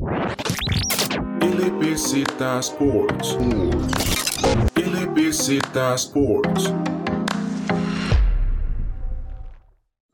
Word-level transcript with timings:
LBZ 0.00 2.24
Sports. 2.60 3.36
LBZ 4.74 5.60
Sports. 5.94 6.72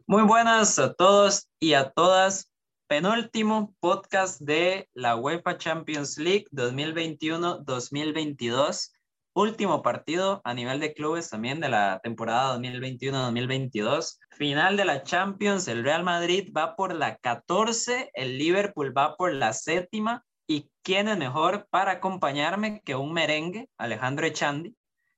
Muy 0.09 0.25
buenas 0.25 0.77
a 0.81 0.93
todos 0.93 1.47
y 1.61 1.75
a 1.75 1.91
todas. 1.91 2.51
Penúltimo 2.89 3.77
podcast 3.79 4.41
de 4.41 4.89
la 4.93 5.15
UEFA 5.15 5.57
Champions 5.57 6.19
League 6.19 6.47
2021-2022. 6.51 8.91
Último 9.39 9.83
partido 9.83 10.41
a 10.45 10.55
nivel 10.55 10.81
de 10.81 10.95
clubes 10.95 11.29
también 11.29 11.61
de 11.61 11.69
la 11.69 12.01
temporada 12.03 12.57
2021-2022. 12.59 14.19
Final 14.31 14.79
de 14.79 14.87
la 14.87 15.03
Champions, 15.03 15.69
el 15.69 15.85
Real 15.85 16.05
Madrid 16.05 16.49
va 16.57 16.75
por 16.75 16.95
la 16.95 17.19
14, 17.19 18.09
el 18.15 18.39
Liverpool 18.39 18.97
va 18.97 19.15
por 19.15 19.35
la 19.35 19.53
séptima. 19.53 20.25
¿Y 20.47 20.71
quién 20.83 21.09
es 21.09 21.19
mejor 21.19 21.67
para 21.69 21.93
acompañarme 21.93 22.81
que 22.83 22.95
un 22.95 23.13
merengue, 23.13 23.69
Alejandro 23.77 24.25
Echandi, 24.25 24.75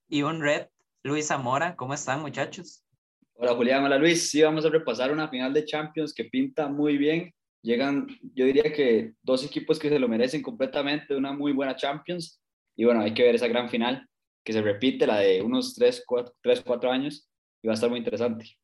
y 0.09 0.23
un 0.23 0.43
red, 0.43 0.67
Luis 1.05 1.29
Zamora? 1.29 1.77
¿Cómo 1.77 1.95
están 1.95 2.21
muchachos? 2.21 2.83
Hola 3.35 3.55
Julián, 3.55 3.85
hola 3.85 3.99
Luis. 3.99 4.31
Sí, 4.31 4.43
vamos 4.43 4.67
a 4.67 4.71
repasar 4.71 5.13
una 5.13 5.29
final 5.29 5.55
de 5.55 5.65
Champions 5.65 6.13
que 6.13 6.25
pinta 6.25 6.67
muy 6.67 6.99
bien. 6.99 7.33
Llegan, 7.63 8.09
yo 8.35 8.47
diría 8.47 8.73
que 8.73 9.13
dos 9.23 9.47
equipos 9.47 9.79
que 9.79 9.89
se 9.89 10.01
lo 10.01 10.09
merecen 10.09 10.43
completamente, 10.43 11.15
una 11.15 11.33
muy 11.33 11.53
buena 11.53 11.77
Champions. 11.77 12.41
Y 12.79 12.85
bueno, 12.85 13.01
hay 13.01 13.13
que 13.13 13.25
ver 13.25 13.35
esa 13.35 13.49
gran 13.49 13.69
final 13.69 14.09
que 14.45 14.53
se 14.53 14.63
repite, 14.63 15.05
la 15.05 15.19
de 15.19 15.43
unos 15.43 15.75
3, 15.75 16.05
4, 16.07 16.33
3, 16.41 16.63
4 16.65 16.93
años, 16.93 17.29
y 17.61 17.67
va 17.67 17.73
a 17.73 17.75
estar 17.75 17.91
muy 17.91 17.99
interesante. 17.99 18.57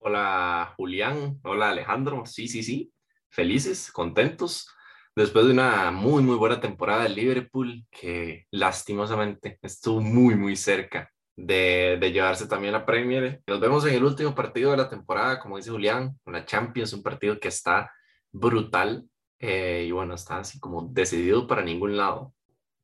Hola 0.00 0.74
Julián, 0.76 1.38
hola 1.44 1.70
Alejandro. 1.70 2.26
Sí, 2.26 2.48
sí, 2.48 2.64
sí. 2.64 2.92
Felices, 3.28 3.92
contentos. 3.92 4.66
Después 5.14 5.46
de 5.46 5.52
una 5.52 5.92
muy, 5.92 6.20
muy 6.20 6.34
buena 6.34 6.60
temporada 6.60 7.04
del 7.04 7.14
Liverpool, 7.14 7.86
que 7.92 8.46
lastimosamente 8.50 9.60
estuvo 9.62 10.00
muy, 10.00 10.34
muy 10.34 10.56
cerca 10.56 11.08
de, 11.36 11.96
de, 12.00 12.10
llevarse 12.10 12.48
también 12.48 12.72
la 12.72 12.84
Premier. 12.84 13.40
Nos 13.46 13.60
vemos 13.60 13.86
en 13.86 13.94
el 13.94 14.02
último 14.02 14.34
partido 14.34 14.72
de 14.72 14.78
la 14.78 14.88
temporada, 14.88 15.38
como 15.38 15.58
dice 15.58 15.70
Julián, 15.70 16.18
con 16.24 16.32
la 16.32 16.44
Champions, 16.44 16.92
un 16.92 17.04
partido 17.04 17.38
que 17.38 17.48
está 17.48 17.88
brutal 18.32 19.04
eh, 19.38 19.84
y 19.86 19.92
bueno, 19.92 20.14
está 20.14 20.38
así 20.38 20.58
como 20.58 20.88
decidido 20.90 21.46
para 21.46 21.62
ningún 21.62 21.96
lado. 21.96 22.34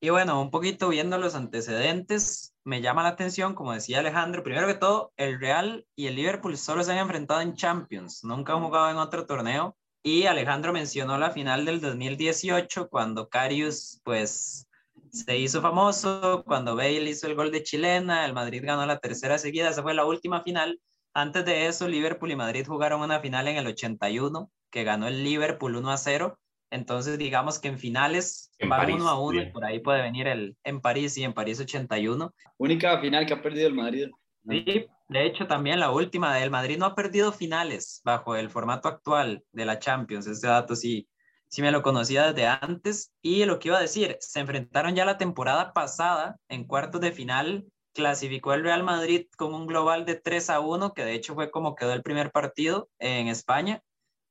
Y 0.01 0.11
bueno, 0.11 0.43
un 0.43 0.51
poquito 0.51 0.89
viendo 0.91 1.17
los 1.17 1.35
antecedentes, 1.35 2.55
me 2.65 2.83
llama 2.83 3.03
la 3.03 3.11
atención, 3.11 3.55
como 3.55 3.73
decía 3.73 4.01
Alejandro, 4.01 4.43
primero 4.43 4.67
que 4.67 4.75
todo, 4.75 5.13
el 5.17 5.41
Real 5.41 5.87
y 5.97 6.07
el 6.07 6.17
Liverpool 6.17 6.59
solo 6.59 6.85
se 6.85 6.93
han 6.93 6.99
enfrentado 6.99 7.41
en 7.41 7.55
Champions, 7.55 8.23
nunca 8.23 8.53
han 8.53 8.63
jugado 8.63 8.91
en 8.91 8.99
otro 8.99 9.27
torneo. 9.27 9.77
Y 10.03 10.27
Alejandro 10.27 10.73
mencionó 10.73 11.19
la 11.19 11.31
final 11.31 11.65
del 11.65 11.81
2018, 11.81 12.89
cuando 12.89 13.29
Carius, 13.29 14.01
pues, 14.05 14.69
se 15.11 15.39
hizo 15.39 15.63
famoso 15.63 16.45
cuando 16.47 16.77
Bale 16.77 17.11
hizo 17.11 17.27
el 17.27 17.35
gol 17.35 17.51
de 17.51 17.63
chilena, 17.63 18.27
el 18.27 18.35
Madrid 18.35 18.63
ganó 18.65 18.85
la 18.87 18.99
tercera 18.99 19.39
seguida, 19.39 19.71
esa 19.71 19.83
fue 19.83 19.95
la 19.95 20.05
última 20.05 20.43
final. 20.43 20.81
Antes 21.15 21.45
de 21.47 21.67
eso, 21.67 21.89
Liverpool 21.89 22.31
y 22.31 22.37
Madrid 22.37 22.67
jugaron 22.67 23.01
una 23.01 23.21
final 23.21 23.49
en 23.49 23.57
el 23.57 23.67
81, 23.67 24.51
que 24.71 24.85
ganó 24.85 25.09
el 25.09 25.25
Liverpool 25.25 25.77
1 25.77 25.91
a 25.91 25.97
0. 25.97 26.39
Entonces, 26.70 27.19
digamos 27.19 27.59
que 27.59 27.69
en 27.69 27.78
finales 27.78 28.50
en 28.59 28.69
van 28.69 28.81
París, 28.81 28.97
1 28.97 29.09
a 29.09 29.20
1 29.20 29.42
y 29.42 29.50
por 29.50 29.64
ahí 29.64 29.78
puede 29.78 30.03
venir 30.03 30.27
el 30.27 30.56
en 30.64 30.81
París 30.81 31.17
y 31.17 31.25
en 31.25 31.33
París 31.33 31.61
81. 31.61 32.34
Única 32.59 32.98
final 32.98 33.27
que 33.27 33.34
ha 33.34 33.42
perdido 33.42 33.69
el 33.69 33.75
Madrid. 33.75 34.09
Sí, 34.48 34.87
de 35.09 35.27
hecho, 35.27 35.47
también 35.47 35.78
la 35.78 35.91
última 35.92 36.34
del 36.34 36.50
Madrid 36.50 36.78
no 36.78 36.87
ha 36.87 36.94
perdido 36.94 37.33
finales 37.33 38.00
bajo 38.05 38.34
el 38.34 38.50
formato 38.50 38.89
actual 38.89 39.44
de 39.53 39.64
la 39.64 39.78
Champions. 39.78 40.27
Ese 40.27 40.47
dato 40.48 40.75
sí, 40.75 41.09
sí 41.48 41.62
me 41.62 41.70
lo 41.70 41.83
conocía 41.83 42.33
desde 42.33 42.47
antes. 42.47 43.12
Y 43.22 43.44
lo 43.44 43.59
que 43.59 43.69
iba 43.69 43.78
a 43.78 43.83
decir, 43.83 44.17
se 44.20 44.41
enfrentaron 44.41 44.94
ya 44.94 45.05
la 45.05 45.19
temporada 45.19 45.72
pasada 45.72 46.37
en 46.48 46.64
cuartos 46.64 47.00
de 47.00 47.12
final. 47.12 47.67
Clasificó 47.92 48.53
el 48.53 48.62
Real 48.62 48.83
Madrid 48.83 49.27
con 49.37 49.55
un 49.55 49.67
global 49.67 50.05
de 50.05 50.17
3 50.17 50.50
a 50.50 50.60
1, 50.60 50.93
que 50.93 51.05
de 51.05 51.15
hecho 51.15 51.34
fue 51.34 51.50
como 51.50 51.76
quedó 51.76 51.93
el 51.93 52.03
primer 52.03 52.32
partido 52.32 52.88
en 52.99 53.28
España. 53.28 53.82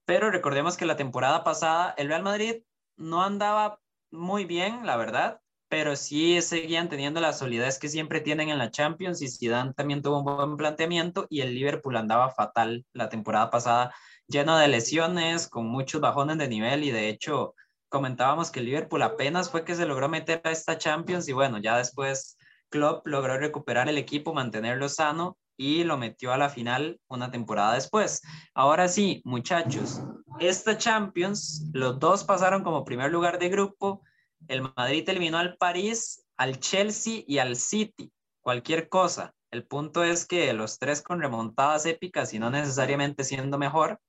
Pero 0.05 0.29
recordemos 0.31 0.77
que 0.77 0.85
la 0.85 0.95
temporada 0.95 1.43
pasada 1.43 1.93
el 1.97 2.07
Real 2.07 2.23
Madrid 2.23 2.61
no 2.95 3.23
andaba 3.23 3.79
muy 4.11 4.45
bien, 4.45 4.85
la 4.85 4.97
verdad, 4.97 5.41
pero 5.67 5.95
sí 5.95 6.41
seguían 6.41 6.89
teniendo 6.89 7.19
la 7.19 7.33
solidez 7.33 7.79
que 7.79 7.89
siempre 7.89 8.21
tienen 8.21 8.49
en 8.49 8.59
la 8.59 8.71
Champions 8.71 9.21
y 9.21 9.29
Zidane 9.29 9.73
también 9.73 10.01
tuvo 10.01 10.19
un 10.19 10.25
buen 10.25 10.57
planteamiento 10.57 11.25
y 11.29 11.41
el 11.41 11.55
Liverpool 11.55 11.97
andaba 11.97 12.29
fatal 12.29 12.85
la 12.93 13.09
temporada 13.09 13.49
pasada, 13.49 13.93
lleno 14.27 14.57
de 14.57 14.67
lesiones, 14.67 15.47
con 15.47 15.67
muchos 15.67 16.01
bajones 16.01 16.37
de 16.37 16.47
nivel 16.47 16.83
y 16.83 16.91
de 16.91 17.09
hecho 17.09 17.55
comentábamos 17.89 18.51
que 18.51 18.59
el 18.59 18.67
Liverpool 18.67 19.01
apenas 19.01 19.49
fue 19.49 19.65
que 19.65 19.75
se 19.75 19.85
logró 19.85 20.07
meter 20.07 20.41
a 20.43 20.51
esta 20.51 20.77
Champions 20.77 21.27
y 21.27 21.33
bueno, 21.33 21.57
ya 21.57 21.77
después 21.77 22.37
Klopp 22.69 23.07
logró 23.07 23.37
recuperar 23.37 23.89
el 23.89 23.97
equipo, 23.97 24.33
mantenerlo 24.33 24.87
sano 24.87 25.37
y 25.57 25.83
lo 25.83 25.97
metió 25.97 26.33
a 26.33 26.37
la 26.37 26.49
final 26.49 26.99
una 27.07 27.31
temporada 27.31 27.73
después. 27.73 28.21
Ahora 28.53 28.87
sí, 28.87 29.21
muchachos, 29.25 30.01
esta 30.39 30.77
Champions, 30.77 31.69
los 31.73 31.99
dos 31.99 32.23
pasaron 32.23 32.63
como 32.63 32.85
primer 32.85 33.11
lugar 33.11 33.39
de 33.39 33.49
grupo. 33.49 34.01
El 34.47 34.61
Madrid 34.75 35.07
eliminó 35.07 35.37
al 35.37 35.57
París, 35.57 36.25
al 36.37 36.59
Chelsea 36.59 37.23
y 37.25 37.37
al 37.37 37.55
City. 37.55 38.11
Cualquier 38.41 38.89
cosa. 38.89 39.33
El 39.51 39.65
punto 39.65 40.03
es 40.03 40.27
que 40.27 40.51
los 40.53 40.79
tres 40.79 41.01
con 41.01 41.21
remontadas 41.21 41.85
épicas 41.85 42.33
y 42.33 42.39
no 42.39 42.49
necesariamente 42.49 43.23
siendo 43.23 43.57
mejor, 43.57 43.99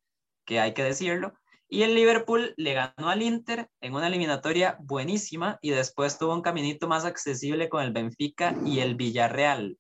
que 0.44 0.58
hay 0.60 0.74
que 0.74 0.82
decirlo. 0.82 1.34
Y 1.68 1.82
el 1.82 1.94
Liverpool 1.94 2.54
le 2.56 2.74
ganó 2.74 3.08
al 3.08 3.22
Inter 3.22 3.68
en 3.80 3.94
una 3.94 4.08
eliminatoria 4.08 4.76
buenísima 4.80 5.58
y 5.60 5.70
después 5.70 6.18
tuvo 6.18 6.34
un 6.34 6.42
caminito 6.42 6.86
más 6.88 7.04
accesible 7.04 7.68
con 7.68 7.82
el 7.82 7.92
Benfica 7.92 8.54
y 8.64 8.80
el 8.80 8.94
Villarreal. 8.94 9.78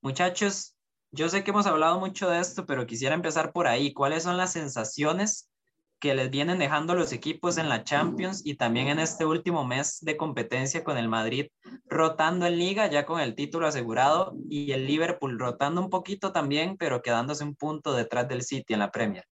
Muchachos, 0.00 0.76
yo 1.10 1.28
sé 1.28 1.42
que 1.42 1.50
hemos 1.50 1.66
hablado 1.66 1.98
mucho 2.00 2.28
de 2.28 2.40
esto, 2.40 2.66
pero 2.66 2.86
quisiera 2.86 3.14
empezar 3.14 3.52
por 3.52 3.66
ahí. 3.66 3.92
¿Cuáles 3.92 4.22
son 4.22 4.36
las 4.36 4.52
sensaciones 4.52 5.48
que 6.00 6.14
les 6.14 6.30
vienen 6.30 6.58
dejando 6.58 6.94
los 6.94 7.12
equipos 7.12 7.58
en 7.58 7.68
la 7.68 7.82
Champions 7.82 8.42
y 8.44 8.54
también 8.54 8.88
en 8.88 9.00
este 9.00 9.24
último 9.24 9.66
mes 9.66 9.98
de 10.00 10.16
competencia 10.16 10.84
con 10.84 10.96
el 10.96 11.08
Madrid 11.08 11.46
rotando 11.86 12.46
en 12.46 12.56
liga 12.58 12.88
ya 12.88 13.04
con 13.04 13.20
el 13.20 13.34
título 13.34 13.66
asegurado 13.66 14.36
y 14.48 14.70
el 14.72 14.86
Liverpool 14.86 15.38
rotando 15.38 15.80
un 15.80 15.90
poquito 15.90 16.30
también, 16.30 16.76
pero 16.76 17.02
quedándose 17.02 17.42
un 17.42 17.56
punto 17.56 17.94
detrás 17.94 18.28
del 18.28 18.42
City 18.42 18.74
en 18.74 18.80
la 18.80 18.92
Premier? 18.92 19.24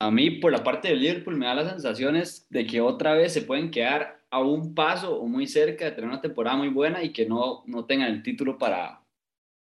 A 0.00 0.10
mí, 0.10 0.30
por 0.30 0.52
la 0.52 0.62
parte 0.62 0.88
del 0.88 1.00
Liverpool, 1.00 1.36
me 1.36 1.46
da 1.46 1.54
las 1.54 1.70
sensaciones 1.70 2.46
de 2.50 2.66
que 2.66 2.80
otra 2.80 3.14
vez 3.14 3.32
se 3.32 3.42
pueden 3.42 3.70
quedar 3.70 4.22
a 4.30 4.40
un 4.40 4.74
paso 4.74 5.18
o 5.18 5.26
muy 5.26 5.46
cerca 5.46 5.84
de 5.84 5.92
tener 5.92 6.10
una 6.10 6.20
temporada 6.20 6.56
muy 6.56 6.68
buena 6.68 7.02
y 7.02 7.12
que 7.12 7.26
no, 7.26 7.62
no 7.66 7.86
tengan 7.86 8.12
el 8.12 8.22
título 8.22 8.58
para, 8.58 9.03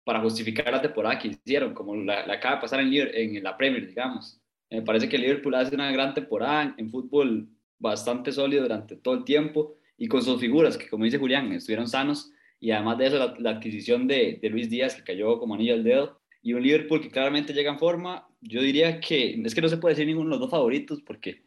para 0.09 0.21
justificar 0.21 0.71
la 0.71 0.81
temporada 0.81 1.19
que 1.19 1.27
hicieron, 1.27 1.71
como 1.75 1.95
la, 1.95 2.25
la 2.25 2.33
acaba 2.33 2.55
de 2.55 2.61
pasar 2.61 2.79
en, 2.79 2.91
en 2.91 3.43
la 3.43 3.55
Premier, 3.55 3.85
digamos. 3.85 4.41
Me 4.67 4.81
parece 4.81 5.07
que 5.07 5.17
el 5.17 5.21
Liverpool 5.21 5.53
hace 5.53 5.75
una 5.75 5.91
gran 5.91 6.15
temporada 6.15 6.73
en 6.79 6.89
fútbol 6.89 7.47
bastante 7.77 8.31
sólido 8.31 8.63
durante 8.63 8.95
todo 8.95 9.13
el 9.13 9.23
tiempo 9.23 9.75
y 9.99 10.07
con 10.07 10.23
sus 10.23 10.41
figuras, 10.41 10.79
que 10.79 10.89
como 10.89 11.05
dice 11.05 11.19
Julián, 11.19 11.51
estuvieron 11.51 11.87
sanos 11.87 12.31
y 12.59 12.71
además 12.71 12.97
de 12.97 13.05
eso 13.05 13.35
la, 13.37 13.51
adquisición 13.51 14.07
de, 14.07 14.39
Luis 14.49 14.71
Díaz, 14.71 14.95
que 14.95 15.03
cayó 15.03 15.37
como 15.37 15.53
anillo 15.53 15.75
al 15.75 15.83
dedo, 15.83 16.19
y 16.41 16.53
un 16.53 16.63
Liverpool 16.63 17.01
que 17.01 17.11
claramente 17.11 17.53
llega 17.53 17.71
en 17.71 17.77
forma, 17.77 18.27
yo 18.41 18.63
diría 18.63 18.99
que 18.99 19.39
es 19.45 19.53
que 19.53 19.61
no 19.61 19.69
se 19.69 19.77
puede 19.77 19.93
decir 19.93 20.07
ninguno 20.07 20.29
de 20.29 20.31
los 20.31 20.39
dos 20.39 20.49
favoritos 20.49 21.03
porque 21.03 21.43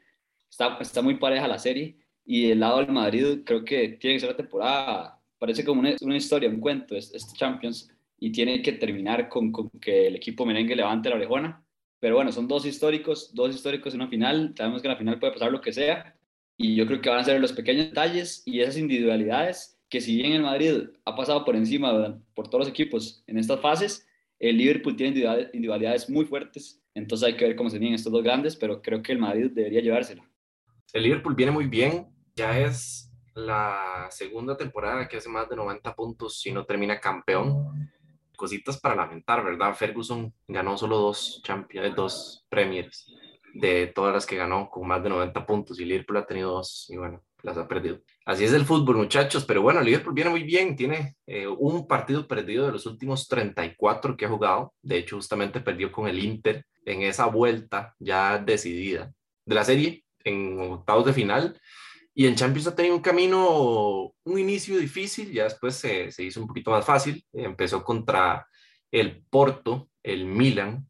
está, 0.49 0.79
está 0.81 1.03
muy 1.03 1.17
pareja 1.17 1.49
la 1.49 1.59
serie 1.59 1.97
y 2.25 2.47
del 2.47 2.61
lado 2.61 2.79
del 2.79 2.93
Madrid 2.93 3.41
creo 3.45 3.65
que 3.65 3.89
tiene 3.89 4.15
que 4.15 4.21
ser 4.21 4.31
la 4.31 4.37
temporada, 4.37 5.21
parece 5.37 5.65
como 5.65 5.81
una, 5.81 5.97
una 6.01 6.17
historia, 6.17 6.49
un 6.49 6.61
cuento, 6.61 6.95
este 6.95 7.19
Champions, 7.37 7.91
y 8.23 8.31
tiene 8.31 8.63
que 8.63 8.73
terminar 8.73 9.29
con, 9.29 9.51
con 9.51 9.69
que 9.81 10.07
el 10.07 10.17
equipo 10.17 10.47
merengue 10.47 10.77
levante 10.77 11.09
la 11.09 11.17
orejona 11.17 11.63
pero 12.03 12.17
bueno, 12.17 12.33
son 12.33 12.49
dos 12.49 12.67
históricos, 12.67 13.33
dos 13.33 13.55
históricos 13.55 13.95
en 13.95 14.01
una 14.01 14.11
final. 14.11 14.53
Sabemos 14.57 14.83
que 14.83 14.89
en 14.89 14.93
la 14.95 14.99
final 14.99 15.21
puede 15.21 15.35
pasar 15.35 15.53
lo 15.53 15.61
que 15.61 15.73
sea. 15.73 16.17
Y 16.57 16.75
yo 16.75 16.85
creo 16.85 17.01
que 17.01 17.09
van 17.09 17.21
a 17.21 17.25
ser 17.25 17.41
los 17.41 17.53
pequeños 17.53 17.91
detalles 17.91 18.43
y 18.45 18.59
esas 18.61 18.77
individualidades 18.77 19.79
que 19.89 20.01
si 20.01 20.17
bien 20.17 20.33
el 20.33 20.43
Madrid 20.43 20.89
ha 21.05 21.15
pasado 21.15 21.45
por 21.45 21.55
encima 21.55 22.19
por 22.35 22.49
todos 22.49 22.63
los 22.65 22.69
equipos 22.69 23.23
en 23.29 23.39
estas 23.39 23.61
fases, 23.61 24.05
el 24.41 24.57
Liverpool 24.57 24.97
tiene 24.97 25.17
individualidades 25.53 26.11
muy 26.11 26.25
fuertes. 26.25 26.83
Entonces 26.93 27.29
hay 27.29 27.37
que 27.37 27.45
ver 27.45 27.55
cómo 27.55 27.71
se 27.71 27.79
vienen 27.79 27.95
estos 27.95 28.13
dos 28.13 28.25
grandes, 28.25 28.57
pero 28.57 28.83
creo 28.83 29.01
que 29.01 29.13
el 29.13 29.21
Madrid 29.21 29.53
debería 29.53 29.81
llevársela. 29.81 30.29
El 30.93 31.05
Liverpool 31.05 31.37
viene 31.37 31.53
muy 31.53 31.69
bien. 31.69 32.09
Ya 32.35 32.59
es 32.59 33.13
la 33.37 34.09
segunda 34.11 34.57
temporada 34.57 35.07
que 35.07 35.19
hace 35.19 35.29
más 35.29 35.49
de 35.49 35.55
90 35.55 35.95
puntos 35.95 36.45
y 36.47 36.51
no 36.51 36.65
termina 36.65 36.99
campeón 36.99 37.93
cositas 38.43 38.81
para 38.81 38.97
lamentar, 38.97 39.45
¿verdad? 39.45 39.73
Ferguson 39.73 40.35
ganó 40.49 40.77
solo 40.77 40.99
dos 40.99 41.41
Champions, 41.45 41.95
dos 41.95 42.45
Premiers 42.49 43.07
de 43.55 43.87
todas 43.87 44.13
las 44.13 44.27
que 44.27 44.35
ganó 44.35 44.69
con 44.69 44.89
más 44.89 45.01
de 45.01 45.11
90 45.11 45.47
puntos 45.47 45.79
y 45.79 45.85
Liverpool 45.85 46.17
ha 46.17 46.27
tenido 46.27 46.51
dos 46.51 46.87
y 46.89 46.97
bueno, 46.97 47.23
las 47.45 47.57
ha 47.57 47.69
perdido. 47.69 48.01
Así 48.27 48.43
es 48.45 48.53
el 48.53 48.65
fútbol, 48.65 48.97
muchachos, 48.97 49.45
pero 49.45 49.63
bueno, 49.63 49.81
Liverpool 49.81 50.13
viene 50.13 50.31
muy 50.31 50.43
bien, 50.43 50.75
tiene 50.75 51.15
eh, 51.25 51.47
un 51.47 51.87
partido 51.87 52.27
perdido 52.27 52.67
de 52.67 52.73
los 52.73 52.85
últimos 52.85 53.29
34 53.29 54.17
que 54.17 54.25
ha 54.25 54.29
jugado, 54.29 54.75
de 54.83 54.99
hecho 54.99 55.15
justamente 55.15 55.61
perdió 55.61 55.93
con 55.93 56.09
el 56.09 56.19
Inter 56.19 56.67
en 56.85 57.03
esa 57.03 57.27
vuelta 57.27 57.95
ya 58.01 58.39
decidida 58.39 59.13
de 59.47 59.55
la 59.55 59.63
serie 59.63 60.05
en 60.25 60.59
octavos 60.59 61.05
de 61.05 61.13
final 61.13 61.61
Y 62.15 62.27
en 62.27 62.35
Champions 62.35 62.67
ha 62.67 62.75
tenido 62.75 62.95
un 62.95 63.03
camino, 63.03 64.13
un 64.25 64.39
inicio 64.39 64.79
difícil, 64.79 65.33
ya 65.33 65.45
después 65.45 65.77
se, 65.77 66.11
se 66.11 66.23
hizo 66.25 66.41
un 66.41 66.47
poquito 66.47 66.71
más 66.71 66.85
fácil. 66.85 67.25
Empezó 67.33 67.83
contra 67.83 68.47
el 68.91 69.25
Porto, 69.31 69.89
el 70.03 70.27
Milan 70.27 70.87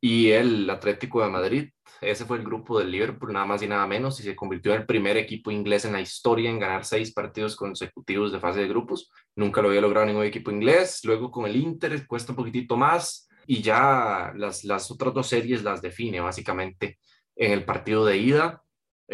y 0.00 0.30
el 0.30 0.68
Atlético 0.70 1.22
de 1.22 1.30
Madrid. 1.30 1.68
Ese 2.00 2.24
fue 2.24 2.38
el 2.38 2.44
grupo 2.44 2.78
del 2.78 2.90
Liverpool, 2.90 3.32
nada 3.32 3.46
más 3.46 3.62
y 3.62 3.68
nada 3.68 3.86
menos, 3.86 4.18
y 4.18 4.24
se 4.24 4.34
convirtió 4.34 4.72
en 4.72 4.80
el 4.80 4.86
primer 4.86 5.16
equipo 5.16 5.50
inglés 5.50 5.84
en 5.84 5.92
la 5.92 6.00
historia 6.00 6.50
en 6.50 6.58
ganar 6.58 6.84
seis 6.84 7.12
partidos 7.12 7.54
consecutivos 7.54 8.32
de 8.32 8.40
fase 8.40 8.60
de 8.60 8.68
grupos. 8.68 9.10
Nunca 9.36 9.62
lo 9.62 9.68
había 9.68 9.80
logrado 9.80 10.06
ningún 10.06 10.24
equipo 10.24 10.50
inglés. 10.50 11.00
Luego 11.04 11.30
con 11.30 11.46
el 11.46 11.54
Inter 11.54 12.06
cuesta 12.06 12.32
un 12.32 12.36
poquitito 12.36 12.76
más 12.76 13.28
y 13.46 13.62
ya 13.62 14.32
las, 14.36 14.64
las 14.64 14.90
otras 14.90 15.14
dos 15.14 15.28
series 15.28 15.62
las 15.62 15.82
define 15.82 16.20
básicamente 16.20 16.98
en 17.36 17.52
el 17.52 17.64
partido 17.64 18.04
de 18.04 18.16
ida. 18.16 18.62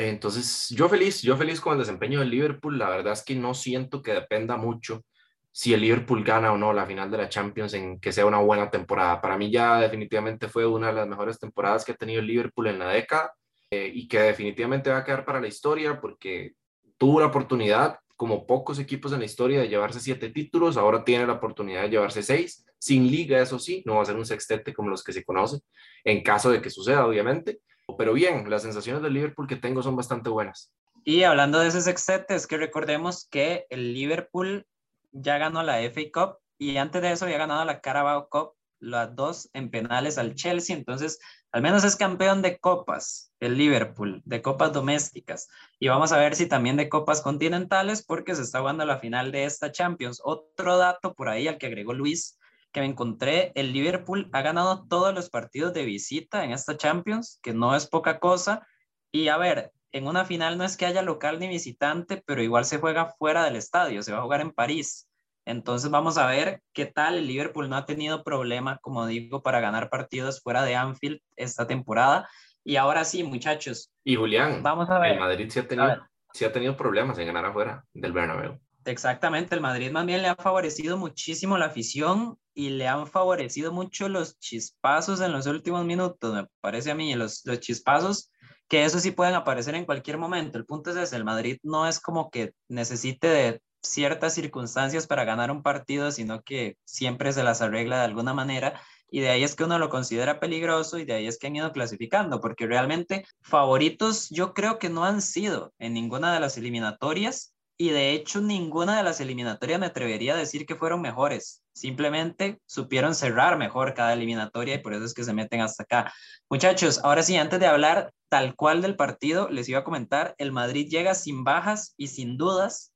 Entonces, 0.00 0.68
yo 0.70 0.88
feliz, 0.88 1.22
yo 1.22 1.36
feliz 1.36 1.60
con 1.60 1.72
el 1.72 1.80
desempeño 1.80 2.20
del 2.20 2.30
Liverpool. 2.30 2.78
La 2.78 2.88
verdad 2.88 3.14
es 3.14 3.24
que 3.24 3.34
no 3.34 3.52
siento 3.52 4.00
que 4.00 4.12
dependa 4.12 4.56
mucho 4.56 5.04
si 5.50 5.74
el 5.74 5.80
Liverpool 5.80 6.22
gana 6.22 6.52
o 6.52 6.56
no 6.56 6.72
la 6.72 6.86
final 6.86 7.10
de 7.10 7.18
la 7.18 7.28
Champions 7.28 7.74
en 7.74 7.98
que 7.98 8.12
sea 8.12 8.24
una 8.24 8.38
buena 8.38 8.70
temporada. 8.70 9.20
Para 9.20 9.36
mí 9.36 9.50
ya 9.50 9.80
definitivamente 9.80 10.46
fue 10.46 10.66
una 10.66 10.86
de 10.88 10.92
las 10.92 11.08
mejores 11.08 11.40
temporadas 11.40 11.84
que 11.84 11.90
ha 11.90 11.96
tenido 11.96 12.20
el 12.20 12.28
Liverpool 12.28 12.68
en 12.68 12.78
la 12.78 12.90
década 12.90 13.32
eh, 13.72 13.90
y 13.92 14.06
que 14.06 14.20
definitivamente 14.20 14.88
va 14.88 14.98
a 14.98 15.04
quedar 15.04 15.24
para 15.24 15.40
la 15.40 15.48
historia 15.48 16.00
porque 16.00 16.52
tuvo 16.96 17.18
la 17.18 17.26
oportunidad, 17.26 17.98
como 18.14 18.46
pocos 18.46 18.78
equipos 18.78 19.12
en 19.12 19.18
la 19.18 19.24
historia, 19.24 19.62
de 19.62 19.68
llevarse 19.68 19.98
siete 19.98 20.28
títulos. 20.28 20.76
Ahora 20.76 21.02
tiene 21.02 21.26
la 21.26 21.32
oportunidad 21.32 21.82
de 21.82 21.90
llevarse 21.90 22.22
seis, 22.22 22.64
sin 22.78 23.10
liga, 23.10 23.42
eso 23.42 23.58
sí, 23.58 23.82
no 23.84 23.96
va 23.96 24.02
a 24.02 24.06
ser 24.06 24.14
un 24.14 24.26
sextete 24.26 24.72
como 24.72 24.90
los 24.90 25.02
que 25.02 25.12
se 25.12 25.24
conocen, 25.24 25.58
en 26.04 26.22
caso 26.22 26.52
de 26.52 26.62
que 26.62 26.70
suceda, 26.70 27.04
obviamente 27.04 27.62
pero 27.96 28.12
bien, 28.12 28.48
las 28.50 28.62
sensaciones 28.62 29.02
del 29.02 29.14
Liverpool 29.14 29.46
que 29.46 29.56
tengo 29.56 29.82
son 29.82 29.96
bastante 29.96 30.28
buenas. 30.30 30.72
Y 31.04 31.22
hablando 31.22 31.58
de 31.58 31.68
ese 31.68 31.80
sextete, 31.80 32.34
es 32.34 32.46
que 32.46 32.58
recordemos 32.58 33.26
que 33.30 33.66
el 33.70 33.94
Liverpool 33.94 34.66
ya 35.12 35.38
ganó 35.38 35.62
la 35.62 35.80
FA 35.90 36.02
Cup 36.12 36.38
y 36.58 36.76
antes 36.76 37.00
de 37.00 37.12
eso 37.12 37.24
había 37.24 37.38
ganado 37.38 37.64
la 37.64 37.80
Carabao 37.80 38.28
Cup, 38.28 38.52
las 38.80 39.14
dos 39.14 39.48
en 39.54 39.70
penales 39.70 40.18
al 40.18 40.34
Chelsea, 40.34 40.76
entonces 40.76 41.18
al 41.50 41.62
menos 41.62 41.82
es 41.84 41.96
campeón 41.96 42.42
de 42.42 42.58
copas, 42.58 43.32
el 43.40 43.56
Liverpool, 43.56 44.20
de 44.24 44.42
copas 44.42 44.72
domésticas. 44.72 45.48
Y 45.78 45.88
vamos 45.88 46.12
a 46.12 46.18
ver 46.18 46.34
si 46.34 46.46
también 46.46 46.76
de 46.76 46.90
copas 46.90 47.22
continentales, 47.22 48.04
porque 48.04 48.34
se 48.34 48.42
está 48.42 48.60
jugando 48.60 48.84
la 48.84 48.98
final 48.98 49.32
de 49.32 49.44
esta 49.44 49.72
Champions. 49.72 50.20
Otro 50.22 50.76
dato 50.76 51.14
por 51.14 51.28
ahí 51.28 51.48
al 51.48 51.56
que 51.56 51.66
agregó 51.66 51.94
Luis 51.94 52.38
que 52.78 52.82
me 52.82 52.92
encontré, 52.92 53.50
el 53.56 53.72
Liverpool 53.72 54.30
ha 54.32 54.40
ganado 54.40 54.86
todos 54.86 55.12
los 55.12 55.30
partidos 55.30 55.74
de 55.74 55.84
visita 55.84 56.44
en 56.44 56.52
esta 56.52 56.76
Champions, 56.76 57.40
que 57.42 57.52
no 57.52 57.74
es 57.74 57.88
poca 57.88 58.20
cosa. 58.20 58.64
Y 59.10 59.26
a 59.28 59.36
ver, 59.36 59.72
en 59.90 60.06
una 60.06 60.24
final 60.24 60.56
no 60.56 60.62
es 60.62 60.76
que 60.76 60.86
haya 60.86 61.02
local 61.02 61.40
ni 61.40 61.48
visitante, 61.48 62.22
pero 62.24 62.40
igual 62.40 62.64
se 62.64 62.78
juega 62.78 63.14
fuera 63.18 63.44
del 63.44 63.56
estadio, 63.56 64.04
se 64.04 64.12
va 64.12 64.18
a 64.18 64.22
jugar 64.22 64.42
en 64.42 64.52
París. 64.52 65.08
Entonces 65.44 65.90
vamos 65.90 66.18
a 66.18 66.26
ver 66.26 66.62
qué 66.72 66.86
tal. 66.86 67.16
El 67.16 67.26
Liverpool 67.26 67.68
no 67.68 67.76
ha 67.76 67.84
tenido 67.84 68.22
problema, 68.22 68.78
como 68.78 69.06
digo, 69.06 69.42
para 69.42 69.58
ganar 69.58 69.90
partidos 69.90 70.40
fuera 70.40 70.62
de 70.62 70.76
Anfield 70.76 71.20
esta 71.34 71.66
temporada. 71.66 72.28
Y 72.62 72.76
ahora 72.76 73.02
sí, 73.02 73.24
muchachos. 73.24 73.90
Y 74.04 74.14
Julián, 74.14 74.62
vamos 74.62 74.88
a 74.88 75.00
ver. 75.00 75.14
El 75.14 75.18
Madrid 75.18 75.48
sí 75.50 75.58
ha 75.58 75.66
tenido, 75.66 76.06
sí 76.32 76.44
ha 76.44 76.52
tenido 76.52 76.76
problemas 76.76 77.18
en 77.18 77.26
ganar 77.26 77.46
afuera 77.46 77.84
del 77.92 78.12
Bernabéu. 78.12 78.60
Exactamente, 78.90 79.54
el 79.54 79.60
Madrid 79.60 79.90
más 79.90 80.06
le 80.06 80.26
ha 80.26 80.36
favorecido 80.36 80.96
muchísimo 80.96 81.58
la 81.58 81.66
afición 81.66 82.38
y 82.54 82.70
le 82.70 82.88
han 82.88 83.06
favorecido 83.06 83.72
mucho 83.72 84.08
los 84.08 84.38
chispazos 84.38 85.20
en 85.20 85.32
los 85.32 85.46
últimos 85.46 85.84
minutos, 85.84 86.34
me 86.34 86.46
parece 86.60 86.90
a 86.90 86.94
mí, 86.94 87.14
los, 87.14 87.42
los 87.44 87.60
chispazos, 87.60 88.30
que 88.68 88.84
eso 88.84 88.98
sí 88.98 89.10
pueden 89.10 89.34
aparecer 89.34 89.74
en 89.74 89.84
cualquier 89.84 90.18
momento. 90.18 90.58
El 90.58 90.66
punto 90.66 90.90
es 90.90 90.96
ese, 90.96 91.16
el 91.16 91.24
Madrid 91.24 91.58
no 91.62 91.86
es 91.86 92.00
como 92.00 92.30
que 92.30 92.52
necesite 92.68 93.28
de 93.28 93.62
ciertas 93.82 94.34
circunstancias 94.34 95.06
para 95.06 95.24
ganar 95.24 95.50
un 95.50 95.62
partido, 95.62 96.10
sino 96.10 96.42
que 96.42 96.76
siempre 96.84 97.32
se 97.32 97.44
las 97.44 97.62
arregla 97.62 97.98
de 97.98 98.04
alguna 98.04 98.34
manera 98.34 98.80
y 99.10 99.20
de 99.20 99.30
ahí 99.30 99.42
es 99.42 99.54
que 99.54 99.64
uno 99.64 99.78
lo 99.78 99.88
considera 99.88 100.40
peligroso 100.40 100.98
y 100.98 101.04
de 101.04 101.14
ahí 101.14 101.26
es 101.26 101.38
que 101.38 101.46
han 101.46 101.56
ido 101.56 101.72
clasificando, 101.72 102.40
porque 102.40 102.66
realmente 102.66 103.24
favoritos 103.40 104.28
yo 104.30 104.52
creo 104.52 104.78
que 104.78 104.90
no 104.90 105.04
han 105.04 105.22
sido 105.22 105.72
en 105.78 105.94
ninguna 105.94 106.34
de 106.34 106.40
las 106.40 106.58
eliminatorias 106.58 107.54
y 107.80 107.90
de 107.90 108.10
hecho 108.10 108.40
ninguna 108.40 108.96
de 108.96 109.04
las 109.04 109.20
eliminatorias 109.20 109.78
me 109.78 109.86
atrevería 109.86 110.34
a 110.34 110.36
decir 110.36 110.66
que 110.66 110.74
fueron 110.74 111.00
mejores. 111.00 111.62
Simplemente 111.72 112.60
supieron 112.66 113.14
cerrar 113.14 113.56
mejor 113.56 113.94
cada 113.94 114.14
eliminatoria 114.14 114.74
y 114.74 114.78
por 114.78 114.94
eso 114.94 115.04
es 115.04 115.14
que 115.14 115.22
se 115.22 115.32
meten 115.32 115.60
hasta 115.60 115.84
acá. 115.84 116.12
Muchachos, 116.50 117.00
ahora 117.04 117.22
sí, 117.22 117.36
antes 117.36 117.60
de 117.60 117.66
hablar 117.66 118.12
tal 118.28 118.56
cual 118.56 118.82
del 118.82 118.96
partido, 118.96 119.48
les 119.48 119.68
iba 119.68 119.78
a 119.78 119.84
comentar, 119.84 120.34
el 120.38 120.50
Madrid 120.50 120.88
llega 120.90 121.14
sin 121.14 121.44
bajas 121.44 121.94
y 121.96 122.08
sin 122.08 122.36
dudas. 122.36 122.92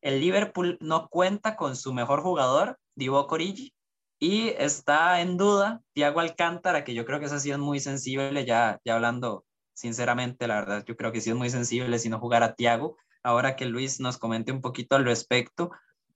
El 0.00 0.20
Liverpool 0.20 0.78
no 0.80 1.08
cuenta 1.08 1.54
con 1.54 1.76
su 1.76 1.92
mejor 1.92 2.22
jugador, 2.22 2.78
Divo 2.94 3.26
Origi, 3.26 3.74
y 4.18 4.48
está 4.56 5.20
en 5.20 5.36
duda 5.36 5.82
Thiago 5.92 6.20
Alcántara, 6.20 6.84
que 6.84 6.94
yo 6.94 7.04
creo 7.04 7.20
que 7.20 7.26
eso 7.26 7.34
ha 7.34 7.40
sido 7.40 7.58
muy 7.58 7.80
sensible, 7.80 8.46
ya, 8.46 8.80
ya 8.82 8.94
hablando 8.94 9.44
sinceramente, 9.74 10.46
la 10.46 10.54
verdad, 10.60 10.84
yo 10.86 10.96
creo 10.96 11.12
que 11.12 11.20
sí 11.20 11.30
es 11.30 11.36
muy 11.36 11.50
sensible 11.50 11.98
si 11.98 12.08
no 12.08 12.18
jugara 12.18 12.54
Thiago 12.54 12.96
ahora 13.22 13.56
que 13.56 13.66
Luis 13.66 14.00
nos 14.00 14.18
comente 14.18 14.52
un 14.52 14.60
poquito 14.60 14.96
al 14.96 15.04
respecto. 15.04 15.70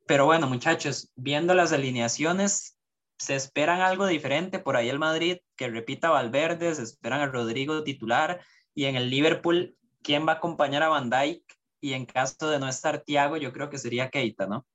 Pero 0.06 0.26
bueno, 0.26 0.46
muchachos, 0.46 1.10
viendo 1.16 1.54
las 1.54 1.72
alineaciones, 1.72 2.78
se 3.18 3.34
esperan 3.34 3.80
algo 3.80 4.06
diferente. 4.06 4.58
Por 4.58 4.76
ahí 4.76 4.88
el 4.88 4.98
Madrid, 4.98 5.38
que 5.56 5.68
repita 5.68 6.10
Valverde, 6.10 6.74
se 6.74 6.82
esperan 6.82 7.20
a 7.20 7.26
Rodrigo 7.26 7.82
titular. 7.82 8.40
Y 8.74 8.84
en 8.84 8.96
el 8.96 9.10
Liverpool, 9.10 9.76
¿quién 10.02 10.26
va 10.26 10.32
a 10.32 10.36
acompañar 10.36 10.82
a 10.82 10.88
Van 10.88 11.10
Dijk? 11.10 11.42
Y 11.80 11.92
en 11.92 12.06
caso 12.06 12.50
de 12.50 12.58
no 12.58 12.68
estar 12.68 13.02
Thiago, 13.02 13.36
yo 13.36 13.52
creo 13.52 13.70
que 13.70 13.78
sería 13.78 14.10
Keita, 14.10 14.46
¿no? 14.46 14.66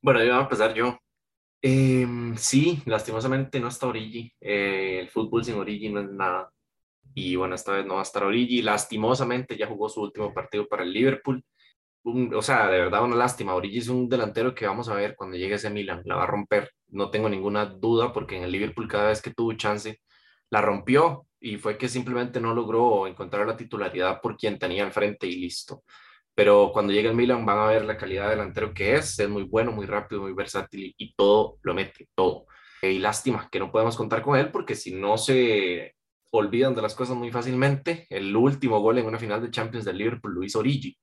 Bueno, 0.00 0.20
yo 0.20 0.30
voy 0.30 0.38
a 0.38 0.42
empezar 0.42 0.74
yo. 0.74 0.98
Em, 1.62 2.36
sí, 2.36 2.82
lastimosamente 2.84 3.58
no 3.60 3.68
está 3.68 3.86
Origi. 3.86 4.32
Eh, 4.40 5.00
el 5.00 5.08
fútbol 5.08 5.44
sin 5.44 5.56
Origi 5.56 5.88
no 5.88 6.00
es 6.00 6.08
nada 6.10 6.52
y 7.16 7.34
bueno, 7.36 7.54
esta 7.54 7.72
vez 7.72 7.86
no 7.86 7.94
va 7.94 8.00
a 8.00 8.02
estar 8.02 8.24
Origi. 8.24 8.60
Lastimosamente 8.62 9.56
ya 9.56 9.66
jugó 9.66 9.88
su 9.88 10.02
último 10.02 10.34
partido 10.34 10.68
para 10.68 10.82
el 10.84 10.92
Liverpool. 10.92 11.42
o 12.04 12.42
sea, 12.42 12.68
de 12.68 12.78
verdad 12.78 13.04
una 13.04 13.16
lástima. 13.16 13.54
Origi 13.54 13.78
es 13.78 13.88
un 13.88 14.08
delantero 14.08 14.54
que 14.54 14.66
vamos 14.66 14.88
a 14.90 14.94
ver 14.94 15.16
cuando 15.16 15.36
llegue 15.36 15.54
ese 15.54 15.70
Milan, 15.70 16.02
la 16.04 16.16
va 16.16 16.24
a 16.24 16.26
romper. 16.26 16.70
No 16.88 17.10
tengo 17.10 17.28
ninguna 17.30 17.64
duda 17.66 18.12
porque 18.12 18.36
en 18.36 18.44
el 18.44 18.52
Liverpool 18.52 18.86
cada 18.88 19.08
vez 19.08 19.22
que 19.22 19.32
tuvo 19.32 19.54
chance 19.54 20.00
la 20.50 20.60
rompió 20.60 21.26
y 21.40 21.56
fue 21.56 21.78
que 21.78 21.88
simplemente 21.88 22.40
no 22.40 22.54
logró 22.54 23.06
encontrar 23.06 23.46
la 23.46 23.56
titularidad 23.56 24.20
por 24.20 24.36
quien 24.36 24.58
tenía 24.58 24.84
enfrente 24.84 25.26
y 25.26 25.36
listo. 25.40 25.84
Pero 26.34 26.70
cuando 26.72 26.92
llegue 26.92 27.08
el 27.08 27.16
Milan 27.16 27.46
van 27.46 27.58
a 27.58 27.66
ver 27.68 27.84
la 27.86 27.96
calidad 27.96 28.24
de 28.24 28.36
delantero 28.36 28.74
que 28.74 28.94
es. 28.96 29.18
Es 29.18 29.28
muy 29.28 29.44
bueno, 29.44 29.72
muy 29.72 29.86
rápido, 29.86 30.22
muy 30.22 30.34
versátil 30.34 30.94
y 30.98 31.14
todo 31.14 31.58
lo 31.62 31.74
mete, 31.74 32.08
todo. 32.14 32.46
Y 32.82 32.98
lástima 32.98 33.48
que 33.50 33.58
no 33.58 33.72
podemos 33.72 33.96
contar 33.96 34.22
con 34.22 34.38
él 34.38 34.50
porque 34.52 34.74
si 34.74 34.94
no 34.94 35.16
se 35.16 35.95
olvidan 36.30 36.74
de 36.74 36.82
las 36.82 36.94
cosas 36.94 37.16
muy 37.16 37.30
fácilmente. 37.30 38.06
El 38.10 38.34
último 38.34 38.80
gol 38.80 38.98
en 38.98 39.06
una 39.06 39.18
final 39.18 39.42
de 39.42 39.50
Champions 39.50 39.84
del 39.84 39.98
Liverpool 39.98 40.44
hizo 40.44 40.60
Origi, 40.60 40.96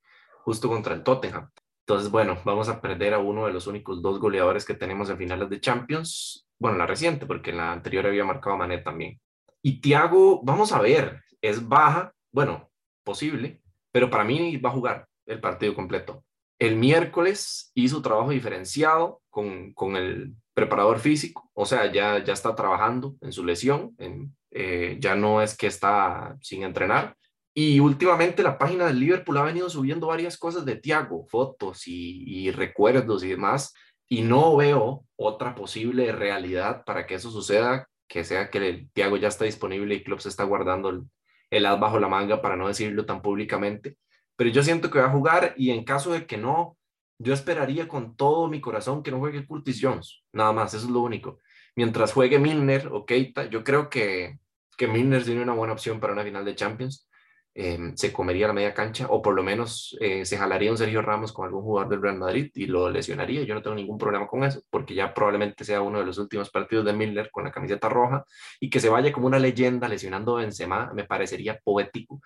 justo 0.44 0.68
contra 0.68 0.94
el 0.94 1.02
Tottenham. 1.02 1.50
Entonces, 1.86 2.10
bueno, 2.10 2.38
vamos 2.44 2.68
a 2.68 2.80
perder 2.80 3.12
a 3.14 3.18
uno 3.18 3.46
de 3.46 3.52
los 3.52 3.66
únicos 3.66 4.00
dos 4.00 4.18
goleadores 4.18 4.64
que 4.64 4.74
tenemos 4.74 5.10
en 5.10 5.18
finales 5.18 5.50
de 5.50 5.60
Champions. 5.60 6.46
Bueno, 6.58 6.78
la 6.78 6.86
reciente, 6.86 7.26
porque 7.26 7.50
en 7.50 7.58
la 7.58 7.72
anterior 7.72 8.06
había 8.06 8.24
marcado 8.24 8.56
Mané 8.56 8.78
también. 8.78 9.20
Y 9.60 9.80
Thiago, 9.80 10.42
vamos 10.42 10.72
a 10.72 10.80
ver, 10.80 11.22
es 11.42 11.66
baja, 11.68 12.14
bueno, 12.32 12.70
posible, 13.02 13.60
pero 13.92 14.10
para 14.10 14.24
mí 14.24 14.56
va 14.56 14.70
a 14.70 14.72
jugar 14.72 15.06
el 15.26 15.40
partido 15.40 15.74
completo. 15.74 16.24
El 16.58 16.76
miércoles 16.76 17.70
hizo 17.74 18.00
trabajo 18.00 18.30
diferenciado 18.30 19.22
con, 19.28 19.74
con 19.74 19.96
el 19.96 20.34
preparador 20.54 21.00
físico, 21.00 21.50
o 21.52 21.66
sea, 21.66 21.90
ya, 21.92 22.22
ya 22.22 22.32
está 22.32 22.54
trabajando 22.54 23.16
en 23.20 23.32
su 23.32 23.44
lesión, 23.44 23.94
en, 23.98 24.34
eh, 24.50 24.96
ya 25.00 25.16
no 25.16 25.42
es 25.42 25.56
que 25.56 25.66
está 25.66 26.36
sin 26.40 26.62
entrenar. 26.62 27.16
Y 27.52 27.80
últimamente 27.80 28.42
la 28.42 28.58
página 28.58 28.86
del 28.86 29.00
Liverpool 29.00 29.38
ha 29.38 29.42
venido 29.42 29.68
subiendo 29.68 30.08
varias 30.08 30.38
cosas 30.38 30.64
de 30.64 30.76
Thiago, 30.76 31.26
fotos 31.26 31.86
y, 31.86 32.24
y 32.26 32.50
recuerdos 32.50 33.24
y 33.24 33.28
demás, 33.28 33.74
y 34.08 34.22
no 34.22 34.56
veo 34.56 35.04
otra 35.16 35.54
posible 35.54 36.12
realidad 36.12 36.84
para 36.84 37.06
que 37.06 37.14
eso 37.14 37.30
suceda, 37.30 37.88
que 38.08 38.24
sea 38.24 38.50
que 38.50 38.58
el 38.58 38.90
Thiago 38.92 39.16
ya 39.16 39.28
está 39.28 39.44
disponible 39.44 39.94
y 39.94 40.04
Klopp 40.04 40.20
se 40.20 40.28
está 40.28 40.44
guardando 40.44 40.90
el, 40.90 41.02
el 41.50 41.66
as 41.66 41.80
bajo 41.80 41.98
la 41.98 42.08
manga 42.08 42.42
para 42.42 42.56
no 42.56 42.68
decirlo 42.68 43.06
tan 43.06 43.22
públicamente. 43.22 43.96
Pero 44.36 44.50
yo 44.50 44.62
siento 44.62 44.90
que 44.90 44.98
va 44.98 45.06
a 45.06 45.12
jugar 45.12 45.54
y 45.56 45.70
en 45.70 45.84
caso 45.84 46.12
de 46.12 46.26
que 46.26 46.36
no, 46.36 46.76
yo 47.18 47.34
esperaría 47.34 47.88
con 47.88 48.16
todo 48.16 48.48
mi 48.48 48.60
corazón 48.60 49.02
que 49.02 49.10
no 49.10 49.18
juegue 49.18 49.46
Curtis 49.46 49.78
Jones, 49.80 50.22
nada 50.32 50.52
más, 50.52 50.74
eso 50.74 50.86
es 50.86 50.90
lo 50.90 51.00
único. 51.00 51.38
Mientras 51.76 52.12
juegue 52.12 52.38
Milner 52.38 52.88
o 52.92 53.04
Keita, 53.04 53.46
yo 53.46 53.64
creo 53.64 53.90
que 53.90 54.38
que 54.76 54.88
Milner 54.88 55.24
tiene 55.24 55.42
una 55.42 55.54
buena 55.54 55.72
opción 55.72 56.00
para 56.00 56.12
una 56.12 56.24
final 56.24 56.44
de 56.44 56.54
Champions. 56.54 57.08
Eh, 57.56 57.92
se 57.94 58.12
comería 58.12 58.48
la 58.48 58.52
media 58.52 58.74
cancha 58.74 59.06
o 59.08 59.22
por 59.22 59.32
lo 59.32 59.44
menos 59.44 59.96
eh, 60.00 60.24
se 60.24 60.36
jalaría 60.36 60.72
un 60.72 60.76
Sergio 60.76 61.02
Ramos 61.02 61.32
con 61.32 61.46
algún 61.46 61.62
jugador 61.62 61.88
del 61.88 62.02
Real 62.02 62.18
Madrid 62.18 62.50
y 62.54 62.66
lo 62.66 62.90
lesionaría. 62.90 63.44
Yo 63.44 63.54
no 63.54 63.62
tengo 63.62 63.76
ningún 63.76 63.98
problema 63.98 64.26
con 64.26 64.42
eso 64.42 64.62
porque 64.70 64.94
ya 64.94 65.14
probablemente 65.14 65.64
sea 65.64 65.80
uno 65.80 66.00
de 66.00 66.06
los 66.06 66.18
últimos 66.18 66.50
partidos 66.50 66.84
de 66.84 66.92
Milner 66.92 67.30
con 67.30 67.44
la 67.44 67.52
camiseta 67.52 67.88
roja 67.88 68.24
y 68.58 68.70
que 68.70 68.80
se 68.80 68.88
vaya 68.88 69.12
como 69.12 69.28
una 69.28 69.38
leyenda 69.38 69.88
lesionando 69.88 70.36
a 70.36 70.40
Benzema 70.40 70.92
me 70.94 71.04
parecería 71.04 71.60
poético. 71.62 72.20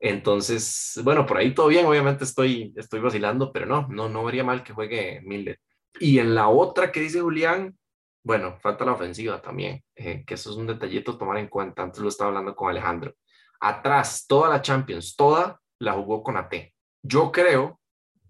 Entonces, 0.00 1.00
bueno, 1.02 1.26
por 1.26 1.38
ahí 1.38 1.54
todo 1.54 1.68
bien, 1.68 1.86
obviamente 1.86 2.24
estoy, 2.24 2.72
estoy 2.76 3.00
vacilando, 3.00 3.52
pero 3.52 3.66
no, 3.66 3.88
no, 3.88 4.08
no 4.08 4.24
vería 4.24 4.44
mal 4.44 4.62
que 4.62 4.72
juegue 4.72 5.20
Millet. 5.24 5.58
Y 6.00 6.18
en 6.18 6.34
la 6.34 6.48
otra 6.48 6.92
que 6.92 7.00
dice 7.00 7.20
Julián, 7.20 7.76
bueno, 8.22 8.58
falta 8.60 8.84
la 8.84 8.92
ofensiva 8.92 9.40
también, 9.40 9.82
eh, 9.96 10.24
que 10.26 10.34
eso 10.34 10.50
es 10.50 10.56
un 10.56 10.66
detallito 10.66 11.12
a 11.12 11.18
tomar 11.18 11.38
en 11.38 11.48
cuenta. 11.48 11.82
Antes 11.82 12.00
lo 12.00 12.08
estaba 12.08 12.28
hablando 12.28 12.54
con 12.54 12.70
Alejandro. 12.70 13.14
Atrás, 13.60 14.26
toda 14.28 14.48
la 14.48 14.62
Champions, 14.62 15.16
toda 15.16 15.60
la 15.80 15.94
jugó 15.94 16.22
con 16.22 16.36
AT. 16.36 16.54
Yo 17.02 17.32
creo 17.32 17.80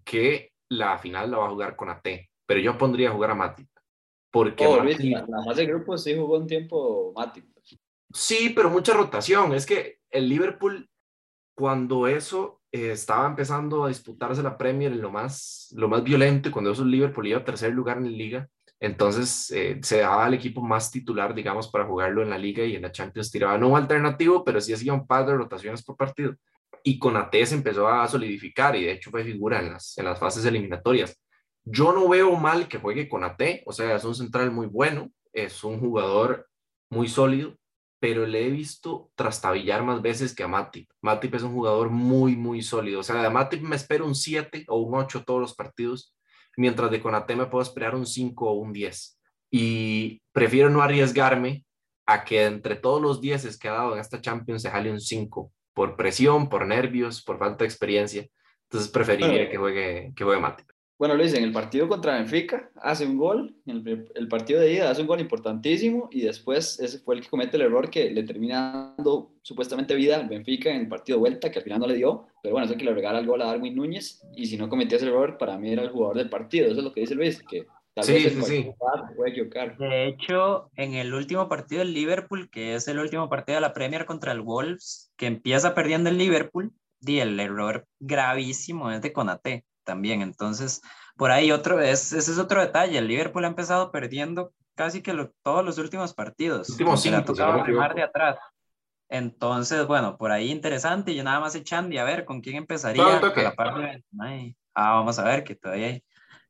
que 0.03 0.53
la 0.69 0.97
final 0.97 1.29
la 1.29 1.37
va 1.37 1.47
a 1.47 1.51
jugar 1.51 1.75
con 1.75 1.89
AT, 1.89 2.07
pero 2.45 2.59
yo 2.59 2.77
pondría 2.77 3.09
a 3.09 3.13
jugar 3.13 3.31
a 3.31 3.35
Matip. 3.35 3.67
Porque 4.31 4.65
oh, 4.65 4.83
la, 4.83 5.25
la, 5.27 5.43
fase 5.43 5.61
de 5.61 5.67
grupos 5.67 6.03
sí 6.03 6.15
jugó 6.15 6.37
un 6.37 6.47
tiempo 6.47 7.11
Matip. 7.15 7.45
Sí, 8.13 8.51
pero 8.55 8.69
mucha 8.69 8.93
rotación. 8.93 9.53
Es 9.53 9.65
que 9.65 9.99
el 10.09 10.29
Liverpool, 10.29 10.89
cuando 11.59 12.07
eso 12.07 12.61
eh, 12.71 12.91
estaba 12.91 13.27
empezando 13.27 13.83
a 13.83 13.89
disputarse 13.89 14.41
la 14.41 14.57
Premier 14.57 14.93
en 14.93 15.01
lo 15.01 15.11
más, 15.11 15.67
lo 15.75 15.89
más 15.89 16.05
violento, 16.05 16.47
y 16.47 16.51
cuando 16.53 16.71
eso 16.71 16.85
Liverpool 16.85 17.27
iba 17.27 17.39
a 17.39 17.43
tercer 17.43 17.73
lugar 17.73 17.97
en 17.97 18.05
la 18.05 18.11
liga, 18.11 18.49
entonces 18.79 19.51
eh, 19.51 19.77
se 19.83 19.99
daba 19.99 20.25
al 20.25 20.35
equipo 20.35 20.61
más 20.61 20.89
titular, 20.89 21.35
digamos, 21.35 21.67
para 21.67 21.85
jugarlo 21.85 22.21
en 22.21 22.29
la 22.29 22.37
liga 22.37 22.63
y 22.63 22.77
en 22.77 22.83
la 22.83 22.93
Champions 22.93 23.29
tiraba 23.29 23.57
no 23.57 23.75
alternativo, 23.75 24.45
pero 24.45 24.61
sí 24.61 24.71
hacía 24.71 24.93
un 24.93 25.05
par 25.05 25.25
de 25.25 25.35
rotaciones 25.35 25.83
por 25.83 25.97
partido. 25.97 26.33
Y 26.81 26.97
con 26.97 27.17
AT 27.17 27.35
se 27.43 27.55
empezó 27.55 27.89
a 27.89 28.07
solidificar 28.07 28.77
y 28.77 28.85
de 28.85 28.93
hecho 28.93 29.11
fue 29.11 29.25
figura 29.25 29.59
en 29.59 29.73
las, 29.73 29.97
en 29.97 30.05
las 30.05 30.17
fases 30.17 30.45
eliminatorias. 30.45 31.21
Yo 31.65 31.91
no 31.91 32.07
veo 32.07 32.37
mal 32.37 32.69
que 32.69 32.77
juegue 32.77 33.09
con 33.09 33.25
AT, 33.25 33.41
o 33.65 33.73
sea, 33.73 33.97
es 33.97 34.05
un 34.05 34.15
central 34.15 34.49
muy 34.51 34.67
bueno, 34.67 35.11
es 35.33 35.61
un 35.65 35.77
jugador 35.81 36.47
muy 36.89 37.09
sólido, 37.09 37.58
pero 37.99 38.25
le 38.25 38.47
he 38.47 38.49
visto 38.49 39.11
trastabillar 39.15 39.83
más 39.83 40.01
veces 40.01 40.33
que 40.33 40.43
a 40.43 40.47
Matip. 40.47 40.89
Matip 41.01 41.35
es 41.35 41.43
un 41.43 41.53
jugador 41.53 41.89
muy, 41.89 42.35
muy 42.35 42.61
sólido. 42.61 43.01
O 43.01 43.03
sea, 43.03 43.21
de 43.21 43.29
Matip 43.29 43.61
me 43.61 43.75
espero 43.75 44.05
un 44.05 44.15
7 44.15 44.65
o 44.67 44.79
un 44.79 44.95
8 44.95 45.23
todos 45.25 45.41
los 45.41 45.53
partidos, 45.53 46.15
mientras 46.55 46.91
de 46.91 47.01
Conate 47.01 47.35
me 47.35 47.47
puedo 47.47 47.61
esperar 47.61 47.95
un 47.95 48.05
5 48.05 48.49
o 48.49 48.53
un 48.53 48.71
10. 48.71 49.19
Y 49.51 50.21
prefiero 50.31 50.69
no 50.69 50.81
arriesgarme 50.81 51.65
a 52.05 52.23
que 52.23 52.45
entre 52.45 52.75
todos 52.75 53.01
los 53.01 53.21
10 53.21 53.57
que 53.57 53.67
ha 53.67 53.73
dado 53.73 53.93
en 53.93 53.99
esta 53.99 54.21
Champions 54.21 54.61
se 54.61 54.71
jale 54.71 54.91
un 54.91 55.01
5 55.01 55.51
por 55.73 55.95
presión, 55.95 56.49
por 56.49 56.65
nervios, 56.65 57.21
por 57.21 57.37
falta 57.37 57.63
de 57.63 57.69
experiencia. 57.69 58.27
Entonces 58.63 58.89
preferiría 58.91 59.49
que 59.49 59.57
juegue, 59.57 60.13
que 60.15 60.23
juegue 60.23 60.41
Matip. 60.41 60.69
Bueno, 60.99 61.15
Luis, 61.15 61.33
en 61.33 61.45
el 61.45 61.53
partido 61.53 61.87
contra 61.87 62.15
Benfica 62.15 62.69
hace 62.75 63.05
un 63.05 63.15
gol, 63.15 63.55
en 63.65 63.87
el, 64.15 64.27
partido 64.27 64.59
de 64.59 64.73
ida 64.73 64.91
hace 64.91 64.99
un 64.99 65.07
gol 65.07 65.21
importantísimo 65.21 66.09
y 66.11 66.19
después 66.19 66.77
ese 66.77 66.99
fue 66.99 67.15
el 67.15 67.21
que 67.21 67.29
comete 67.29 67.55
el 67.55 67.63
error 67.63 67.89
que 67.89 68.11
le 68.11 68.23
termina 68.23 68.93
dando 68.97 69.31
supuestamente 69.41 69.95
vida 69.95 70.17
al 70.17 70.27
Benfica 70.27 70.69
en 70.69 70.81
el 70.81 70.87
partido 70.89 71.15
de 71.15 71.21
vuelta, 71.21 71.49
que 71.49 71.59
al 71.59 71.63
final 71.63 71.79
no 71.79 71.87
le 71.87 71.95
dio, 71.95 72.27
pero 72.43 72.51
bueno, 72.53 72.65
eso 72.65 72.75
que 72.75 72.83
le 72.83 72.93
regala 72.93 73.19
el 73.19 73.27
gol 73.27 73.41
a 73.41 73.45
Darwin 73.45 73.77
Núñez 73.77 74.21
y 74.35 74.47
si 74.47 74.57
no 74.57 74.67
cometía 74.67 74.97
ese 74.97 75.07
error, 75.07 75.37
para 75.37 75.57
mí 75.57 75.71
era 75.71 75.83
el 75.83 75.89
jugador 75.89 76.17
del 76.17 76.29
partido, 76.29 76.67
eso 76.67 76.79
es 76.79 76.83
lo 76.83 76.91
que 76.91 76.99
dice 76.99 77.15
Luis, 77.15 77.41
que 77.43 77.65
tal 77.93 78.03
sí, 78.03 78.13
vez 78.15 78.33
sí, 78.33 78.41
sí. 78.41 78.71
puede 79.15 79.31
equivocar. 79.31 79.77
De 79.77 80.07
hecho, 80.09 80.69
en 80.75 80.95
el 80.95 81.13
último 81.13 81.47
partido 81.47 81.79
del 81.79 81.93
Liverpool, 81.93 82.49
que 82.49 82.75
es 82.75 82.89
el 82.89 82.99
último 82.99 83.29
partido 83.29 83.55
de 83.55 83.61
la 83.61 83.71
Premier 83.71 84.05
contra 84.05 84.33
el 84.33 84.41
Wolves, 84.41 85.13
que 85.15 85.27
empieza 85.27 85.73
perdiendo 85.73 86.09
el 86.09 86.17
Liverpool, 86.17 86.73
di 86.99 87.21
el 87.21 87.39
error 87.39 87.87
gravísimo 88.01 88.91
es 88.91 89.01
de 89.01 89.13
Conate 89.13 89.63
también, 89.89 90.21
entonces 90.21 90.81
por 91.17 91.31
ahí 91.31 91.51
otro, 91.51 91.81
es, 91.81 92.13
ese 92.13 92.31
es 92.31 92.37
otro 92.37 92.61
detalle. 92.61 92.97
El 92.99 93.07
Liverpool 93.07 93.43
ha 93.43 93.47
empezado 93.49 93.91
perdiendo 93.91 94.53
casi 94.75 95.01
que 95.01 95.13
todos 95.43 95.65
los 95.65 95.77
últimos 95.79 96.13
partidos. 96.13 96.69
Últimos 96.69 97.01
cinco, 97.01 97.17
ha 97.17 97.25
tocado 97.25 97.63
remar 97.63 97.95
de 97.95 98.03
atrás. 98.03 98.37
Entonces, 99.09 99.87
bueno, 99.87 100.17
por 100.17 100.31
ahí 100.31 100.51
interesante. 100.51 101.15
Yo 101.15 101.23
nada 101.23 101.39
más 101.39 101.55
echando 101.55 101.93
y 101.95 101.97
a 101.97 102.03
ver 102.03 102.23
con 102.23 102.39
quién 102.39 102.55
empezaría. 102.55 103.03
A 103.03 103.19
la 103.19 103.53
parte 103.53 103.81
de... 103.81 104.55
Ah, 104.75 104.93
vamos 104.93 105.17
a 105.17 105.23
ver 105.23 105.43
que 105.43 105.55
todavía, 105.55 105.99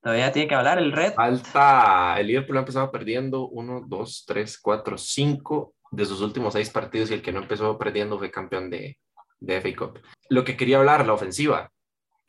todavía 0.04 0.32
tiene 0.32 0.48
que 0.48 0.56
hablar 0.56 0.78
el 0.78 0.92
red. 0.92 1.14
Falta, 1.14 2.20
el 2.20 2.28
Liverpool 2.28 2.58
ha 2.58 2.60
empezado 2.60 2.92
perdiendo 2.92 3.48
uno, 3.48 3.82
dos, 3.88 4.26
tres, 4.28 4.60
cuatro, 4.60 4.98
cinco 4.98 5.74
de 5.90 6.06
sus 6.06 6.22
últimos 6.22 6.54
seis 6.54 6.70
partidos 6.70 7.10
y 7.10 7.16
el 7.16 7.22
que 7.24 7.32
no 7.32 7.40
empezó 7.40 7.76
perdiendo 7.80 8.20
fue 8.20 8.30
campeón 8.30 8.70
de, 8.70 9.00
de 9.40 9.62
FA 9.62 9.76
Cup. 9.76 10.00
Lo 10.30 10.44
que 10.44 10.56
quería 10.56 10.78
hablar, 10.78 11.08
la 11.08 11.14
ofensiva, 11.14 11.72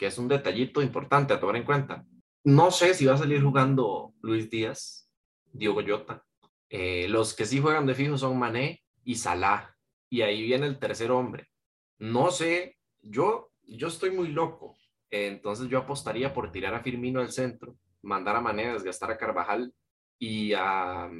que 0.00 0.07
es 0.07 0.16
un 0.16 0.28
detallito 0.28 0.80
importante 0.80 1.35
a 1.35 1.38
tomar 1.38 1.57
en 1.57 1.64
cuenta. 1.64 2.07
No 2.42 2.71
sé 2.71 2.95
si 2.95 3.04
va 3.04 3.12
a 3.12 3.19
salir 3.19 3.42
jugando 3.42 4.14
Luis 4.23 4.49
Díaz, 4.49 5.11
Diogo 5.52 5.83
Jota. 5.87 6.25
Eh, 6.71 7.07
los 7.11 7.35
que 7.35 7.45
sí 7.45 7.61
juegan 7.61 7.85
de 7.85 7.95
fijo 7.95 8.16
son 8.16 8.38
Mané 8.38 8.83
y 9.04 9.16
Salah. 9.16 9.76
Y 10.09 10.23
ahí 10.23 10.42
viene 10.42 10.66
el 10.69 10.78
tercer 10.78 11.11
hombre. 11.11 11.50
No 11.99 12.30
sé, 12.30 12.78
yo, 13.02 13.52
yo 13.64 13.88
estoy 13.88 14.11
muy 14.11 14.28
loco. 14.28 14.75
entonces 15.11 15.69
yo 15.69 15.76
apostaría 15.76 16.33
por 16.33 16.50
tirar 16.50 16.73
a 16.75 16.80
Firmino 16.80 17.21
al 17.21 17.30
centro, 17.30 17.76
mandar 18.00 18.37
a 18.37 18.40
Mané 18.40 18.69
a 18.69 18.73
desgastar 18.73 19.11
a 19.11 19.19
Carvajal 19.19 19.75
y 20.19 20.54
a, 20.54 21.11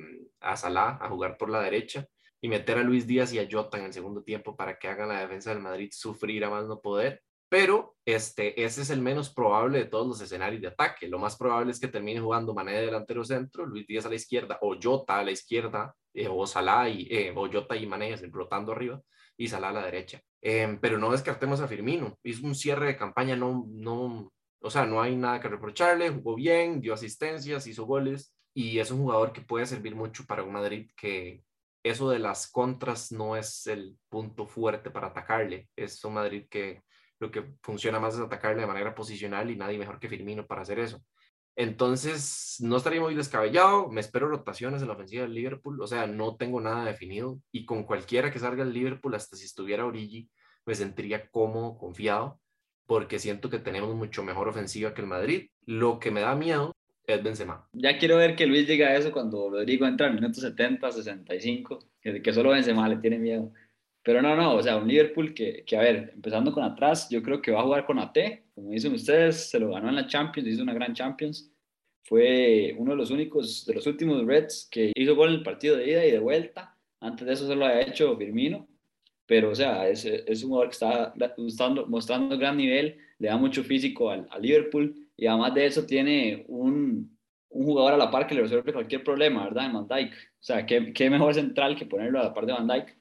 a 0.40 0.56
Salah 0.56 0.96
a 1.02 1.08
jugar 1.10 1.37
por 1.37 1.50
la 1.50 1.60
derecha 1.60 2.06
y 2.40 2.49
meter 2.49 2.78
a 2.78 2.82
Luis 2.82 3.06
Díaz 3.06 3.30
y 3.34 3.40
a 3.40 3.46
Jota 3.50 3.76
en 3.76 3.84
el 3.84 3.92
segundo 3.92 4.22
tiempo 4.22 4.56
para 4.56 4.78
que 4.78 4.88
hagan 4.88 5.10
la 5.10 5.20
defensa 5.20 5.50
del 5.50 5.60
Madrid 5.60 5.90
sufrir 5.92 6.42
a 6.46 6.49
más 6.49 6.66
no 6.66 6.80
poder 6.80 7.22
pero 7.50 7.97
este, 8.07 8.62
ese 8.62 8.83
es 8.83 8.90
el 8.90 9.00
menos 9.00 9.35
probable 9.35 9.78
de 9.78 9.85
todos 9.87 10.07
los 10.07 10.21
escenarios 10.21 10.62
de 10.62 10.69
ataque. 10.69 11.09
Lo 11.09 11.19
más 11.19 11.37
probable 11.37 11.73
es 11.73 11.80
que 11.80 11.88
termine 11.88 12.21
jugando 12.21 12.54
Mané 12.54 12.75
de 12.75 12.87
delantero 12.87 13.25
centro, 13.25 13.66
Luis 13.66 13.88
Díaz 13.88 14.07
a 14.07 14.09
la 14.09 14.14
izquierda, 14.14 14.57
o 14.62 14.76
Jota 14.80 15.19
a 15.19 15.25
la 15.25 15.33
izquierda, 15.33 15.92
eh, 16.14 16.28
o 16.30 16.47
Salah 16.47 16.88
y, 16.88 17.09
eh, 17.11 17.35
o 17.35 17.50
Jota 17.50 17.75
y 17.75 17.87
Mané 17.87 18.14
rotando 18.30 18.71
arriba, 18.71 19.02
y 19.37 19.49
Salah 19.49 19.71
a 19.71 19.73
la 19.73 19.85
derecha. 19.85 20.23
Em, 20.40 20.78
pero 20.80 20.97
no 20.97 21.11
descartemos 21.11 21.61
a 21.61 21.66
Firmino. 21.66 22.16
Hizo 22.23 22.47
un 22.47 22.54
cierre 22.54 22.87
de 22.87 22.97
campaña, 22.97 23.35
no, 23.35 23.66
no, 23.69 24.33
o 24.61 24.71
sea, 24.71 24.87
no 24.87 25.02
hay 25.02 25.16
nada 25.16 25.40
que 25.40 25.49
reprocharle, 25.49 26.11
jugó 26.11 26.37
bien, 26.37 26.80
dio 26.80 26.95
asistencias, 26.95 27.66
hizo 27.66 27.85
goles, 27.85 28.33
y 28.54 28.78
es 28.78 28.92
un 28.92 29.00
jugador 29.02 29.33
que 29.33 29.40
puede 29.40 29.66
servir 29.66 29.97
mucho 29.97 30.25
para 30.25 30.45
un 30.45 30.52
Madrid 30.52 30.88
que 30.97 31.42
eso 31.83 32.11
de 32.11 32.21
las 32.21 32.49
contras 32.50 33.11
no 33.11 33.37
es 33.37 33.66
el 33.66 33.99
punto 34.09 34.47
fuerte 34.47 34.90
para 34.90 35.09
atacarle. 35.09 35.69
Es 35.75 36.04
un 36.04 36.14
Madrid 36.14 36.47
que 36.49 36.83
lo 37.21 37.31
que 37.31 37.45
funciona 37.62 38.00
más 38.00 38.15
es 38.15 38.21
atacarle 38.21 38.62
de 38.62 38.67
manera 38.67 38.95
posicional 38.95 39.50
y 39.50 39.57
nadie 39.57 39.79
mejor 39.79 40.00
que 40.00 40.09
Firmino 40.09 40.47
para 40.47 40.62
hacer 40.62 40.79
eso. 40.79 41.03
Entonces, 41.55 42.57
no 42.61 42.79
estaría 42.79 43.00
muy 43.00 43.15
descabellado. 43.15 43.91
Me 43.91 44.00
espero 44.00 44.29
rotaciones 44.29 44.81
en 44.81 44.89
la 44.89 44.95
ofensiva 44.95 45.23
del 45.25 45.35
Liverpool. 45.35 45.81
O 45.83 45.87
sea, 45.87 46.07
no 46.07 46.37
tengo 46.37 46.61
nada 46.61 46.87
definido. 46.87 47.39
Y 47.53 47.67
con 47.67 47.85
cualquiera 47.85 48.31
que 48.31 48.39
salga 48.39 48.62
el 48.62 48.73
Liverpool, 48.73 49.15
hasta 49.15 49.37
si 49.37 49.45
estuviera 49.45 49.85
Origi, 49.85 50.31
me 50.65 50.75
sentiría 50.75 51.29
cómodo, 51.29 51.77
confiado, 51.77 52.41
porque 52.87 53.19
siento 53.19 53.50
que 53.50 53.59
tenemos 53.59 53.95
mucho 53.95 54.23
mejor 54.23 54.49
ofensiva 54.49 54.95
que 54.95 55.03
el 55.03 55.07
Madrid. 55.07 55.50
Lo 55.67 55.99
que 55.99 56.11
me 56.11 56.23
da 56.23 56.35
miedo 56.35 56.75
es 57.07 57.23
Benzema. 57.23 57.69
Ya 57.73 57.99
quiero 57.99 58.17
ver 58.17 58.37
que 58.37 58.47
Luis 58.47 58.67
diga 58.67 58.95
eso 58.95 59.12
cuando 59.12 59.50
Rodrigo 59.50 59.87
entra 59.87 60.07
en 60.07 60.15
minutos 60.15 60.43
70, 60.43 60.91
65, 60.91 61.79
que, 62.00 62.23
que 62.23 62.33
solo 62.33 62.50
Benzema 62.50 62.89
le 62.89 62.97
tiene 62.97 63.19
miedo. 63.19 63.53
Pero 64.02 64.23
no, 64.23 64.35
no, 64.35 64.54
o 64.54 64.62
sea, 64.62 64.76
un 64.76 64.88
Liverpool 64.88 65.35
que, 65.35 65.62
que, 65.64 65.76
a 65.76 65.80
ver, 65.80 66.12
empezando 66.14 66.52
con 66.52 66.64
atrás, 66.64 67.09
yo 67.11 67.23
creo 67.23 67.42
que 67.42 67.50
va 67.52 67.61
a 67.61 67.64
jugar 67.64 67.85
con 67.85 67.99
AT, 67.99 68.16
como 68.54 68.71
dicen 68.71 68.95
ustedes, 68.95 69.50
se 69.50 69.59
lo 69.59 69.71
ganó 69.71 69.88
en 69.88 69.97
la 69.97 70.07
Champions, 70.07 70.49
hizo 70.49 70.62
una 70.62 70.75
gran 70.75 70.95
Champions. 70.95 71.52
Fue 72.02 72.75
uno 72.78 72.92
de 72.92 72.97
los 72.97 73.11
únicos, 73.11 73.64
de 73.66 73.75
los 73.75 73.87
últimos 73.87 74.25
Reds 74.26 74.69
que 74.71 74.92
hizo 74.95 75.14
gol 75.14 75.28
en 75.30 75.35
el 75.37 75.42
partido 75.42 75.76
de 75.76 75.90
ida 75.90 76.07
y 76.07 76.11
de 76.11 76.19
vuelta. 76.19 76.76
Antes 77.00 77.26
de 77.26 77.33
eso 77.35 77.47
se 77.47 77.54
lo 77.54 77.66
había 77.66 77.83
hecho 77.83 78.16
Firmino. 78.16 78.69
Pero, 79.26 79.50
o 79.50 79.54
sea, 79.54 79.88
es, 79.88 80.04
es 80.04 80.42
un 80.42 80.50
jugador 80.50 80.69
que 80.71 80.73
está 80.73 81.14
mostrando, 81.38 81.87
mostrando 81.87 82.37
gran 82.37 82.57
nivel, 82.57 82.99
le 83.19 83.28
da 83.28 83.37
mucho 83.37 83.62
físico 83.62 84.11
al, 84.11 84.26
Liverpool 84.40 85.09
y 85.16 85.26
además 85.26 85.54
de 85.54 85.66
eso 85.66 85.87
tiene 85.87 86.45
un, 86.49 87.16
un 87.50 87.64
jugador 87.64 87.95
a 87.95 87.97
la 87.97 88.11
par 88.11 88.26
que 88.26 88.35
le 88.35 88.42
resuelve 88.42 88.73
cualquier 88.73 89.04
problema, 89.04 89.45
¿verdad? 89.45 89.66
En 89.66 89.73
Van 89.75 89.87
Dijk. 89.87 90.12
O 90.12 90.42
sea, 90.42 90.66
¿qué, 90.66 90.92
qué 90.92 91.09
mejor 91.11 91.35
central 91.35 91.76
que 91.76 91.87
ponerlo 91.87 92.19
a 92.19 92.25
la 92.25 92.35
par 92.35 92.47
de 92.47 92.54
Van 92.54 92.66
Dijk 92.66 93.00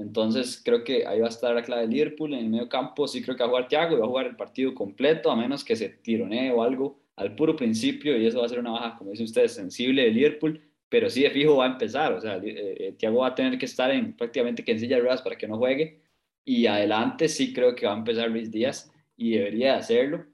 entonces 0.00 0.62
creo 0.64 0.82
que 0.82 1.06
ahí 1.06 1.20
va 1.20 1.26
a 1.26 1.30
estar 1.30 1.54
la 1.54 1.62
clave 1.62 1.82
de 1.82 1.88
Liverpool. 1.88 2.32
En 2.32 2.40
el 2.40 2.48
medio 2.48 2.68
campo 2.68 3.06
sí 3.06 3.22
creo 3.22 3.36
que 3.36 3.42
va 3.42 3.48
a 3.48 3.50
jugar 3.50 3.68
Thiago 3.68 3.96
y 3.96 4.00
va 4.00 4.06
a 4.06 4.08
jugar 4.08 4.26
el 4.26 4.36
partido 4.36 4.74
completo, 4.74 5.30
a 5.30 5.36
menos 5.36 5.62
que 5.62 5.76
se 5.76 5.90
tironee 5.90 6.50
o 6.52 6.62
algo 6.62 6.98
al 7.16 7.36
puro 7.36 7.54
principio 7.54 8.16
y 8.16 8.26
eso 8.26 8.40
va 8.40 8.46
a 8.46 8.48
ser 8.48 8.60
una 8.60 8.70
baja, 8.70 8.96
como 8.96 9.10
dicen 9.10 9.26
ustedes, 9.26 9.52
sensible 9.52 10.02
de 10.04 10.10
Liverpool, 10.10 10.62
pero 10.88 11.10
sí 11.10 11.22
de 11.22 11.30
fijo 11.30 11.56
va 11.56 11.66
a 11.66 11.72
empezar. 11.72 12.14
O 12.14 12.20
sea, 12.20 12.38
eh, 12.38 12.96
eh, 12.98 13.08
va 13.10 13.28
a 13.28 13.34
tener 13.34 13.58
que 13.58 13.66
estar 13.66 13.90
en 13.90 14.16
prácticamente 14.16 14.64
que 14.64 14.72
en 14.72 14.80
silla 14.80 14.96
de 14.96 15.02
para 15.02 15.36
que 15.36 15.46
no 15.46 15.58
juegue. 15.58 16.00
Y 16.44 16.66
adelante 16.66 17.28
sí 17.28 17.52
creo 17.52 17.74
que 17.74 17.86
va 17.86 17.92
a 17.94 17.98
empezar 17.98 18.30
Luis 18.30 18.50
Díaz 18.50 18.90
y 19.16 19.32
debería 19.32 19.76
hacerlo, 19.76 20.24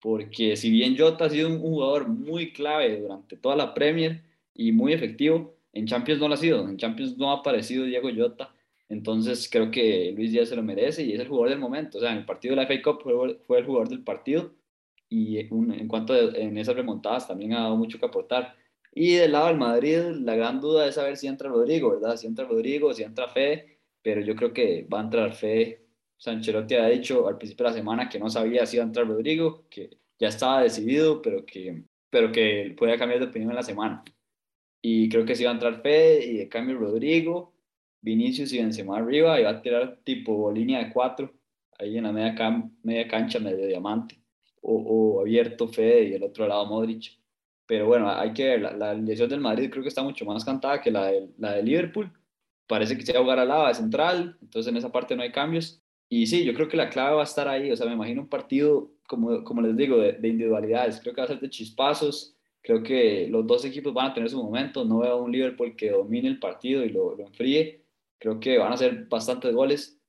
porque 0.00 0.56
si 0.56 0.70
bien 0.70 0.96
Jota 0.98 1.24
ha 1.24 1.30
sido 1.30 1.48
un 1.48 1.60
jugador 1.60 2.08
muy 2.08 2.52
clave 2.52 3.00
durante 3.00 3.38
toda 3.38 3.56
la 3.56 3.72
Premier 3.72 4.22
y 4.52 4.70
muy 4.72 4.92
efectivo, 4.92 5.56
en 5.72 5.86
Champions 5.86 6.20
no 6.20 6.28
lo 6.28 6.34
ha 6.34 6.36
sido. 6.36 6.68
En 6.68 6.76
Champions 6.76 7.16
no 7.16 7.30
ha 7.30 7.38
aparecido 7.38 7.86
Diego 7.86 8.10
Jota 8.14 8.53
entonces 8.88 9.48
creo 9.50 9.70
que 9.70 10.12
Luis 10.16 10.32
Díaz 10.32 10.48
se 10.48 10.56
lo 10.56 10.62
merece 10.62 11.04
y 11.04 11.12
es 11.12 11.20
el 11.20 11.28
jugador 11.28 11.50
del 11.50 11.58
momento. 11.58 11.98
O 11.98 12.00
sea, 12.00 12.12
en 12.12 12.18
el 12.18 12.24
partido 12.24 12.54
de 12.54 12.62
la 12.62 12.66
FA 12.66 12.82
Cup 12.82 13.02
fue, 13.02 13.58
el 13.58 13.66
jugador 13.66 13.88
del 13.88 14.02
partido 14.02 14.52
y 15.08 15.38
en 15.38 15.88
cuanto 15.88 16.12
a, 16.12 16.18
en 16.18 16.58
esas 16.58 16.76
remontadas 16.76 17.28
también 17.28 17.52
ha 17.54 17.60
dado 17.60 17.76
mucho 17.76 17.98
que 17.98 18.06
aportar. 18.06 18.56
Y 18.92 19.14
del 19.14 19.32
lado 19.32 19.48
del 19.48 19.58
Madrid, 19.58 19.98
la 20.20 20.36
gran 20.36 20.60
duda 20.60 20.86
es 20.86 20.94
saber 20.96 21.16
si 21.16 21.26
entra 21.26 21.48
Rodrigo, 21.48 21.90
¿verdad? 21.90 22.16
Si 22.16 22.26
entra 22.26 22.44
Rodrigo, 22.46 22.92
si 22.94 23.02
entra 23.02 23.28
Fe, 23.28 23.78
pero 24.02 24.20
yo 24.20 24.36
creo 24.36 24.52
que 24.52 24.86
va 24.92 25.00
a 25.00 25.04
entrar 25.04 25.34
Fe 25.34 25.84
Sanchelotti 26.24 26.74
ha 26.74 26.88
dicho 26.88 27.28
al 27.28 27.36
principio 27.38 27.64
de 27.64 27.70
la 27.70 27.76
semana 27.76 28.08
que 28.08 28.18
no 28.18 28.30
sabía 28.30 28.66
si 28.66 28.76
iba 28.76 28.84
a 28.84 28.86
entrar 28.86 29.06
Rodrigo, 29.06 29.66
que 29.68 29.98
ya 30.18 30.28
estaba 30.28 30.62
decidido, 30.62 31.20
pero 31.20 31.44
que, 31.44 31.84
pero 32.10 32.32
que 32.32 32.74
podía 32.78 32.96
cambiar 32.98 33.20
de 33.20 33.26
opinión 33.26 33.50
en 33.50 33.56
la 33.56 33.62
semana. 33.62 34.02
Y 34.80 35.08
creo 35.08 35.24
que 35.24 35.34
sí 35.34 35.42
iba 35.42 35.50
a 35.50 35.54
entrar 35.54 35.82
Fede 35.82 36.24
y 36.24 36.36
de 36.38 36.48
cambio 36.48 36.78
Rodrigo, 36.78 37.53
Vinicius 38.04 38.52
y 38.52 38.58
Benzema 38.58 38.98
arriba, 38.98 39.40
y 39.40 39.44
va 39.44 39.50
a 39.50 39.62
tirar 39.62 39.98
tipo 40.04 40.52
línea 40.52 40.84
de 40.84 40.92
cuatro, 40.92 41.32
ahí 41.78 41.96
en 41.96 42.04
la 42.04 42.12
media, 42.12 42.70
media 42.82 43.08
cancha, 43.08 43.40
medio 43.40 43.66
diamante, 43.66 44.20
o, 44.60 44.74
o, 44.74 45.20
abierto 45.22 45.68
Fede 45.68 46.10
y 46.10 46.12
el 46.12 46.22
otro 46.22 46.46
lado 46.46 46.66
Modric. 46.66 47.18
Pero 47.66 47.86
bueno, 47.86 48.10
hay 48.10 48.34
que 48.34 48.44
ver, 48.44 48.60
la, 48.60 48.72
la 48.72 48.94
del 48.94 49.40
Madrid 49.40 49.70
creo 49.70 49.82
que 49.82 49.88
está 49.88 50.02
mucho 50.02 50.26
más 50.26 50.44
cantada 50.44 50.82
que 50.82 50.90
la 50.90 51.06
de, 51.06 51.30
la 51.38 51.52
de 51.52 51.62
Liverpool. 51.62 52.12
Parece 52.66 52.96
que 52.96 53.06
se 53.06 53.12
va 53.14 53.20
a 53.20 53.22
jugar 53.22 53.38
al 53.38 53.48
lado 53.48 53.68
de 53.68 53.74
central, 53.74 54.36
entonces 54.42 54.70
en 54.70 54.76
esa 54.76 54.92
parte 54.92 55.16
no 55.16 55.22
hay 55.22 55.32
cambios. 55.32 55.82
Y 56.08 56.26
sí, 56.26 56.44
yo 56.44 56.54
creo 56.54 56.68
que 56.68 56.76
la 56.76 56.90
clave 56.90 57.16
va 57.16 57.22
a 57.22 57.24
estar 57.24 57.48
ahí. 57.48 57.70
O 57.72 57.76
sea, 57.76 57.86
me 57.86 57.94
imagino 57.94 58.22
un 58.22 58.28
partido, 58.28 58.92
como, 59.08 59.42
como 59.44 59.62
les 59.62 59.76
digo, 59.76 59.96
de, 59.98 60.16
individualidades. 60.28 61.00
Creo 61.00 61.14
que 61.14 61.20
va 61.22 61.24
a 61.24 61.28
ser 61.28 61.40
de 61.40 61.50
chispazos. 61.50 62.36
Creo 62.62 62.82
que 62.82 63.28
los 63.30 63.46
dos 63.46 63.64
equipos 63.64 63.92
van 63.94 64.10
a 64.10 64.14
tener 64.14 64.30
su 64.30 64.42
momento. 64.42 64.84
No 64.84 64.98
veo 64.98 65.12
a 65.12 65.22
un 65.22 65.32
Liverpool 65.32 65.74
que 65.76 65.90
domine 65.90 66.28
el 66.28 66.38
partido 66.38 66.84
y 66.84 66.90
lo, 66.90 67.16
lo 67.16 67.26
enfríe. 67.26 67.83
Creo 68.18 68.40
que 68.40 68.58
van 68.58 68.72
a 68.72 68.76
ser 68.76 69.06
bastantes 69.06 69.54
goles. 69.54 70.00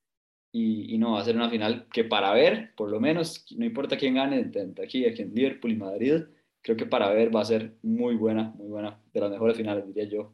Y, 0.52 0.94
y, 0.94 0.98
no, 0.98 1.14
va 1.14 1.22
a 1.22 1.26
ser 1.26 1.36
una 1.36 1.50
final 1.50 1.88
que 1.92 2.06
para 2.06 2.32
ver, 2.32 2.74
por 2.76 2.90
lo 2.90 3.02
menos, 3.02 3.46
no 3.58 3.66
importa 3.66 3.98
quién 3.98 4.16
gane 4.16 4.40
entre 4.40 4.86
aquí, 4.86 5.06
aquí 5.06 5.22
en 5.22 5.36
Liverpool 5.36 5.72
y 5.72 5.76
Madrid, 5.76 6.24
creo 6.62 6.78
que 6.78 6.86
para 6.86 7.10
ver 7.10 7.36
va 7.36 7.42
a 7.42 7.46
ser 7.46 7.78
muy 7.84 8.16
buena, 8.16 8.54
muy 8.56 8.70
buena. 8.70 9.02
De 9.14 9.20
las 9.20 9.32
mejores 9.32 9.58
finales, 9.58 9.86
diría 9.86 10.06
yo, 10.06 10.34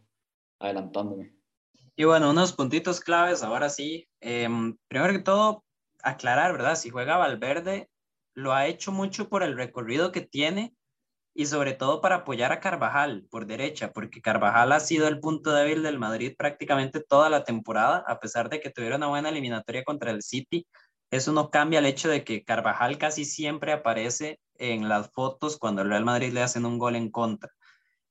adelantándome. 0.59 1.33
Y 1.95 2.03
bueno, 2.05 2.29
unos 2.29 2.53
puntitos 2.53 3.01
claves, 3.01 3.43
ahora 3.43 3.69
sí. 3.69 4.07
Em, 4.21 4.77
primero 4.87 5.11
que 5.11 5.19
todo, 5.19 5.65
aclarar, 6.03 6.53
¿verdad? 6.53 6.75
Si 6.75 6.89
juega 6.89 7.17
Valverde, 7.17 7.89
lo 8.33 8.53
ha 8.53 8.67
hecho 8.67 8.91
mucho 8.91 9.27
por 9.27 9.43
el 9.43 9.57
recorrido 9.57 10.11
que 10.11 10.21
tiene 10.21 10.73
y 11.33 11.45
sobre 11.45 11.73
todo 11.73 12.01
para 12.01 12.17
apoyar 12.17 12.51
a 12.51 12.59
Carvajal 12.59 13.25
por 13.29 13.45
derecha, 13.45 13.91
porque 13.91 14.21
Carvajal 14.21 14.71
ha 14.71 14.79
sido 14.79 15.07
el 15.07 15.19
punto 15.19 15.53
débil 15.53 15.83
del 15.83 15.99
Madrid 15.99 16.35
prácticamente 16.37 17.01
toda 17.01 17.29
la 17.29 17.43
temporada, 17.43 18.03
a 18.07 18.19
pesar 18.19 18.49
de 18.49 18.59
que 18.59 18.69
tuvieron 18.69 18.99
una 19.01 19.07
buena 19.07 19.29
eliminatoria 19.29 19.83
contra 19.83 20.11
el 20.11 20.21
City. 20.21 20.67
Eso 21.09 21.31
no 21.31 21.49
cambia 21.49 21.79
el 21.79 21.85
hecho 21.85 22.09
de 22.09 22.23
que 22.23 22.43
Carvajal 22.43 22.97
casi 22.97 23.25
siempre 23.25 23.71
aparece 23.71 24.39
en 24.55 24.89
las 24.89 25.11
fotos 25.11 25.57
cuando 25.57 25.81
el 25.81 25.89
Real 25.89 26.05
Madrid 26.05 26.33
le 26.33 26.41
hacen 26.41 26.65
un 26.65 26.77
gol 26.77 26.95
en 26.95 27.09
contra 27.09 27.51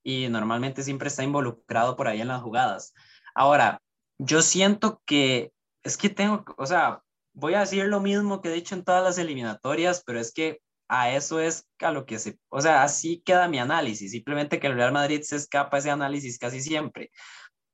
y 0.02 0.28
normalmente 0.28 0.82
siempre 0.82 1.08
está 1.08 1.22
involucrado 1.22 1.96
por 1.96 2.08
ahí 2.08 2.20
en 2.20 2.28
las 2.28 2.42
jugadas. 2.42 2.94
Ahora, 3.34 3.80
yo 4.18 4.42
siento 4.42 5.02
que 5.06 5.52
es 5.82 5.96
que 5.96 6.08
tengo, 6.08 6.44
o 6.56 6.66
sea, 6.66 7.02
voy 7.32 7.54
a 7.54 7.60
decir 7.60 7.84
lo 7.86 8.00
mismo 8.00 8.40
que 8.40 8.50
he 8.50 8.52
dicho 8.52 8.74
en 8.74 8.84
todas 8.84 9.02
las 9.02 9.18
eliminatorias, 9.18 10.02
pero 10.04 10.20
es 10.20 10.32
que 10.32 10.60
a 10.90 11.14
eso 11.14 11.40
es 11.40 11.68
a 11.78 11.92
lo 11.92 12.04
que 12.04 12.18
se, 12.18 12.38
o 12.48 12.60
sea, 12.60 12.82
así 12.82 13.22
queda 13.24 13.48
mi 13.48 13.58
análisis, 13.60 14.10
simplemente 14.10 14.58
que 14.58 14.66
el 14.66 14.74
Real 14.74 14.92
Madrid 14.92 15.22
se 15.22 15.36
escapa 15.36 15.78
ese 15.78 15.90
análisis 15.90 16.38
casi 16.38 16.60
siempre. 16.60 17.10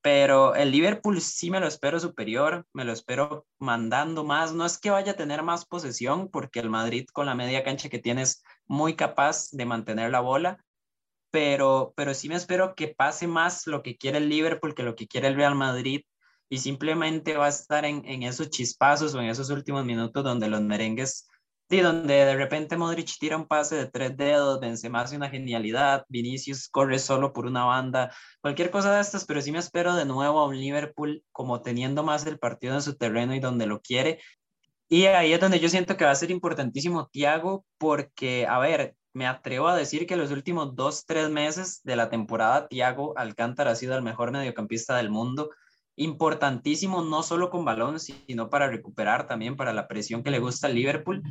Pero 0.01 0.55
el 0.55 0.71
Liverpool 0.71 1.19
sí 1.21 1.49
me 1.49 1.59
lo 1.59 1.67
espero 1.67 1.99
superior, 1.99 2.65
me 2.73 2.85
lo 2.85 2.93
espero 2.93 3.47
mandando 3.59 4.23
más. 4.23 4.53
No 4.53 4.65
es 4.65 4.77
que 4.77 4.91
vaya 4.91 5.13
a 5.13 5.15
tener 5.15 5.43
más 5.43 5.65
posesión, 5.65 6.29
porque 6.29 6.59
el 6.59 6.69
Madrid 6.69 7.07
con 7.11 7.25
la 7.25 7.35
media 7.35 7.63
cancha 7.63 7.89
que 7.89 7.99
tiene 7.99 8.21
es 8.21 8.43
muy 8.67 8.95
capaz 8.95 9.49
de 9.51 9.65
mantener 9.65 10.11
la 10.11 10.21
bola, 10.21 10.63
pero, 11.31 11.93
pero 11.97 12.13
sí 12.13 12.29
me 12.29 12.35
espero 12.35 12.75
que 12.75 12.89
pase 12.89 13.27
más 13.27 13.67
lo 13.67 13.81
que 13.83 13.97
quiere 13.97 14.19
el 14.19 14.29
Liverpool 14.29 14.75
que 14.75 14.83
lo 14.83 14.95
que 14.95 15.07
quiere 15.07 15.27
el 15.27 15.35
Real 15.35 15.55
Madrid 15.55 16.03
y 16.49 16.59
simplemente 16.59 17.35
va 17.35 17.47
a 17.47 17.49
estar 17.49 17.83
en, 17.83 18.05
en 18.05 18.23
esos 18.23 18.49
chispazos 18.51 19.13
o 19.15 19.21
en 19.21 19.29
esos 19.29 19.49
últimos 19.49 19.85
minutos 19.85 20.23
donde 20.23 20.47
los 20.47 20.61
merengues, 20.61 21.27
sí, 21.69 21.81
donde 21.81 22.13
de 22.13 22.35
repente 22.35 22.77
Modric 22.77 23.17
tira 23.19 23.37
un 23.37 23.47
pase 23.47 23.75
de 23.75 23.87
tres 23.87 24.15
dedos, 24.17 24.59
Benzema 24.59 25.01
hace 25.01 25.15
una 25.15 25.29
genialidad, 25.29 26.05
Vinicius 26.09 26.69
corre 26.69 26.99
solo 26.99 27.33
por 27.33 27.45
una 27.45 27.65
banda, 27.65 28.13
cualquier 28.41 28.71
cosa 28.71 28.93
de 28.95 29.01
estas, 29.01 29.25
pero 29.25 29.41
sí 29.41 29.51
me 29.51 29.59
espero 29.59 29.95
de 29.95 30.05
nuevo 30.05 30.39
a 30.39 30.47
un 30.47 30.57
Liverpool 30.57 31.23
como 31.31 31.61
teniendo 31.61 32.03
más 32.03 32.25
el 32.25 32.39
partido 32.39 32.75
en 32.75 32.81
su 32.81 32.95
terreno 32.95 33.35
y 33.35 33.39
donde 33.39 33.65
lo 33.67 33.81
quiere. 33.81 34.19
Y 34.89 35.05
ahí 35.05 35.33
es 35.33 35.39
donde 35.41 35.59
yo 35.59 35.67
siento 35.69 35.97
que 35.97 36.05
va 36.05 36.11
a 36.11 36.15
ser 36.15 36.31
importantísimo 36.31 37.07
Thiago, 37.07 37.65
porque, 37.77 38.47
a 38.47 38.57
ver, 38.59 38.95
me 39.13 39.27
atrevo 39.27 39.67
a 39.67 39.75
decir 39.75 40.07
que 40.07 40.15
los 40.15 40.31
últimos 40.31 40.75
dos, 40.75 41.05
tres 41.05 41.29
meses 41.29 41.81
de 41.83 41.95
la 41.95 42.09
temporada, 42.09 42.67
Thiago 42.67 43.17
Alcántara 43.17 43.71
ha 43.71 43.75
sido 43.75 43.95
el 43.97 44.03
mejor 44.03 44.31
mediocampista 44.31 44.95
del 44.95 45.09
mundo. 45.09 45.49
Importantísimo, 45.97 47.01
no 47.01 47.23
solo 47.23 47.49
con 47.49 47.65
balón, 47.65 47.99
sino 47.99 48.49
para 48.49 48.67
recuperar 48.67 49.27
también 49.27 49.57
para 49.57 49.73
la 49.73 49.87
presión 49.87 50.23
que 50.23 50.31
le 50.31 50.39
gusta 50.39 50.67
al 50.67 50.75
Liverpool. 50.75 51.21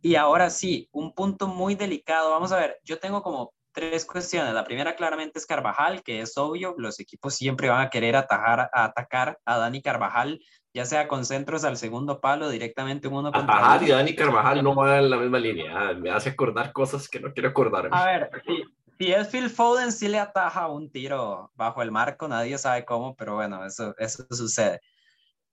Y 0.00 0.14
ahora 0.14 0.48
sí, 0.48 0.88
un 0.92 1.12
punto 1.14 1.46
muy 1.46 1.74
delicado. 1.74 2.30
Vamos 2.30 2.52
a 2.52 2.56
ver, 2.56 2.78
yo 2.84 2.98
tengo 2.98 3.22
como 3.22 3.52
tres 3.72 4.06
cuestiones. 4.06 4.54
La 4.54 4.64
primera 4.64 4.96
claramente 4.96 5.38
es 5.38 5.46
Carvajal, 5.46 6.02
que 6.02 6.20
es 6.20 6.38
obvio, 6.38 6.74
los 6.78 7.00
equipos 7.00 7.34
siempre 7.34 7.68
van 7.68 7.80
a 7.80 7.90
querer 7.90 8.16
atajar, 8.16 8.70
a 8.72 8.84
atacar 8.84 9.38
a 9.44 9.58
Dani 9.58 9.82
Carvajal 9.82 10.40
ya 10.74 10.84
sea 10.84 11.06
con 11.06 11.24
centros 11.24 11.64
al 11.64 11.76
segundo 11.76 12.20
palo, 12.20 12.50
directamente 12.50 13.06
uno 13.06 13.30
contra 13.30 13.58
Atajar 13.58 13.82
y 13.84 13.90
Dani 13.90 14.14
Carvajal 14.16 14.62
no 14.62 14.74
van 14.74 15.04
en 15.04 15.10
la 15.10 15.16
misma 15.18 15.38
línea. 15.38 15.94
Me 15.94 16.10
hace 16.10 16.30
acordar 16.30 16.72
cosas 16.72 17.08
que 17.08 17.20
no 17.20 17.32
quiero 17.32 17.50
acordar. 17.50 17.88
A 17.92 18.04
ver, 18.06 18.30
si, 18.44 18.64
si 18.98 19.12
es 19.12 19.28
Phil 19.28 19.50
Foden, 19.50 19.92
sí 19.92 20.08
le 20.08 20.18
ataja 20.18 20.68
un 20.68 20.90
tiro 20.90 21.50
bajo 21.54 21.82
el 21.82 21.90
marco, 21.90 22.28
nadie 22.28 22.58
sabe 22.58 22.84
cómo, 22.84 23.14
pero 23.16 23.34
bueno, 23.34 23.64
eso, 23.64 23.94
eso 23.98 24.26
sucede. 24.30 24.80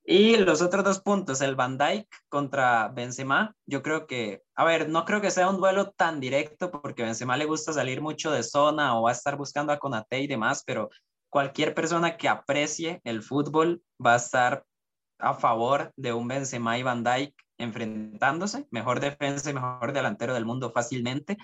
Y 0.04 0.38
los 0.38 0.62
otros 0.62 0.84
dos 0.84 0.99
puntos, 0.99 1.41
el 1.41 1.56
Van 1.56 1.77
Dijk 1.77 2.08
contra 2.27 2.88
Benzema, 2.88 3.56
yo 3.67 3.84
creo 3.84 4.08
que, 4.08 4.41
a 4.56 4.65
ver, 4.65 4.89
no 4.89 5.06
creo 5.06 5.21
que 5.21 5.30
sea 5.30 5.49
un 5.49 5.58
duelo 5.58 5.91
tan 5.91 6.19
directo 6.19 6.71
porque 6.71 7.04
Benzema 7.04 7.38
le 7.38 7.45
gusta 7.45 7.71
salir 7.71 8.01
mucho 8.01 8.32
de 8.32 8.41
zona 8.41 8.97
o 8.97 9.04
va 9.04 9.12
a 9.12 9.13
estar 9.13 9.38
buscando 9.38 9.71
a 9.71 9.80
Conate 9.80 10.19
y 10.21 10.27
demás, 10.27 10.63
pero 10.65 10.89
cualquier 11.30 11.75
persona 11.75 12.17
que 12.17 12.27
aprecie 12.27 12.99
el 13.04 13.21
fútbol 13.21 13.84
va 14.04 14.13
a 14.13 14.17
estar 14.17 14.65
a 15.19 15.36
favor 15.36 15.93
de 15.95 16.13
un 16.13 16.27
Benzema 16.27 16.80
y 16.80 16.84
Van 16.84 17.04
Dijk 17.04 17.36
enfrentándose, 17.60 18.67
mejor 18.71 18.99
defensa 18.99 19.51
y 19.51 19.54
mejor 19.54 19.93
delantero 19.93 20.34
del 20.34 20.45
mundo 20.45 20.71
fácilmente. 20.71 21.38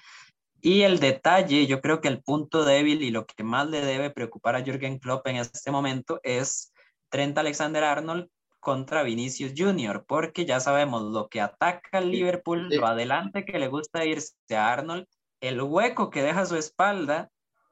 Y 0.62 0.82
el 0.82 1.00
detalle, 1.00 1.67
yo 1.67 1.82
creo 1.82 2.02
que 2.02 2.08
el 2.08 2.22
punto 2.22 2.65
débil 2.65 3.02
y 3.02 3.12
lo 3.12 3.26
que 3.26 3.43
más 3.43 3.67
le 3.70 3.86
debe 3.86 4.10
preocupar 4.10 4.56
a 4.56 4.63
Jürgen 4.63 5.00
Klopp 5.00 5.28
en 5.28 5.38
este 5.38 5.72
momento 5.72 6.20
es 6.24 6.74
Trent 7.10 7.38
Alexander-Arnold 7.38 8.28
contra 8.60 9.04
Vinicius 9.04 9.54
Jr., 9.56 10.04
porque 10.08 10.46
ya 10.46 10.60
sabemos 10.60 11.04
lo 11.04 11.30
que 11.30 11.41
ataca 11.41 12.00
al 12.00 12.12
Liverpool, 12.12 12.70
lo 12.70 12.88
adelante 12.88 13.46
que 13.46 13.60
le 13.60 13.67
gusta 13.67 14.04
irse 14.04 14.34
a 14.52 14.74
Arnold, 14.74 15.06
el 15.41 15.62
hueco 15.62 16.10
que 16.10 16.24
deja 16.24 16.46
su 16.46 16.56
espalda 16.56 17.30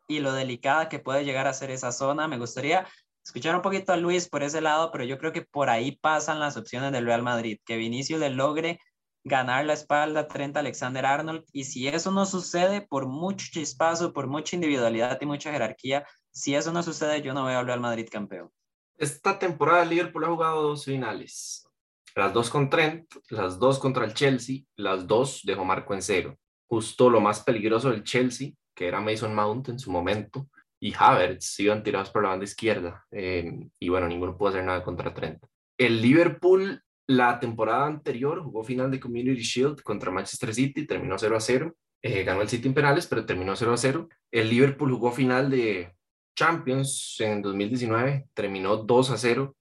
y 0.08 0.19
lo 0.19 0.32
delicada 0.34 0.88
que 0.88 1.00
puede 1.00 1.26
llegar 1.26 1.48
a 1.48 1.54
ser 1.54 1.71
esa 1.71 1.91
zona. 1.91 2.28
Me 2.28 2.38
gustaría 2.38 2.88
escuchar 3.24 3.56
un 3.56 3.62
poquito 3.62 3.91
a 3.91 3.98
Luis 3.98 4.30
por 4.30 4.43
ese 4.43 4.62
lado, 4.62 4.91
pero 4.91 5.04
yo 5.04 5.17
creo 5.17 5.34
que 5.34 5.41
por 5.41 5.69
ahí 5.69 5.98
pasan 5.98 6.39
las 6.39 6.58
opciones 6.58 6.91
del 6.91 7.06
Real 7.06 7.24
Madrid, 7.24 7.60
que 7.65 7.78
Vinicius 7.78 8.19
le 8.19 8.30
logre 8.30 8.80
ganar 9.25 9.65
la 9.65 9.73
espalda 9.73 10.21
a 10.21 10.27
Trent 10.27 10.55
Alexander 10.55 11.05
Arnold, 11.05 11.43
y 11.51 11.65
si 11.65 11.88
eso 11.88 12.11
no 12.11 12.25
sucede, 12.25 12.81
por 12.81 13.07
mucho 13.07 13.47
chispazo, 13.51 14.13
por 14.13 14.27
mucha 14.27 14.55
individualidad 14.55 15.17
y 15.19 15.25
mucha 15.25 15.51
jerarquía, 15.51 16.05
si 16.31 16.55
eso 16.55 16.71
no 16.71 16.83
sucede, 16.83 17.21
yo 17.21 17.33
no 17.33 17.43
veo 17.43 17.59
al 17.59 17.79
Madrid 17.79 18.07
campeón. 18.09 18.49
Esta 18.97 19.38
temporada 19.38 19.83
Liverpool 19.83 20.23
ha 20.23 20.29
jugado 20.29 20.61
dos 20.61 20.85
finales, 20.85 21.67
las 22.15 22.31
dos 22.33 22.49
con 22.49 22.69
Trent, 22.69 23.11
las 23.29 23.59
dos 23.59 23.79
contra 23.79 24.05
el 24.05 24.13
Chelsea, 24.13 24.61
las 24.77 25.05
dos 25.05 25.41
dejó 25.43 25.65
Marco 25.65 25.93
en 25.93 26.01
cero. 26.01 26.38
Justo 26.67 27.09
lo 27.09 27.19
más 27.19 27.43
peligroso 27.43 27.89
del 27.89 28.03
Chelsea, 28.03 28.51
que 28.73 28.88
era 28.88 29.01
Mason 29.01 29.35
Mount 29.35 29.69
en 29.69 29.79
su 29.79 29.91
momento, 29.91 30.47
y 30.79 30.93
Havertz 30.97 31.59
iban 31.59 31.83
tirados 31.83 32.11
por 32.11 32.23
la 32.23 32.29
banda 32.29 32.45
izquierda. 32.45 33.05
Eh, 33.11 33.67
y 33.79 33.89
bueno, 33.89 34.07
ninguno 34.07 34.38
pudo 34.38 34.49
hacer 34.49 34.63
nada 34.63 34.83
contra 34.83 35.13
Trent. 35.13 35.43
El 35.77 36.01
Liverpool 36.01 36.81
la 37.07 37.39
temporada 37.39 37.85
anterior 37.85 38.41
jugó 38.41 38.63
final 38.63 38.89
de 38.91 38.99
Community 38.99 39.41
Shield 39.41 39.81
contra 39.81 40.11
Manchester 40.11 40.53
City, 40.53 40.87
terminó 40.87 41.17
0 41.17 41.37
a 41.37 41.39
0. 41.39 41.75
Eh, 42.01 42.23
ganó 42.23 42.41
el 42.41 42.49
City 42.49 42.67
en 42.67 42.73
penales, 42.73 43.07
pero 43.07 43.25
terminó 43.25 43.55
0 43.55 43.73
a 43.73 43.77
0. 43.77 44.09
El 44.31 44.49
Liverpool 44.49 44.91
jugó 44.91 45.11
final 45.11 45.49
de 45.49 45.95
Champions 46.35 47.17
en 47.19 47.41
2019, 47.41 48.27
terminó 48.33 48.77
2 48.77 49.11
a 49.11 49.17
0. 49.17 49.55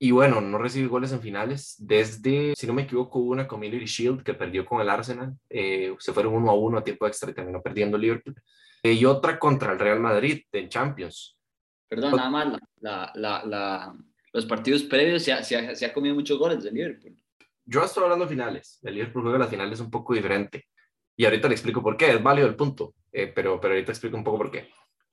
Y 0.00 0.12
bueno, 0.12 0.40
no 0.40 0.58
recibió 0.58 0.88
goles 0.90 1.12
en 1.12 1.20
finales. 1.20 1.74
Desde, 1.78 2.54
si 2.56 2.66
no 2.68 2.72
me 2.72 2.82
equivoco, 2.82 3.18
hubo 3.18 3.32
una 3.32 3.48
Community 3.48 3.84
Shield 3.84 4.22
que 4.22 4.34
perdió 4.34 4.64
con 4.64 4.80
el 4.80 4.88
Arsenal. 4.88 5.36
Eh, 5.50 5.94
se 5.98 6.12
fueron 6.12 6.34
1 6.34 6.50
a 6.50 6.54
1 6.54 6.78
a 6.78 6.84
tiempo 6.84 7.06
extra 7.06 7.30
y 7.30 7.34
terminó 7.34 7.60
perdiendo 7.60 7.98
Liverpool. 7.98 8.36
Eh, 8.82 8.92
y 8.92 9.04
otra 9.04 9.38
contra 9.38 9.72
el 9.72 9.78
Real 9.78 9.98
Madrid 9.98 10.42
en 10.52 10.68
Champions. 10.68 11.36
Perdón, 11.88 12.16
nada 12.16 12.30
más, 12.30 12.60
la, 12.80 13.10
la, 13.14 13.44
la, 13.44 13.96
los 14.38 14.46
partidos 14.46 14.84
previos 14.84 15.24
se 15.24 15.32
ha, 15.32 15.42
se, 15.42 15.56
ha, 15.56 15.74
se 15.74 15.84
ha, 15.84 15.92
comido 15.92 16.14
muchos 16.14 16.38
goles 16.38 16.62
del 16.62 16.74
Liverpool. 16.74 17.16
Yo 17.64 17.82
estoy 17.82 18.04
hablando 18.04 18.24
de 18.24 18.30
finales. 18.30 18.78
El 18.82 18.94
Liverpool 18.94 19.24
juega 19.24 19.38
las 19.38 19.50
finales 19.50 19.80
un 19.80 19.90
poco 19.90 20.14
diferente. 20.14 20.68
Y 21.16 21.24
ahorita 21.24 21.48
le 21.48 21.54
explico 21.54 21.82
por 21.82 21.96
qué. 21.96 22.12
Es 22.12 22.22
válido 22.22 22.46
el 22.46 22.54
punto, 22.54 22.94
eh, 23.10 23.26
pero, 23.34 23.60
pero 23.60 23.74
ahorita 23.74 23.90
explico 23.90 24.16
un 24.16 24.22
poco 24.22 24.38
por 24.38 24.50
qué. 24.52 24.68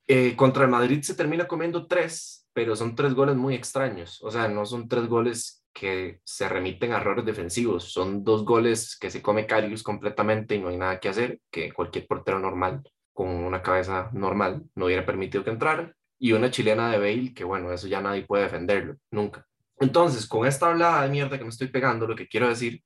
Eh, 0.06 0.36
contra 0.36 0.62
el 0.62 0.70
Madrid 0.70 1.02
se 1.02 1.16
termina 1.16 1.48
comiendo 1.48 1.88
tres, 1.88 2.48
pero 2.52 2.76
son 2.76 2.94
tres 2.94 3.14
goles 3.14 3.34
muy 3.34 3.56
extraños. 3.56 4.22
O 4.22 4.30
sea, 4.30 4.46
no 4.46 4.64
son 4.64 4.88
tres 4.88 5.08
goles 5.08 5.64
que 5.72 6.20
se 6.22 6.48
remiten 6.48 6.92
a 6.92 6.98
errores 6.98 7.24
defensivos. 7.24 7.92
Son 7.92 8.22
dos 8.22 8.44
goles 8.44 8.96
que 8.96 9.10
se 9.10 9.20
come 9.20 9.46
Carius 9.46 9.82
completamente 9.82 10.54
y 10.54 10.60
no 10.60 10.68
hay 10.68 10.76
nada 10.76 11.00
que 11.00 11.08
hacer, 11.08 11.40
que 11.50 11.72
cualquier 11.72 12.06
portero 12.06 12.38
normal 12.38 12.88
con 13.12 13.28
una 13.28 13.60
cabeza 13.60 14.08
normal 14.12 14.62
no 14.76 14.86
hubiera 14.86 15.04
permitido 15.04 15.42
que 15.42 15.50
entrara. 15.50 15.92
Y 16.18 16.32
una 16.32 16.50
chilena 16.50 16.90
de 16.90 16.98
Bale, 16.98 17.34
que 17.34 17.44
bueno, 17.44 17.72
eso 17.72 17.86
ya 17.86 18.00
nadie 18.00 18.24
puede 18.24 18.44
defenderlo, 18.44 18.96
nunca. 19.10 19.46
Entonces, 19.78 20.26
con 20.26 20.46
esta 20.46 20.68
hablada 20.68 21.02
de 21.02 21.10
mierda 21.10 21.36
que 21.36 21.44
me 21.44 21.50
estoy 21.50 21.68
pegando, 21.68 22.06
lo 22.06 22.16
que 22.16 22.28
quiero 22.28 22.48
decir 22.48 22.82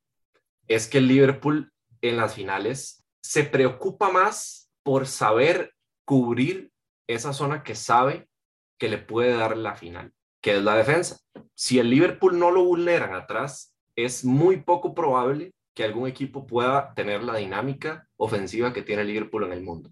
es 0.66 0.88
que 0.88 0.98
el 0.98 1.08
Liverpool 1.08 1.72
en 2.00 2.16
las 2.16 2.34
finales 2.34 3.04
se 3.22 3.44
preocupa 3.44 4.10
más 4.10 4.70
por 4.82 5.06
saber 5.06 5.72
cubrir 6.04 6.72
esa 7.06 7.32
zona 7.32 7.62
que 7.62 7.74
sabe 7.74 8.28
que 8.78 8.88
le 8.88 8.98
puede 8.98 9.36
dar 9.36 9.56
la 9.56 9.76
final, 9.76 10.12
que 10.40 10.56
es 10.56 10.62
la 10.62 10.74
defensa. 10.74 11.18
Si 11.54 11.78
el 11.78 11.90
Liverpool 11.90 12.38
no 12.38 12.50
lo 12.50 12.64
vulneran 12.64 13.14
atrás, 13.14 13.76
es 13.94 14.24
muy 14.24 14.62
poco 14.62 14.94
probable 14.94 15.52
que 15.74 15.84
algún 15.84 16.08
equipo 16.08 16.46
pueda 16.46 16.94
tener 16.94 17.22
la 17.22 17.36
dinámica 17.36 18.08
ofensiva 18.16 18.72
que 18.72 18.82
tiene 18.82 19.02
el 19.02 19.08
Liverpool 19.08 19.44
en 19.44 19.52
el 19.52 19.62
mundo. 19.62 19.90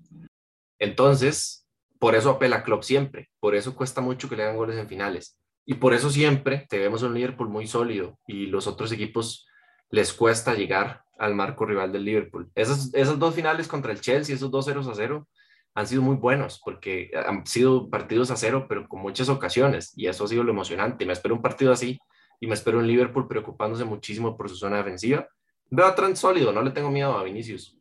Entonces, 0.79 1.68
por 1.99 2.15
eso 2.15 2.31
apela 2.31 2.57
a 2.57 2.63
Klopp 2.63 2.83
siempre, 2.83 3.31
por 3.41 3.55
eso 3.55 3.75
cuesta 3.75 4.01
mucho 4.01 4.29
que 4.29 4.37
le 4.37 4.45
hagan 4.45 4.57
goles 4.57 4.79
en 4.79 4.89
finales. 4.89 5.39
Y 5.65 5.75
por 5.75 5.93
eso 5.93 6.11
siempre 6.11 6.67
tenemos 6.69 7.03
un 7.03 7.15
Liverpool 7.15 7.49
muy 7.49 7.67
sólido 7.67 8.19
y 8.27 8.47
los 8.47 8.67
otros 8.67 8.91
equipos 8.93 9.47
les 9.91 10.13
cuesta 10.13 10.55
llegar 10.55 11.03
al 11.19 11.35
marco 11.35 11.67
rival 11.67 11.93
del 11.93 12.05
Liverpool. 12.05 12.51
Esas, 12.55 12.95
esas 12.95 13.19
dos 13.19 13.35
finales 13.35 13.69
contra 13.69 13.93
el 13.93 14.01
Chelsea, 14.01 14.35
esos 14.35 14.51
dos 14.51 14.65
ceros 14.65 14.87
a 14.89 14.95
cero, 14.95 15.29
han 15.75 15.87
sido 15.87 16.03
muy 16.03 16.17
buenos 16.17 16.61
porque 16.65 17.11
han 17.15 17.47
sido 17.47 17.91
partidos 17.91 18.31
a 18.31 18.37
cero, 18.37 18.67
pero 18.69 18.89
con 18.89 19.01
muchas 19.01 19.29
ocasiones 19.29 19.93
y 19.97 20.07
eso 20.07 20.25
ha 20.25 20.29
sido 20.29 20.43
lo 20.43 20.53
emocionante. 20.53 21.05
Me 21.05 21.13
espero 21.13 21.35
un 21.35 21.43
partido 21.43 21.73
así 21.73 21.99
y 22.41 22.47
me 22.47 22.55
espero 22.55 22.79
un 22.79 22.87
Liverpool 22.87 23.29
preocupándose 23.29 23.85
muchísimo 23.85 24.37
por 24.37 24.49
su 24.49 24.57
zona 24.57 24.79
defensiva. 24.79 25.29
Veo 25.71 25.87
a 25.87 25.95
Trent 25.95 26.17
sólido, 26.17 26.53
no 26.53 26.63
le 26.63 26.71
tengo 26.71 26.91
miedo 26.91 27.17
a 27.17 27.23
Vinicius. 27.23 27.77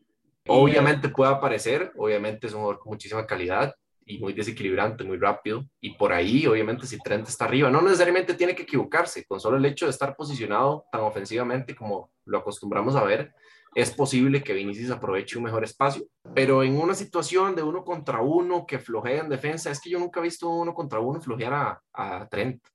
Obviamente 0.47 1.09
puede 1.09 1.31
aparecer, 1.31 1.91
obviamente 1.97 2.47
es 2.47 2.53
un 2.53 2.59
jugador 2.59 2.79
con 2.79 2.91
muchísima 2.91 3.25
calidad 3.25 3.73
y 4.07 4.19
muy 4.19 4.33
desequilibrante, 4.33 5.03
muy 5.03 5.17
rápido. 5.17 5.65
Y 5.81 5.91
por 5.91 6.13
ahí, 6.13 6.47
obviamente, 6.47 6.87
si 6.87 6.97
Trent 6.97 7.27
está 7.27 7.45
arriba, 7.45 7.69
no 7.69 7.81
necesariamente 7.81 8.33
tiene 8.33 8.55
que 8.55 8.63
equivocarse, 8.63 9.25
con 9.25 9.39
solo 9.39 9.57
el 9.57 9.65
hecho 9.65 9.85
de 9.85 9.91
estar 9.91 10.15
posicionado 10.15 10.85
tan 10.91 11.01
ofensivamente 11.01 11.75
como 11.75 12.11
lo 12.25 12.37
acostumbramos 12.39 12.95
a 12.95 13.03
ver, 13.03 13.33
es 13.75 13.91
posible 13.91 14.41
que 14.41 14.53
Vinicius 14.53 14.91
aproveche 14.91 15.37
un 15.37 15.43
mejor 15.43 15.63
espacio. 15.63 16.05
Pero 16.33 16.63
en 16.63 16.77
una 16.77 16.95
situación 16.95 17.53
de 17.55 17.63
uno 17.63 17.83
contra 17.83 18.21
uno 18.21 18.65
que 18.65 18.79
flojea 18.79 19.21
en 19.21 19.29
defensa, 19.29 19.69
es 19.69 19.81
que 19.81 19.89
yo 19.89 19.99
nunca 19.99 20.21
he 20.21 20.23
visto 20.23 20.49
uno 20.49 20.73
contra 20.73 20.99
uno 20.99 21.21
flojear 21.21 21.53
a, 21.53 21.81
a 21.93 22.27
Trent, 22.29 22.65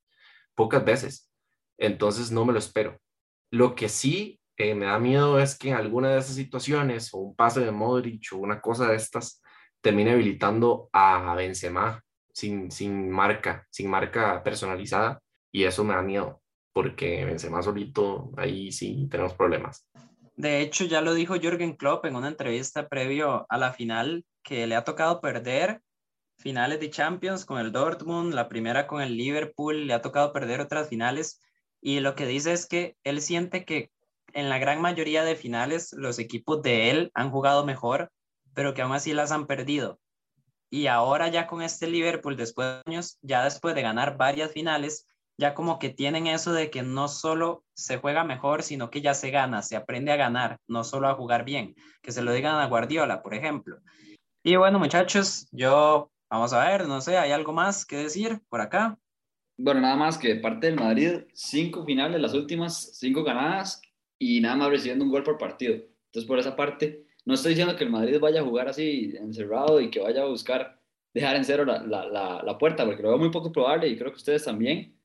pocas 0.55 0.85
veces. 0.85 1.31
Entonces 1.79 2.31
no 2.31 2.45
me 2.45 2.53
lo 2.53 2.59
espero. 2.59 3.01
Lo 3.51 3.75
que 3.75 3.88
sí 3.88 4.38
eh, 4.57 4.75
me 4.75 4.87
da 4.87 4.99
miedo 4.99 5.40
es 5.40 5.59
que 5.59 5.71
en 5.71 5.77
alguna 5.77 6.11
de 6.11 6.18
esas 6.18 6.37
situaciones, 6.37 7.12
o 7.12 7.18
un 7.18 7.35
pase 7.35 7.61
de 7.61 7.73
Modric 7.73 8.33
o 8.33 8.37
una 8.37 8.61
cosa 8.61 8.87
de 8.87 8.97
estas, 8.97 9.41
termine 9.83 10.12
habilitando 10.12 10.88
a 10.92 11.35
Benzema 11.35 12.03
sin, 12.33 12.71
sin 12.71 13.11
marca, 13.11 13.66
sin 13.71 13.90
marca 13.90 14.42
personalizada, 14.42 15.21
y 15.51 15.64
eso 15.64 15.85
me 15.85 15.95
da 15.95 16.03
miedo, 16.03 16.40
porque 16.73 17.25
Benzema 17.27 17.62
solito, 17.62 18.31
ahí 18.38 18.73
sí 18.73 19.07
tenemos 19.11 19.35
problemas. 19.35 19.87
De 20.37 20.62
hecho, 20.62 20.87
ya 20.87 21.03
lo 21.03 21.12
dijo 21.12 21.35
Jürgen 21.35 21.77
Klopp 21.77 22.07
en 22.07 22.16
una 22.16 22.29
entrevista 22.29 22.88
previo 22.88 23.45
a 23.51 23.59
la 23.59 23.73
final, 23.73 24.25
que 24.42 24.66
le 24.66 24.77
ha 24.77 24.85
tocado 24.85 25.21
perder 25.21 25.83
finales 26.38 26.81
de 26.81 26.90
Champions 26.90 27.45
con 27.45 27.59
el 27.59 27.71
Dortmund, 27.71 28.33
la 28.33 28.49
primera 28.49 28.87
con 28.87 29.03
el 29.03 29.16
Liverpool, 29.16 29.87
le 29.87 29.92
ha 29.92 30.01
tocado 30.01 30.33
perder 30.33 30.61
otras 30.61 30.88
finales, 30.88 31.40
y 31.81 32.01
lo 32.01 32.14
que 32.14 32.27
dice 32.27 32.53
es 32.53 32.66
que 32.66 32.97
él 33.05 33.21
siente 33.21 33.64
que 33.64 33.90
en 34.33 34.49
la 34.49 34.59
gran 34.59 34.81
mayoría 34.81 35.25
de 35.25 35.37
finales 35.37 35.92
los 35.92 36.18
equipos 36.18 36.62
de 36.62 36.90
él 36.90 37.11
han 37.14 37.31
jugado 37.31 37.66
mejor, 37.66 38.11
pero 38.54 38.74
que 38.74 38.82
aún 38.82 38.92
así 38.92 39.12
las 39.12 39.32
han 39.32 39.46
perdido. 39.46 40.00
Y 40.70 40.86
ahora 40.86 41.28
ya 41.28 41.46
con 41.46 41.62
este 41.62 41.86
Liverpool, 41.86 42.36
después 42.36 42.66
de 42.68 42.90
años, 42.90 43.18
ya 43.20 43.44
después 43.44 43.74
de 43.74 43.82
ganar 43.82 44.16
varias 44.16 44.52
finales, 44.52 45.06
ya 45.38 45.54
como 45.54 45.78
que 45.78 45.90
tienen 45.90 46.26
eso 46.26 46.52
de 46.52 46.70
que 46.70 46.82
no 46.82 47.08
solo 47.08 47.64
se 47.74 47.98
juega 47.98 48.24
mejor, 48.24 48.62
sino 48.62 48.90
que 48.90 49.00
ya 49.00 49.14
se 49.14 49.30
gana, 49.30 49.62
se 49.62 49.76
aprende 49.76 50.12
a 50.12 50.16
ganar, 50.16 50.58
no 50.68 50.84
solo 50.84 51.08
a 51.08 51.14
jugar 51.14 51.44
bien. 51.44 51.74
Que 52.00 52.12
se 52.12 52.22
lo 52.22 52.32
digan 52.32 52.56
a 52.56 52.66
Guardiola, 52.66 53.22
por 53.22 53.34
ejemplo. 53.34 53.78
Y 54.42 54.56
bueno, 54.56 54.78
muchachos, 54.78 55.46
yo 55.50 56.10
vamos 56.30 56.52
a 56.52 56.66
ver, 56.66 56.86
no 56.88 57.00
sé, 57.00 57.18
¿hay 57.18 57.32
algo 57.32 57.52
más 57.52 57.84
que 57.84 57.96
decir 57.96 58.40
por 58.48 58.60
acá? 58.60 58.98
Bueno, 59.58 59.80
nada 59.80 59.96
más 59.96 60.16
que 60.16 60.36
parte 60.36 60.68
del 60.68 60.76
Madrid, 60.76 61.24
cinco 61.34 61.84
finales, 61.84 62.20
las 62.20 62.34
últimas 62.34 62.96
cinco 62.98 63.22
ganadas 63.22 63.82
y 64.18 64.40
nada 64.40 64.56
más 64.56 64.70
recibiendo 64.70 65.04
un 65.04 65.10
gol 65.10 65.22
por 65.22 65.38
partido. 65.38 65.74
Entonces, 65.74 66.26
por 66.26 66.38
esa 66.38 66.56
parte, 66.56 67.06
no 67.24 67.35
estoy 67.35 67.50
diciendo 67.50 67.76
que 67.76 67.85
el 67.85 67.90
Madrid 67.90 68.18
vaya 68.20 68.40
a 68.40 68.44
jugar 68.44 68.68
así 68.68 69.14
encerrado 69.16 69.80
y 69.80 69.90
que 69.90 70.00
vaya 70.00 70.22
a 70.22 70.26
buscar 70.26 70.80
dejar 71.14 71.37
en 71.37 71.44
cero 71.44 71.64
la, 71.64 71.82
la, 71.82 72.42
la, 72.42 72.58
puerta, 72.58 72.85
porque 72.85 73.02
lo 73.02 73.11
veo 73.11 73.18
muy 73.18 73.30
poco 73.30 73.52
probable 73.52 73.88
y 73.88 73.96
creo 73.96 74.11
que 74.11 74.16
ustedes 74.16 74.44
también. 74.44 74.96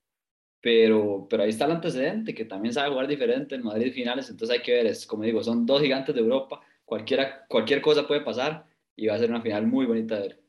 Pero, 0.62 1.28
pero 1.30 1.44
ahí 1.44 1.50
está 1.50 1.66
el 1.66 1.72
antecedente, 1.72 2.34
que 2.34 2.46
también 2.46 2.74
sabe 2.74 2.90
jugar 2.90 3.08
diferente 3.08 3.56
en 3.56 3.64
Madrid 3.64 3.94
finales, 3.94 4.30
entonces 4.30 4.58
hay 4.58 4.64
que 4.64 4.74
ver, 4.74 4.88
es 4.88 5.06
como 5.06 5.24
digo, 5.24 5.44
son 5.44 5.66
dos 5.66 5.82
gigantes 5.82 6.16
de 6.16 6.22
Europa, 6.22 6.62
cualquiera, 6.84 7.46
cualquier 7.48 7.80
cosa 7.82 8.08
puede 8.08 8.22
pasar 8.22 8.66
y 8.96 9.08
va 9.08 9.14
a 9.14 9.20
ser 9.20 9.30
una 9.30 9.42
final 9.42 9.68
muy 9.68 9.86
bonita 9.86 10.16
de 10.16 10.22
ver. 10.22 10.44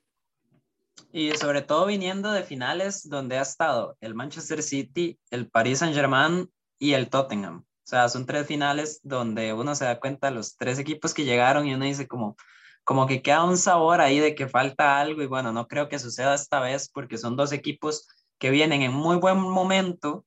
Y 1.12 1.30
sobre 1.32 1.62
todo 1.62 1.86
viniendo 1.86 2.32
de 2.32 2.42
finales 2.42 3.08
donde 3.08 3.36
ha 3.36 3.42
estado 3.42 3.96
el 4.00 4.14
Manchester 4.14 4.62
City, 4.62 5.18
el 5.30 5.48
Paris 5.48 5.80
Saint 5.80 5.94
Germain 5.94 6.50
y 6.78 6.94
el 6.94 7.10
Tottenham. 7.10 7.64
O 7.88 7.90
sea, 7.90 8.10
son 8.10 8.26
tres 8.26 8.46
finales 8.46 9.00
donde 9.02 9.54
uno 9.54 9.74
se 9.74 9.86
da 9.86 9.98
cuenta 9.98 10.28
de 10.28 10.34
los 10.34 10.58
tres 10.58 10.78
equipos 10.78 11.14
que 11.14 11.24
llegaron 11.24 11.66
y 11.66 11.72
uno 11.72 11.86
dice 11.86 12.06
como, 12.06 12.36
como 12.84 13.06
que 13.06 13.22
queda 13.22 13.44
un 13.44 13.56
sabor 13.56 14.02
ahí 14.02 14.18
de 14.18 14.34
que 14.34 14.46
falta 14.46 15.00
algo 15.00 15.22
y 15.22 15.26
bueno, 15.26 15.54
no 15.54 15.66
creo 15.66 15.88
que 15.88 15.98
suceda 15.98 16.34
esta 16.34 16.60
vez 16.60 16.90
porque 16.90 17.16
son 17.16 17.34
dos 17.34 17.50
equipos 17.50 18.06
que 18.38 18.50
vienen 18.50 18.82
en 18.82 18.92
muy 18.92 19.16
buen 19.16 19.38
momento, 19.40 20.26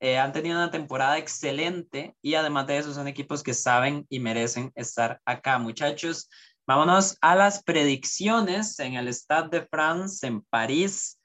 eh, 0.00 0.16
han 0.16 0.32
tenido 0.32 0.56
una 0.56 0.70
temporada 0.70 1.18
excelente 1.18 2.16
y 2.22 2.36
además 2.36 2.66
de 2.68 2.78
eso 2.78 2.94
son 2.94 3.06
equipos 3.06 3.42
que 3.42 3.52
saben 3.52 4.06
y 4.08 4.18
merecen 4.18 4.72
estar 4.74 5.20
acá, 5.26 5.58
muchachos. 5.58 6.30
Vámonos 6.66 7.18
a 7.20 7.34
las 7.34 7.62
predicciones 7.62 8.78
en 8.78 8.94
el 8.94 9.12
Stade 9.12 9.60
de 9.60 9.66
France 9.66 10.26
en 10.26 10.40
París. 10.40 11.18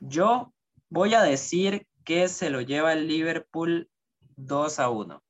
Yo 0.00 0.54
voy 0.88 1.12
a 1.12 1.20
decir 1.20 1.86
que 2.08 2.26
se 2.28 2.48
lo 2.48 2.62
lleva 2.62 2.94
el 2.94 3.06
Liverpool 3.06 3.90
2 4.36 4.78
a 4.78 4.88
1. 4.88 5.22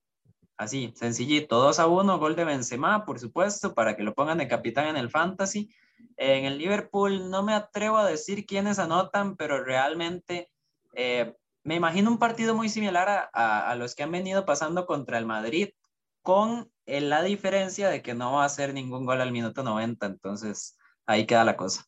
Así, 0.57 0.93
sencillito, 0.95 1.59
2 1.59 1.81
a 1.81 1.89
1, 1.89 2.19
gol 2.21 2.37
de 2.37 2.45
Benzema, 2.45 3.05
por 3.05 3.19
supuesto, 3.19 3.75
para 3.75 3.97
que 3.97 4.05
lo 4.05 4.15
pongan 4.15 4.39
de 4.39 4.47
capitán 4.47 4.87
en 4.87 4.97
el 4.97 5.11
fantasy. 5.11 5.75
En 6.17 6.45
el 6.45 6.57
Liverpool 6.57 7.31
no 7.31 7.43
me 7.43 7.53
atrevo 7.53 7.97
a 7.97 8.07
decir 8.07 8.47
quiénes 8.47 8.79
anotan, 8.79 9.35
pero 9.35 9.65
realmente 9.65 10.53
eh, 10.95 11.35
me 11.65 11.75
imagino 11.75 12.13
un 12.13 12.21
partido 12.21 12.55
muy 12.55 12.69
similar 12.69 13.29
a, 13.33 13.71
a, 13.71 13.75
los 13.75 13.97
que 13.97 14.05
han 14.05 14.13
venido 14.13 14.47
pasando 14.47 14.87
contra 14.87 15.19
el 15.19 15.27
Madrid, 15.27 15.71
con 16.23 16.71
eh, 16.87 17.01
la 17.01 17.25
diferencia 17.25 17.89
de 17.89 18.03
que 18.03 18.15
no 18.15 18.35
va 18.35 18.45
a 18.45 18.47
hacer 18.47 18.73
ningún 18.73 19.05
gol 19.05 19.21
al 19.21 19.33
minuto 19.33 19.65
90, 19.65 20.07
entonces 20.07 20.79
ahí 21.07 21.27
queda 21.27 21.43
la 21.43 21.57
cosa. 21.57 21.88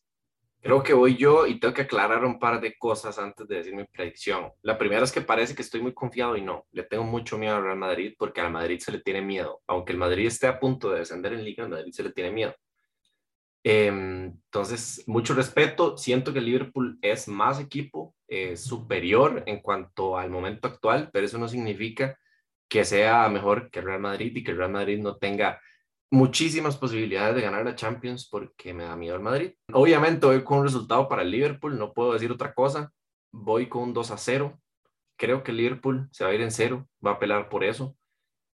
Creo 0.62 0.83
que 0.83 0.92
voy 0.92 1.16
yo 1.16 1.46
y 1.46 1.59
tengo 1.59 1.73
que 1.73 1.83
aclarar 1.83 2.23
un 2.25 2.38
par 2.38 2.61
de 2.61 2.77
cosas 2.77 3.18
antes 3.18 3.49
de 3.49 3.57
decir 3.57 3.75
mi 3.75 3.85
predicción. 3.85 4.53
La 4.61 4.77
primera 4.77 5.05
es 5.05 5.11
que 5.11 5.23
parece 5.23 5.55
que 5.55 5.62
estoy 5.62 5.81
muy 5.81 5.94
confiado 5.94 6.37
y 6.37 6.42
no. 6.42 6.66
Le 6.73 6.83
tengo 6.83 7.05
mucho 7.05 7.38
miedo 7.38 7.57
al 7.57 7.62
Real 7.62 7.79
Madrid 7.79 8.14
porque 8.18 8.42
al 8.42 8.53
Madrid 8.53 8.79
se 8.79 8.92
le 8.92 9.01
tiene 9.01 9.23
miedo. 9.23 9.62
Aunque 9.66 9.92
el 9.92 9.99
Madrid 9.99 10.27
esté 10.27 10.46
a 10.46 10.61
punto 10.61 10.90
de 10.90 10.99
descender 10.99 11.33
en 11.33 11.44
liga, 11.44 11.64
al 11.64 11.70
Madrid 11.70 11.92
se 11.92 12.03
le 12.03 12.12
tiene 12.12 12.31
miedo. 12.31 12.55
Em, 13.62 14.27
entonces, 14.27 15.03
mucho 15.07 15.35
respeto. 15.35 15.96
Siento 15.96 16.33
que 16.33 16.42
Liverpool 16.42 16.99
es 17.01 17.27
más 17.29 17.59
equipo, 17.59 18.14
superior 18.55 19.42
en 19.46 19.61
cuanto 19.61 20.16
al 20.16 20.31
momento 20.31 20.68
actual, 20.68 21.11
pero 21.12 21.27
eso 21.27 21.37
no 21.37 21.49
significa 21.49 22.16
que 22.68 22.85
sea 22.85 23.29
mejor 23.29 23.70
que 23.70 23.81
el 23.81 23.87
Real 23.87 24.01
Madrid 24.01 24.33
y 24.37 24.44
que 24.44 24.53
el 24.53 24.59
Real 24.59 24.70
Madrid 24.70 25.01
no 25.01 25.16
tenga 25.16 25.61
muchísimas 26.11 26.77
posibilidades 26.77 27.37
de 27.37 27.42
ganar 27.42 27.64
la 27.64 27.77
Champions 27.77 28.29
porque 28.29 28.75
me 28.75 28.85
da 28.85 28.96
miedo 28.96 29.16
el 29.16 29.23
Madrid. 29.23 29.53
Obviamente 29.73 30.27
voy 30.27 30.42
con 30.42 30.59
un 30.59 30.64
resultado 30.64 31.09
para 31.09 31.23
el 31.23 31.31
Liverpool, 31.31 31.79
no 31.79 31.92
puedo 31.92 32.12
decir 32.12 32.31
otra 32.33 32.53
cosa. 32.53 32.92
Voy 33.33 33.68
con 33.68 33.83
un 33.83 33.92
2 33.94 34.11
a 34.11 34.18
0. 34.18 34.61
Creo 35.16 35.44
que 35.44 35.53
el 35.53 35.59
Liverpool 35.59 36.09
se 36.11 36.25
va 36.25 36.31
a 36.31 36.35
ir 36.35 36.40
en 36.40 36.51
cero, 36.51 36.88
va 37.05 37.12
a 37.12 37.18
pelear 37.18 37.49
por 37.49 37.62
eso. 37.62 37.96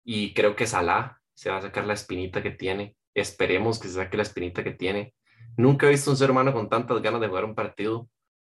Y 0.05 0.35
creo 0.35 0.57
que 0.57 0.67
Salah 0.67 1.21
se 1.35 1.51
va 1.51 1.59
a 1.59 1.63
sacar 1.63 1.87
la 1.87 1.95
espinita 1.95 2.43
que 2.43 2.51
tiene. 2.51 2.97
Esperemos 3.15 3.79
que 3.79 3.89
se 3.89 3.95
saque 3.95 4.17
la 4.17 4.25
espinita 4.25 4.65
que 4.65 4.73
tiene. 4.73 5.15
Nunca 5.57 5.87
he 5.87 5.91
visto 5.91 6.11
un 6.11 6.17
ser 6.17 6.31
humano 6.31 6.53
con 6.53 6.69
tantas 6.69 7.01
ganas 7.03 7.21
de 7.21 7.29
jugar 7.29 7.45
un 7.45 7.55
partido. 7.55 8.09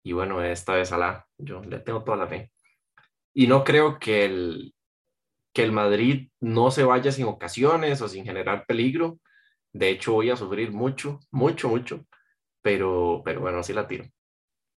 Y 0.03 0.13
bueno, 0.13 0.43
esta 0.43 0.75
vez 0.75 0.89
Salah, 0.89 1.27
yo 1.37 1.63
le 1.63 1.79
tengo 1.81 2.03
toda 2.03 2.17
la 2.17 2.27
fe. 2.27 2.51
Y 3.35 3.47
no 3.47 3.63
creo 3.63 3.99
que 3.99 4.25
el, 4.25 4.75
que 5.59 5.65
el 5.65 5.73
Madrid 5.73 6.29
no 6.39 6.71
se 6.71 6.85
vaya 6.85 7.11
sin 7.11 7.25
ocasiones 7.25 8.01
o 8.01 8.07
sin 8.07 8.25
generar 8.25 8.65
peligro. 8.65 9.19
De 9.73 9.91
hecho, 9.91 10.13
voy 10.13 10.31
a 10.31 10.37
sufrir 10.37 10.71
mucho, 10.71 11.19
mucho, 11.33 11.69
mucho, 11.69 12.07
pero, 12.63 13.23
pero 13.25 13.41
bueno, 13.41 13.59
así 13.59 13.73
la 13.73 13.89
tiro. 13.89 14.05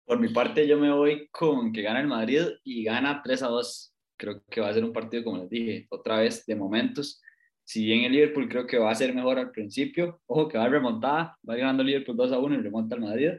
Por 0.07 0.19
mi 0.19 0.29
parte, 0.29 0.67
yo 0.67 0.79
me 0.79 0.91
voy 0.91 1.27
con 1.29 1.71
que 1.71 1.83
gana 1.83 2.01
el 2.01 2.07
Madrid 2.07 2.47
y 2.63 2.83
gana 2.83 3.21
3 3.23 3.43
a 3.43 3.47
2. 3.49 3.95
Creo 4.17 4.41
que 4.49 4.59
va 4.59 4.69
a 4.69 4.73
ser 4.73 4.83
un 4.83 4.91
partido, 4.91 5.23
como 5.23 5.37
les 5.37 5.51
dije, 5.51 5.85
otra 5.91 6.17
vez 6.17 6.47
de 6.47 6.55
momentos. 6.55 7.21
Si 7.63 7.85
bien 7.85 8.03
el 8.03 8.13
Liverpool 8.13 8.49
creo 8.49 8.65
que 8.65 8.79
va 8.79 8.89
a 8.89 8.95
ser 8.95 9.13
mejor 9.13 9.37
al 9.37 9.51
principio, 9.51 10.19
ojo 10.25 10.47
que 10.47 10.57
va 10.57 10.63
a 10.63 10.69
remontada, 10.69 11.37
va 11.47 11.55
ganando 11.57 11.81
el 11.81 11.89
Liverpool 11.89 12.17
2 12.17 12.31
a 12.31 12.39
1 12.39 12.55
y 12.55 12.61
remonta 12.63 12.95
al 12.95 13.01
Madrid. 13.01 13.33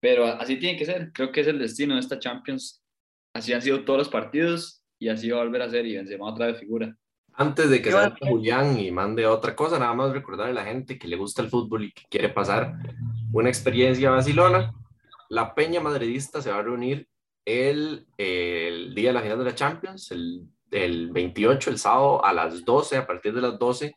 Pero 0.00 0.26
así 0.26 0.60
tiene 0.60 0.78
que 0.78 0.84
ser, 0.84 1.10
creo 1.12 1.32
que 1.32 1.40
es 1.40 1.48
el 1.48 1.58
destino 1.58 1.94
de 1.94 2.00
esta 2.00 2.20
Champions. 2.20 2.84
Así 3.34 3.52
han 3.52 3.62
sido 3.62 3.84
todos 3.84 3.98
los 3.98 4.08
partidos 4.08 4.81
y 5.02 5.08
así 5.08 5.30
va 5.30 5.40
a 5.40 5.44
volver 5.44 5.62
a 5.62 5.68
ser 5.68 5.84
y 5.84 5.96
Benzema 5.96 6.30
otra 6.30 6.46
vez 6.46 6.60
figura. 6.60 6.96
Antes 7.32 7.68
de 7.70 7.82
que 7.82 7.90
se 7.90 7.96
vaya 7.96 8.14
Julián 8.20 8.78
y 8.78 8.92
mande 8.92 9.26
otra 9.26 9.56
cosa, 9.56 9.76
nada 9.76 9.92
más 9.94 10.12
recordarle 10.12 10.52
a 10.52 10.62
la 10.62 10.64
gente 10.64 10.96
que 10.96 11.08
le 11.08 11.16
gusta 11.16 11.42
el 11.42 11.48
fútbol 11.48 11.84
y 11.84 11.92
que 11.92 12.04
quiere 12.08 12.28
pasar 12.28 12.74
una 13.32 13.48
experiencia 13.48 14.10
vacilona. 14.10 14.72
La 15.28 15.56
Peña 15.56 15.80
Madridista 15.80 16.40
se 16.40 16.52
va 16.52 16.58
a 16.58 16.62
reunir 16.62 17.08
el, 17.44 18.06
el 18.16 18.94
día 18.94 19.08
de 19.08 19.14
la 19.14 19.22
final 19.22 19.38
de 19.38 19.44
la 19.44 19.54
Champions, 19.56 20.12
el, 20.12 20.46
el 20.70 21.10
28, 21.10 21.70
el 21.70 21.78
sábado 21.78 22.24
a 22.24 22.32
las 22.32 22.64
12, 22.64 22.98
a 22.98 23.06
partir 23.06 23.34
de 23.34 23.40
las 23.40 23.58
12, 23.58 23.96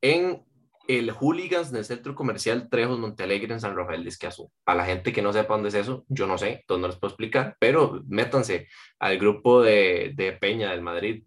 en 0.00 0.44
el 0.88 1.10
Hooligans 1.10 1.72
del 1.72 1.84
Centro 1.84 2.14
Comercial 2.14 2.68
Trejos 2.68 2.98
Montealegre 2.98 3.52
en 3.52 3.60
San 3.60 3.76
Rafael 3.76 4.02
de 4.02 4.08
Esquiazú. 4.10 4.50
Para 4.64 4.78
la 4.78 4.86
gente 4.86 5.12
que 5.12 5.22
no 5.22 5.32
sepa 5.32 5.54
dónde 5.54 5.68
es 5.70 5.74
eso, 5.74 6.04
yo 6.08 6.26
no 6.26 6.38
sé, 6.38 6.60
entonces 6.60 6.82
no 6.82 6.88
les 6.88 6.96
puedo 6.98 7.10
explicar, 7.10 7.56
pero 7.58 8.02
métanse 8.08 8.68
al 8.98 9.18
grupo 9.18 9.62
de, 9.62 10.12
de 10.14 10.32
Peña 10.32 10.70
del 10.70 10.82
Madrid 10.82 11.24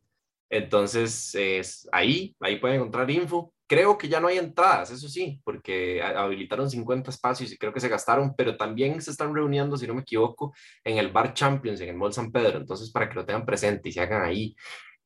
entonces, 0.50 1.36
es 1.36 1.88
ahí, 1.92 2.36
ahí 2.40 2.58
pueden 2.58 2.78
encontrar 2.78 3.10
info. 3.12 3.54
Creo 3.68 4.00
que 4.00 4.10
ya 4.10 4.20
no 4.20 4.28
hay 4.28 4.40
entradas, 4.40 4.90
eso 4.90 5.08
sí, 5.08 5.40
porque 5.44 6.02
habilitaron 6.02 6.68
50 6.68 7.12
espacios 7.12 7.52
y 7.52 7.58
creo 7.58 7.72
que 7.72 7.80
se 7.80 7.88
gastaron, 7.88 8.34
pero 8.36 8.58
también 8.58 9.00
se 9.00 9.12
están 9.12 9.34
reuniendo, 9.34 9.78
si 9.78 9.86
no 9.86 9.94
me 9.94 10.02
equivoco, 10.02 10.56
en 10.84 10.98
el 10.98 11.12
Bar 11.12 11.36
Champions, 11.36 11.80
en 11.82 11.90
el 11.90 11.96
Mall 11.96 12.14
San 12.14 12.32
Pedro. 12.32 12.58
Entonces, 12.58 12.92
para 12.92 13.08
que 13.08 13.16
lo 13.16 13.26
tengan 13.26 13.46
presente 13.46 13.90
y 13.90 13.92
se 13.92 14.02
hagan 14.02 14.24
ahí 14.24 14.56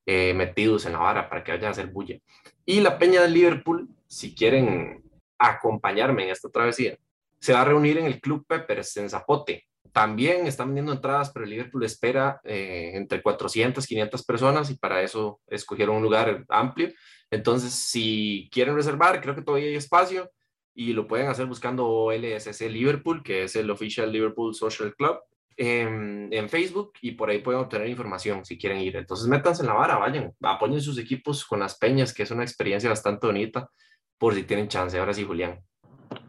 eh, 0.06 0.34
metidos 0.34 0.86
en 0.86 0.94
la 0.94 1.00
vara 1.00 1.30
para 1.30 1.44
que 1.44 1.52
vayan 1.52 1.68
a 1.68 1.72
hacer 1.72 1.88
bulla. 1.88 2.18
Y 2.66 2.80
la 2.80 2.98
Peña 2.98 3.22
del 3.22 3.34
Liverpool, 3.34 3.90
si 4.14 4.36
quieren 4.36 5.04
acompañarme 5.40 6.24
en 6.24 6.30
esta 6.30 6.50
travesía, 6.50 6.98
se 7.40 7.54
va 7.54 7.62
a 7.62 7.66
reunir 7.66 7.98
en 7.98 8.06
el 8.06 8.22
Club 8.22 8.46
Peppers 8.48 8.96
en 8.98 9.10
Zapote, 9.10 9.66
también 9.92 10.48
están 10.48 10.68
vendiendo 10.68 10.92
entradas, 10.92 11.32
pero 11.32 11.46
Liverpool 11.46 11.84
espera 11.84 12.42
eh, 12.44 12.92
entre 12.96 13.22
400, 13.22 13.86
500 13.86 14.24
personas 14.24 14.70
y 14.72 14.76
para 14.76 15.02
eso 15.02 15.40
escogieron 15.48 15.98
un 15.98 16.04
lugar 16.04 16.46
amplio. 16.50 16.92
Entonces, 17.30 17.74
si 17.74 18.50
quieren 18.52 18.76
reservar, 18.76 19.22
creo 19.22 19.36
que 19.36 19.44
todavía 19.44 19.68
hay 19.68 19.76
espacio 19.76 20.32
y 20.74 20.94
lo 20.94 21.08
pueden 21.08 21.28
hacer 21.28 21.46
buscando 21.46 22.12
LSC 22.12 22.70
Liverpool, 22.70 23.22
que 23.24 23.44
es 23.44 23.56
el 23.56 23.70
Official 23.70 24.12
Liverpool 24.12 24.56
Social 24.56 24.96
Club, 24.96 25.20
en, 25.56 26.30
en, 26.32 26.50
Facebook 26.50 26.94
y 27.02 27.12
por 27.12 27.30
ahí 27.30 27.38
pueden 27.38 27.62
obtener 27.62 27.88
información 27.88 28.44
si 28.44 28.58
quieren 28.58 28.80
ir. 28.80 28.96
Entonces, 28.96 29.28
métanse 29.28 29.62
en 29.62 29.68
la 29.68 29.76
vara, 29.76 29.98
vayan, 29.98 30.34
apoyen 30.42 30.82
sus 30.82 30.98
equipos 30.98 31.46
con 31.46 31.60
las 31.60 31.78
peñas, 31.78 32.12
que 32.12 32.24
es 32.24 32.32
una 32.32 32.42
experiencia 32.42 32.90
bastante 32.90 33.28
bonita, 33.28 33.70
por 34.18 34.36
si 34.36 34.44
tienen 34.44 34.68
chance. 34.68 34.98
Ahora 34.98 35.14
sí, 35.14 35.24
Julián. 35.24 35.62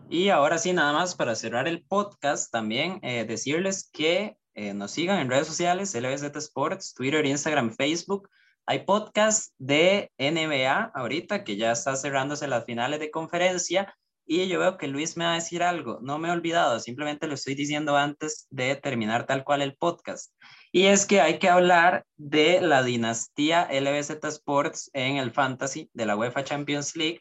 Y 0.08 0.28
ahora 0.28 0.58
sí, 0.58 0.72
nada 0.72 0.92
más 0.92 1.14
para 1.14 1.34
cerrar 1.34 1.66
el 1.66 1.82
podcast, 1.82 2.52
también 2.52 3.00
eh, 3.02 3.24
decirles 3.24 3.90
que 3.92 4.36
eh, 4.54 4.72
nos 4.74 4.92
sigan 4.92 5.18
en 5.18 5.28
redes 5.28 5.46
sociales, 5.46 5.94
LBZ 5.94 6.36
Sports, 6.36 6.94
Twitter, 6.94 7.24
Instagram, 7.26 7.74
Facebook. 7.74 8.28
Hay 8.66 8.84
podcast 8.84 9.52
de 9.58 10.10
NBA 10.18 10.92
ahorita 10.94 11.44
que 11.44 11.56
ya 11.56 11.72
está 11.72 11.96
cerrándose 11.96 12.46
las 12.48 12.64
finales 12.64 13.00
de 13.00 13.10
conferencia 13.10 13.94
y 14.26 14.48
yo 14.48 14.58
veo 14.58 14.78
que 14.78 14.86
Luis 14.86 15.16
me 15.16 15.24
va 15.24 15.32
a 15.32 15.34
decir 15.34 15.62
algo. 15.62 15.98
No 16.00 16.18
me 16.18 16.28
he 16.28 16.32
olvidado, 16.32 16.80
simplemente 16.80 17.26
lo 17.26 17.34
estoy 17.34 17.54
diciendo 17.54 17.96
antes 17.96 18.46
de 18.50 18.74
terminar 18.76 19.26
tal 19.26 19.44
cual 19.44 19.60
el 19.60 19.76
podcast. 19.76 20.32
Y 20.72 20.86
es 20.86 21.04
que 21.04 21.20
hay 21.20 21.38
que 21.38 21.48
hablar 21.48 22.06
de 22.16 22.60
la 22.60 22.82
dinastía 22.82 23.68
LBZ 23.70 24.24
Sports 24.24 24.90
en 24.94 25.18
el 25.18 25.30
Fantasy 25.30 25.90
de 25.92 26.06
la 26.06 26.16
UEFA 26.16 26.44
Champions 26.44 26.96
League 26.96 27.20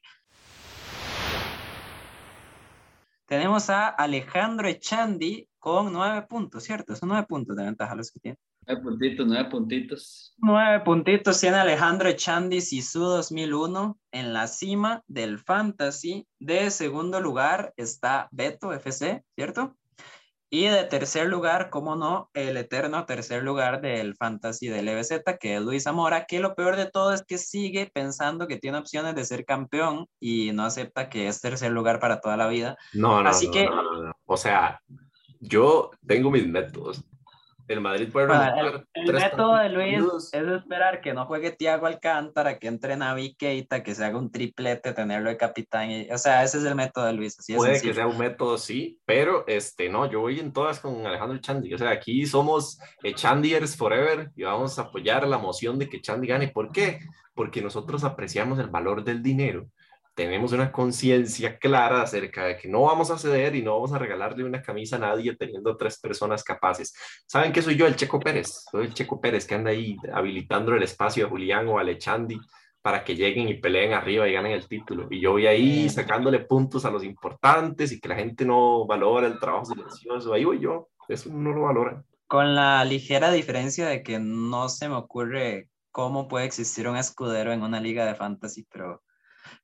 Tenemos 3.25 3.69
a 3.69 3.88
Alejandro 3.88 4.67
Echandi 4.67 5.47
con 5.59 5.93
nueve 5.93 6.25
puntos, 6.27 6.63
¿cierto? 6.63 6.95
Son 6.95 7.09
nueve 7.09 7.25
puntos 7.27 7.55
de 7.55 7.63
ventaja 7.63 7.95
los 7.95 8.12
que 8.12 8.19
tiene. 8.19 8.38
Nueve 8.65 8.81
puntitos, 8.81 9.27
nueve 9.27 9.49
puntitos. 9.49 10.33
Nueve 10.38 10.79
puntitos 10.86 11.39
tiene 11.39 11.57
Alejandro 11.57 12.09
Echandi 12.09 12.62
Sisu 12.62 12.99
2001 13.01 13.97
en 14.12 14.33
la 14.33 14.47
cima 14.47 15.03
del 15.07 15.39
Fantasy. 15.39 16.27
De 16.39 16.69
segundo 16.69 17.19
lugar 17.19 17.73
está 17.77 18.27
Beto 18.31 18.71
FC, 18.73 19.23
¿cierto? 19.36 19.75
Y 20.55 20.67
de 20.67 20.83
tercer 20.83 21.29
lugar, 21.29 21.71
como 21.71 21.95
no, 21.95 22.29
el 22.35 22.57
eterno 22.57 23.07
tercer 23.07 23.41
lugar 23.41 23.81
del 23.81 24.15
Fantasy 24.15 24.67
del 24.67 24.85
LBZ, 24.85 25.23
que 25.39 25.55
es 25.55 25.61
Luis 25.63 25.81
Zamora, 25.81 26.25
que 26.25 26.39
lo 26.39 26.53
peor 26.53 26.75
de 26.75 26.85
todo 26.85 27.11
es 27.11 27.23
que 27.23 27.39
sigue 27.39 27.89
pensando 27.91 28.45
que 28.45 28.57
tiene 28.57 28.77
opciones 28.77 29.15
de 29.15 29.25
ser 29.25 29.45
campeón 29.45 30.05
y 30.19 30.51
no 30.51 30.63
acepta 30.63 31.09
que 31.09 31.27
es 31.27 31.41
tercer 31.41 31.71
lugar 31.71 31.99
para 31.99 32.21
toda 32.21 32.37
la 32.37 32.45
vida. 32.45 32.77
No, 32.93 33.23
no, 33.23 33.29
Así 33.29 33.49
que... 33.49 33.67
O 34.25 34.37
sea, 34.37 34.79
yo 35.39 35.89
tengo 36.05 36.29
mis 36.29 36.47
métodos. 36.47 37.03
El 37.73 37.81
Madrid 37.81 38.09
puede 38.12 38.27
el, 38.33 38.86
el 38.93 39.13
método 39.13 39.55
de 39.57 39.69
Luis 39.69 40.29
es 40.31 40.47
esperar 40.47 41.01
que 41.01 41.13
no 41.13 41.25
juegue 41.25 41.51
Thiago 41.51 41.88
Alcántara, 41.88 42.59
que 42.59 42.67
entre 42.67 42.95
Navi 42.95 43.36
Keita, 43.36 43.83
que 43.83 43.95
se 43.95 44.05
haga 44.05 44.17
un 44.17 44.31
triplete, 44.31 44.93
tenerlo 44.93 45.29
de 45.29 45.38
capitán. 45.38 45.91
Y, 45.91 46.09
o 46.12 46.17
sea, 46.17 46.43
ese 46.43 46.59
es 46.59 46.65
el 46.65 46.75
método 46.75 47.05
de 47.05 47.13
Luis. 47.13 47.38
Así 47.39 47.55
Puede 47.55 47.81
que 47.81 47.93
sea 47.93 48.07
un 48.07 48.17
método, 48.17 48.57
sí, 48.57 48.99
pero 49.05 49.45
este, 49.47 49.89
no, 49.89 50.09
yo 50.09 50.21
voy 50.21 50.39
en 50.39 50.53
todas 50.53 50.79
con 50.79 51.05
Alejandro 51.05 51.38
Chandi. 51.39 51.73
O 51.73 51.77
sea, 51.77 51.89
aquí 51.89 52.25
somos 52.25 52.79
Chandiers 53.15 53.75
Forever 53.75 54.31
y 54.36 54.43
vamos 54.43 54.77
a 54.79 54.83
apoyar 54.83 55.27
la 55.27 55.38
moción 55.38 55.77
de 55.79 55.89
que 55.89 56.01
Chandi 56.01 56.27
gane. 56.27 56.47
¿Por 56.49 56.71
qué? 56.71 56.99
Porque 57.33 57.62
nosotros 57.62 58.03
apreciamos 58.03 58.59
el 58.59 58.67
valor 58.67 59.03
del 59.03 59.21
dinero 59.21 59.67
tenemos 60.13 60.52
una 60.52 60.71
conciencia 60.71 61.58
clara 61.58 62.02
acerca 62.02 62.45
de 62.45 62.58
que 62.58 62.67
no 62.67 62.84
vamos 62.84 63.10
a 63.10 63.17
ceder 63.17 63.56
y 63.56 63.62
no 63.62 63.73
vamos 63.73 63.93
a 63.93 63.97
regalarle 63.97 64.43
una 64.43 64.62
camisa 64.62 64.97
a 64.97 64.99
nadie 64.99 65.36
teniendo 65.36 65.76
tres 65.76 65.99
personas 65.99 66.43
capaces. 66.43 66.93
¿Saben 67.26 67.52
que 67.52 67.62
soy 67.62 67.76
yo, 67.76 67.88
el 67.88 67.95
Checo 67.95 68.19
Pérez? 68.19 68.65
Soy 68.71 68.86
el 68.86 68.93
Checo 68.93 69.19
Pérez 69.19 69.47
que 69.47 69.56
anda 69.56 69.71
ahí 69.71 69.97
habilitando 70.13 70.76
el 70.76 70.84
espacio 70.84 71.26
a 71.26 71.30
Julián 71.30 71.67
o 71.67 71.80
a 71.80 71.84
Lechandi 71.84 72.39
para 72.82 73.04
que 73.04 73.15
lleguen 73.15 73.47
y 73.47 73.56
peleen 73.56 73.93
arriba 73.93 74.28
y 74.28 74.34
ganen 74.34 74.52
el 74.52 74.67
título. 74.67 75.08
Y 75.10 75.21
yo 75.21 75.32
voy 75.32 75.47
ahí 75.47 75.89
sacándole 75.89 76.39
puntos 76.39 76.86
a 76.86 76.91
los 76.91 77.04
importantes 77.04 77.91
y 77.91 77.99
que 77.99 78.10
la 78.10 78.15
gente 78.15 78.45
no 78.45 78.86
valora 78.86 79.26
el 79.26 79.39
trabajo 79.39 79.65
silencioso. 79.65 80.34
Ahí 80.34 80.43
voy 80.43 80.60
yo, 80.60 80.89
eso 81.08 81.30
no 81.32 81.54
lo 81.54 81.62
valora. 81.62 82.04
Con 82.28 82.56
la 82.56 82.84
ligera 82.84 83.32
diferencia 83.32 83.88
de 83.88 84.04
que 84.04 84.19
no 84.19 84.67
se 84.67 84.89
me 84.89 84.95
ocurre 84.95 85.69
cómo 85.91 86.28
puede 86.28 86.45
existir 86.45 86.88
un 86.89 86.97
escudero 86.97 87.54
en 87.54 87.63
una 87.63 87.80
liga 87.80 88.06
de 88.06 88.15
fantasy, 88.15 88.67
pero 88.69 89.02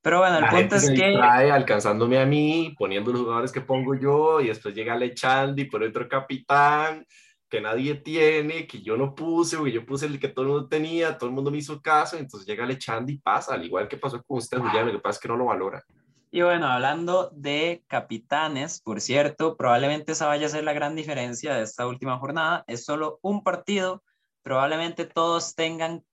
pero 0.02 0.20
bueno, 0.20 0.40
el 0.40 0.46
punto 0.48 0.76
es 0.76 0.90
que. 0.90 1.16
alcanzándome 1.16 2.20
a 2.20 2.26
mí, 2.26 2.76
poniendo 2.78 3.12
los 3.12 3.22
jugadores 3.22 3.52
que 3.52 3.62
pongo 3.62 3.96
yo, 3.96 4.42
y 4.42 4.48
después 4.48 4.74
llega 4.74 4.96
Lechandi 4.96 5.66
por 5.66 5.84
otro 5.84 6.08
capitán 6.08 7.06
que 7.50 7.60
nadie 7.60 7.96
tiene, 7.96 8.68
que 8.68 8.82
yo 8.82 8.96
no 8.96 9.16
puse, 9.16 9.58
o 9.58 9.64
que 9.64 9.72
yo 9.72 9.86
puse 9.86 10.06
el 10.06 10.20
que 10.20 10.30
todo 10.30 10.46
el 10.46 10.52
mundo 10.52 10.68
tenía, 10.68 11.18
todo 11.18 11.30
el 11.30 11.36
mundo 11.36 11.50
me 11.50 11.58
hizo 11.58 11.82
caso, 11.82 12.16
entonces 12.16 12.48
llega 12.48 12.66
Lechandi 12.66 13.14
y 13.14 13.18
pasa, 13.18 13.56
al 13.56 13.66
igual 13.66 13.88
que 13.88 13.98
pasó 13.98 14.22
con 14.24 14.38
usted, 14.38 14.60
Julián, 14.60 14.86
lo 14.86 14.92
que 14.92 15.00
pasa 15.00 15.18
es 15.18 15.22
que 15.22 15.28
no 15.28 15.36
lo 15.36 15.46
valora. 15.46 15.84
Y 16.32 16.44
bueno, 16.44 16.68
hablando 16.68 17.32
de 17.34 17.84
capitanes, 17.88 18.82
por 18.82 19.02
cierto, 19.02 19.58
probablemente 19.58 20.12
esa 20.12 20.28
vaya 20.28 20.46
a 20.46 20.50
ser 20.50 20.64
la 20.64 20.74
gran 20.74 20.96
diferencia 20.96 21.56
de 21.56 21.64
esta 21.64 21.88
última 21.88 22.20
jornada. 22.20 22.64
Es 22.68 22.86
solo 22.86 23.18
un 23.24 23.42
partido, 23.42 24.04
probablemente 24.44 25.06
todos 25.06 25.56
tengan 25.56 26.04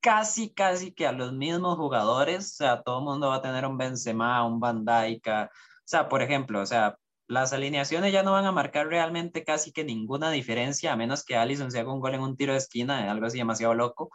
casi, 0.00 0.52
casi 0.52 0.92
que 0.92 1.06
a 1.06 1.12
los 1.12 1.32
mismos 1.32 1.76
jugadores, 1.76 2.52
o 2.52 2.56
sea, 2.56 2.82
todo 2.82 2.98
el 2.98 3.04
mundo 3.04 3.28
va 3.28 3.36
a 3.36 3.42
tener 3.42 3.66
un 3.66 3.76
Benzema, 3.78 4.44
un 4.46 4.60
Van 4.60 4.84
Dijk, 4.84 5.26
o 5.26 5.48
sea, 5.84 6.08
por 6.08 6.22
ejemplo, 6.22 6.60
o 6.60 6.66
sea, 6.66 6.96
las 7.28 7.52
alineaciones 7.52 8.12
ya 8.12 8.22
no 8.22 8.32
van 8.32 8.46
a 8.46 8.52
marcar 8.52 8.86
realmente 8.86 9.44
casi 9.44 9.72
que 9.72 9.84
ninguna 9.84 10.30
diferencia, 10.30 10.92
a 10.92 10.96
menos 10.96 11.24
que 11.24 11.36
Allison 11.36 11.70
se 11.70 11.80
haga 11.80 11.92
un 11.92 12.00
gol 12.00 12.14
en 12.14 12.20
un 12.20 12.36
tiro 12.36 12.52
de 12.52 12.58
esquina, 12.58 13.10
algo 13.10 13.26
así 13.26 13.38
demasiado 13.38 13.74
loco, 13.74 14.10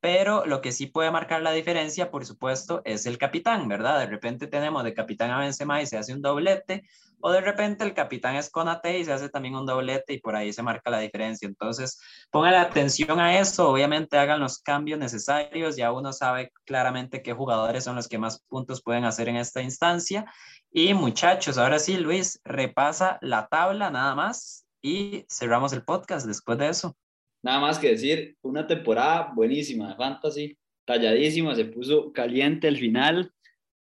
pero 0.00 0.46
lo 0.46 0.60
que 0.60 0.72
sí 0.72 0.86
puede 0.86 1.10
marcar 1.10 1.42
la 1.42 1.52
diferencia, 1.52 2.10
por 2.10 2.24
supuesto, 2.24 2.80
es 2.84 3.06
el 3.06 3.18
capitán, 3.18 3.68
¿verdad? 3.68 3.98
De 4.00 4.06
repente 4.06 4.46
tenemos 4.46 4.82
de 4.82 4.94
capitán 4.94 5.30
a 5.30 5.38
Benzema 5.38 5.82
y 5.82 5.86
se 5.86 5.98
hace 5.98 6.14
un 6.14 6.22
doblete, 6.22 6.84
o 7.20 7.30
de 7.32 7.40
repente 7.40 7.84
el 7.84 7.94
capitán 7.94 8.36
es 8.36 8.50
Conate 8.50 8.98
y 8.98 9.04
se 9.04 9.12
hace 9.12 9.28
también 9.28 9.54
un 9.54 9.66
doblete 9.66 10.14
y 10.14 10.20
por 10.20 10.36
ahí 10.36 10.52
se 10.52 10.62
marca 10.62 10.90
la 10.90 11.00
diferencia. 11.00 11.46
Entonces, 11.46 12.00
pongan 12.30 12.54
atención 12.54 13.20
a 13.20 13.38
eso, 13.38 13.68
obviamente 13.68 14.16
hagan 14.16 14.40
los 14.40 14.58
cambios 14.58 14.98
necesarios, 14.98 15.76
ya 15.76 15.92
uno 15.92 16.12
sabe 16.12 16.52
claramente 16.64 17.22
qué 17.22 17.32
jugadores 17.32 17.84
son 17.84 17.96
los 17.96 18.08
que 18.08 18.18
más 18.18 18.42
puntos 18.48 18.82
pueden 18.82 19.04
hacer 19.04 19.28
en 19.28 19.36
esta 19.36 19.62
instancia. 19.62 20.24
Y 20.72 20.94
muchachos, 20.94 21.58
ahora 21.58 21.78
sí, 21.78 21.96
Luis, 21.96 22.40
repasa 22.44 23.18
la 23.20 23.48
tabla 23.48 23.90
nada 23.90 24.14
más 24.14 24.66
y 24.82 25.24
cerramos 25.28 25.72
el 25.72 25.84
podcast 25.84 26.26
después 26.26 26.58
de 26.58 26.68
eso. 26.68 26.96
Nada 27.42 27.60
más 27.60 27.78
que 27.78 27.88
decir, 27.88 28.36
una 28.42 28.66
temporada 28.66 29.32
buenísima 29.34 29.90
de 29.90 29.96
Fantasy, 29.96 30.58
talladísima, 30.84 31.54
se 31.54 31.64
puso 31.64 32.12
caliente 32.12 32.68
el 32.68 32.76
final. 32.76 33.32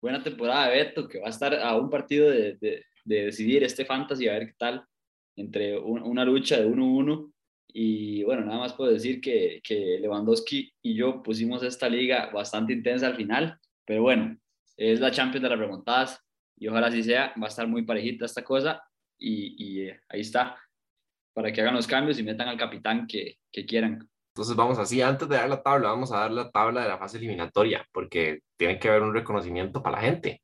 Buena 0.01 0.23
temporada 0.23 0.69
de 0.69 0.77
Beto, 0.77 1.07
que 1.07 1.19
va 1.19 1.27
a 1.27 1.31
estar 1.31 1.53
a 1.53 1.75
un 1.75 1.89
partido 1.89 2.29
de, 2.29 2.55
de, 2.55 2.85
decidir 3.15 3.63
este 3.63 3.85
Fantasy, 3.85 4.27
a 4.27 4.33
ver 4.33 4.47
qué 4.47 4.55
tal. 4.57 4.85
entre 5.35 5.77
una 5.77 6.25
lucha 6.25 6.57
de 6.57 6.67
1-1 6.67 7.31
y 7.71 8.23
bueno, 8.23 8.45
nada 8.45 8.59
más 8.59 8.73
puedo 8.73 8.91
decir 8.91 9.21
que, 9.21 9.61
que 9.63 9.99
Lewandowski 9.99 10.73
y 10.81 10.95
yo 10.95 11.21
pusimos 11.21 11.61
esta 11.63 11.87
liga 11.87 12.31
bastante 12.33 12.73
intensa 12.73 13.07
al 13.07 13.15
final, 13.15 13.59
pero 13.85 14.01
bueno, 14.01 14.37
es 14.75 14.99
la 14.99 15.11
Champions 15.11 15.43
de 15.43 15.49
las 15.49 15.59
remontadas 15.59 16.19
y 16.57 16.67
ojalá 16.67 16.87
así 16.87 17.03
sea, 17.03 17.33
va 17.41 17.45
a 17.45 17.49
estar 17.49 17.67
muy 17.67 17.83
parejita 17.83 18.25
esta 18.25 18.43
cosa 18.43 18.81
y, 19.17 19.55
y 19.57 19.87
eh, 19.87 19.99
ahí 20.09 20.21
está, 20.21 20.57
para 21.33 21.51
que 21.51 21.61
hagan 21.61 21.75
los 21.75 21.87
cambios 21.87 22.17
y 22.19 22.23
metan 22.23 22.47
al 22.49 22.57
capitán 22.57 23.05
que, 23.07 23.37
que 23.51 23.65
quieran. 23.65 24.09
Entonces 24.33 24.55
vamos 24.55 24.79
así, 24.79 25.01
antes 25.01 25.27
de 25.27 25.35
dar 25.35 25.49
la 25.49 25.61
tabla, 25.61 25.89
vamos 25.89 26.11
a 26.11 26.19
dar 26.19 26.31
la 26.31 26.49
tabla 26.49 26.81
de 26.81 26.89
la 26.89 26.97
fase 26.97 27.17
eliminatoria, 27.17 27.85
porque 27.91 28.39
tiene 28.57 28.79
que 28.79 28.89
haber 28.89 29.03
un 29.03 29.13
reconocimiento 29.13 29.83
para 29.83 29.97
la 29.97 30.03
gente. 30.03 30.41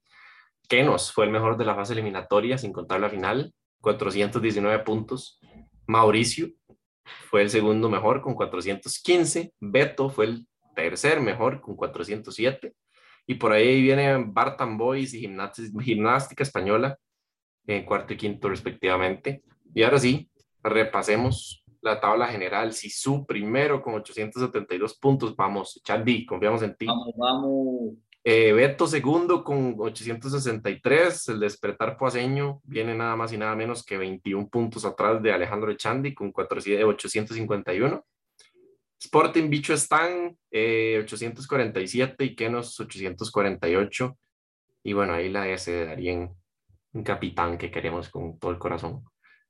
Kenos 0.68 1.12
fue 1.12 1.26
el 1.26 1.32
mejor 1.32 1.58
de 1.58 1.66
la 1.66 1.76
fase 1.76 1.94
eliminatoria, 1.94 2.58
sin 2.58 2.74
contar 2.74 3.00
la 3.00 3.10
final, 3.10 3.54
419 3.82 4.84
puntos. 4.84 5.40
Mauricio 5.88 6.50
fue 7.30 7.42
el 7.42 7.50
segundo 7.50 7.90
mejor 7.90 8.22
con 8.22 8.34
415. 8.34 9.54
Beto 9.60 10.10
fue 10.10 10.26
el 10.26 10.48
tercer 10.76 11.22
mejor 11.22 11.62
con 11.62 11.76
407. 11.76 12.74
Y 13.28 13.36
por 13.36 13.52
ahí 13.52 13.82
vienen 13.82 14.34
Bartan 14.34 14.78
Boys 14.78 15.14
y 15.14 15.20
Gimnástica 15.20 16.44
Española 16.44 16.98
en 17.68 17.86
cuarto 17.86 18.14
y 18.14 18.18
quinto 18.18 18.50
respectivamente. 18.50 19.44
Y 19.74 19.84
ahora 19.84 20.00
sí, 20.00 20.30
repasemos 20.64 21.64
la 21.82 22.00
tabla 22.00 22.28
general. 22.28 22.74
su 22.74 23.26
primero 23.26 23.82
con 23.82 23.96
872 23.96 24.98
puntos. 24.98 25.36
Vamos, 25.36 25.82
Chandy, 25.84 26.26
confiamos 26.26 26.62
en 26.64 26.76
ti. 26.76 26.86
Vamos, 26.86 27.14
vamos. 27.18 27.94
Eh, 28.28 28.54
Beto 28.54 28.88
segundo 28.88 29.44
con 29.44 29.76
863. 29.78 31.30
El 31.30 31.40
despertar 31.42 31.96
poaseño 31.96 32.60
viene 32.64 32.96
nada 32.96 33.16
más 33.16 33.32
y 33.32 33.38
nada 33.38 33.56
menos 33.56 33.86
que 33.86 34.00
21 34.00 34.50
puntos 34.50 34.84
atrás 34.84 35.22
de 35.22 35.32
Alejandro 35.32 35.72
Echandi 35.72 36.16
con 36.16 36.34
851. 36.36 38.04
Sporting 39.00 39.48
Bicho 39.48 39.76
están 39.76 40.36
847 40.52 42.26
y 42.26 42.36
Kenos 42.36 42.80
848. 42.80 44.18
Y 44.82 44.94
bueno, 44.94 45.14
ahí 45.14 45.30
la 45.30 45.48
S 45.48 45.72
de 45.72 45.86
Darien, 45.86 46.36
un 46.94 47.04
capitán 47.04 47.60
que 47.60 47.70
queremos 47.70 48.10
con 48.10 48.40
todo 48.40 48.50
el 48.50 48.58
corazón, 48.58 49.04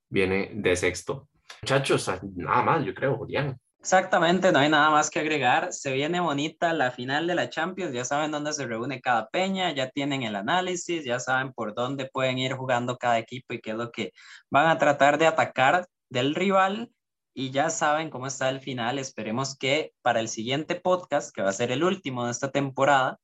viene 0.10 0.52
de 0.54 0.76
sexto. 0.76 1.30
Muchachos, 1.62 2.12
nada 2.36 2.62
más, 2.62 2.86
yo 2.86 2.94
creo, 2.94 3.16
Julián. 3.16 3.58
Exactamente, 3.86 4.52
no 4.52 4.58
hay 4.58 4.69
nada 4.69 4.89
más 4.89 5.12
que 5.12 5.19
agregar. 5.19 5.71
Se 5.71 5.93
viene 5.93 6.19
bonita 6.19 6.74
la 6.74 6.89
final 6.89 7.28
de 7.28 7.36
la 7.36 7.52
Champions, 7.52 7.93
ya 7.93 8.04
saben 8.04 8.32
dónde 8.32 8.52
se 8.52 8.65
reúne 8.65 9.00
cada 9.00 9.30
peña, 9.30 9.71
ya 9.76 9.91
tienen 9.91 10.24
el 10.24 10.36
análisis, 10.36 11.06
ya 11.06 11.19
saben 11.19 11.54
por 11.54 11.76
dónde 11.76 12.10
pueden 12.12 12.39
ir 12.39 12.54
jugando 12.54 12.98
cada 12.98 13.19
equipo 13.19 13.54
y 13.54 13.62
qué 13.62 13.71
es 13.71 13.78
lo 13.78 13.91
que 13.91 14.12
van 14.50 14.65
a 14.69 14.80
tratar 14.80 15.19
de 15.19 15.28
atacar 15.28 15.86
del 16.10 16.34
rival 16.34 16.91
y 17.36 17.52
ya 17.52 17.69
saben 17.69 18.10
cómo 18.10 18.26
está 18.26 18.50
el 18.50 18.60
final. 18.60 18.98
Esperemos 18.98 19.56
que 19.56 19.93
para 20.02 20.19
el 20.19 20.30
siguiente 20.30 20.74
podcast, 20.74 21.32
que 21.32 21.43
va 21.43 21.50
a 21.50 21.54
ser 21.54 21.71
el 21.71 21.84
último 21.84 22.26
de 22.26 22.32
esta 22.32 22.50
temporada, 22.50 23.19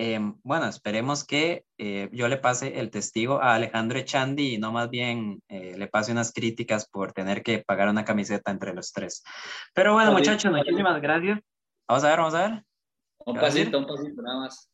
Em, 0.00 0.38
bueno, 0.44 0.66
esperemos 0.66 1.24
que 1.24 1.64
eh, 1.76 2.08
yo 2.12 2.28
le 2.28 2.36
pase 2.36 2.78
el 2.78 2.88
testigo 2.88 3.42
a 3.42 3.56
Alejandro 3.56 3.98
Echandi 3.98 4.54
y 4.54 4.58
no 4.58 4.70
más 4.70 4.88
bien 4.90 5.42
eh, 5.48 5.74
le 5.76 5.88
pase 5.88 6.12
unas 6.12 6.32
críticas 6.32 6.88
por 6.88 7.12
tener 7.12 7.42
que 7.42 7.64
pagar 7.66 7.88
una 7.88 8.04
camiseta 8.04 8.52
entre 8.52 8.72
los 8.72 8.92
tres. 8.92 9.24
Pero 9.74 9.94
bueno, 9.94 10.12
muchachos, 10.12 10.52
muchísimas 10.52 11.02
gracias. 11.02 11.40
Vamos 11.88 12.04
a 12.04 12.10
ver, 12.10 12.18
vamos 12.18 12.34
a 12.34 12.48
ver. 12.48 12.64
Un 13.26 13.36
pasito, 13.38 13.78
un 13.80 13.86
pasito, 13.88 14.22
nada 14.22 14.38
más. 14.38 14.70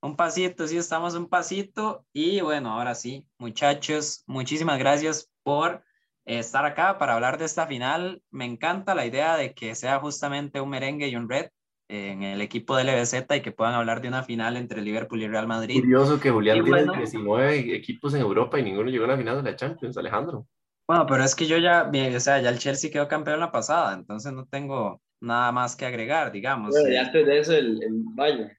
Un 0.00 0.16
pasito, 0.16 0.66
sí, 0.66 0.78
estamos 0.78 1.12
un 1.16 1.28
pasito. 1.28 2.06
Y 2.14 2.40
bueno, 2.40 2.72
ahora 2.72 2.94
sí, 2.94 3.26
muchachos, 3.36 4.24
muchísimas 4.26 4.78
gracias 4.78 5.30
por 5.42 5.84
estar 6.24 6.64
acá 6.64 6.96
para 6.96 7.12
hablar 7.12 7.36
de 7.36 7.44
esta 7.44 7.66
final. 7.66 8.22
Me 8.30 8.46
encanta 8.46 8.94
la 8.94 9.04
idea 9.04 9.36
de 9.36 9.52
que 9.52 9.74
sea 9.74 10.00
justamente 10.00 10.62
un 10.62 10.70
merengue 10.70 11.08
y 11.08 11.16
un 11.16 11.28
red 11.28 11.50
en 11.92 12.22
el 12.22 12.40
equipo 12.40 12.74
de 12.74 12.84
LBZ 12.84 13.26
y 13.36 13.40
que 13.42 13.52
puedan 13.52 13.74
hablar 13.74 14.00
de 14.00 14.08
una 14.08 14.22
final 14.22 14.56
entre 14.56 14.80
Liverpool 14.80 15.22
y 15.22 15.28
Real 15.28 15.46
Madrid. 15.46 15.80
Curioso 15.80 16.18
que 16.18 16.30
Julián 16.30 16.64
tiene 16.64 16.86
19 16.96 17.76
equipos 17.76 18.14
en 18.14 18.22
Europa 18.22 18.58
y 18.58 18.62
ninguno 18.62 18.88
llegó 18.88 19.04
a 19.04 19.08
la 19.08 19.18
final 19.18 19.42
de 19.42 19.50
la 19.50 19.56
Champions, 19.56 19.98
Alejandro. 19.98 20.46
Bueno, 20.88 21.04
pero 21.06 21.22
es 21.22 21.34
que 21.34 21.46
yo 21.46 21.58
ya, 21.58 21.90
o 21.90 22.20
sea, 22.20 22.40
ya 22.40 22.48
el 22.48 22.58
Chelsea 22.58 22.90
quedó 22.90 23.08
campeón 23.08 23.40
la 23.40 23.52
pasada, 23.52 23.94
entonces 23.94 24.32
no 24.32 24.46
tengo 24.46 25.02
nada 25.20 25.52
más 25.52 25.76
que 25.76 25.84
agregar, 25.84 26.32
digamos. 26.32 26.70
Bueno, 26.70 26.90
ya 26.90 27.02
antes 27.02 27.26
de 27.26 27.38
eso 27.38 27.52
el, 27.52 27.82
el 27.82 28.02
Bayern. 28.14 28.50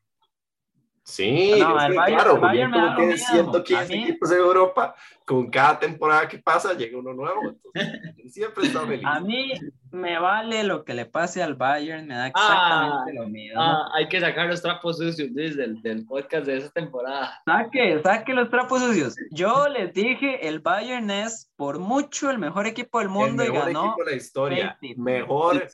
Sí, 1.05 1.55
no, 1.59 1.77
es 1.79 1.87
que, 1.87 2.13
claro, 2.13 2.39
Bayern 2.39 2.71
como 2.71 2.95
tiene 2.95 3.17
115 3.17 3.93
equipos 3.93 4.31
en 4.31 4.37
Europa, 4.37 4.95
con 5.25 5.49
cada 5.49 5.77
temporada 5.77 6.27
que 6.29 6.37
pasa 6.37 6.73
llega 6.73 6.97
uno 6.97 7.13
nuevo, 7.13 7.41
entonces 7.49 8.01
siempre 8.33 8.67
está 8.67 8.87
feliz. 8.87 9.05
A 9.05 9.19
mí 9.19 9.51
me 9.91 10.17
vale 10.17 10.63
lo 10.63 10.85
que 10.85 10.93
le 10.93 11.05
pase 11.05 11.43
al 11.43 11.55
Bayern, 11.55 12.07
me 12.07 12.15
da 12.15 12.27
exactamente 12.27 13.11
ah, 13.11 13.21
lo 13.21 13.27
mismo. 13.27 13.61
Ah, 13.61 13.89
hay 13.95 14.07
que 14.07 14.21
sacar 14.21 14.47
los 14.47 14.61
trapos 14.61 14.97
sucios 14.97 15.33
del, 15.33 15.81
del 15.81 16.05
podcast 16.05 16.45
de 16.45 16.57
esa 16.57 16.69
temporada. 16.71 17.37
Saque, 17.45 18.01
saque 18.01 18.33
los 18.33 18.49
trapos 18.49 18.81
sucios. 18.81 19.15
Yo 19.31 19.67
les 19.67 19.93
dije, 19.93 20.47
el 20.47 20.61
Bayern 20.61 21.11
es 21.11 21.51
por 21.57 21.79
mucho 21.79 22.31
el 22.31 22.39
mejor 22.39 22.65
equipo 22.65 22.99
del 22.99 23.09
mundo 23.09 23.43
el 23.43 23.51
mejor 23.51 23.69
y 23.69 23.73
ganó. 23.73 23.87
Equipo 23.87 24.05
de 24.05 24.11
la 24.11 24.17
historia, 24.17 24.77
mejor 24.95 25.67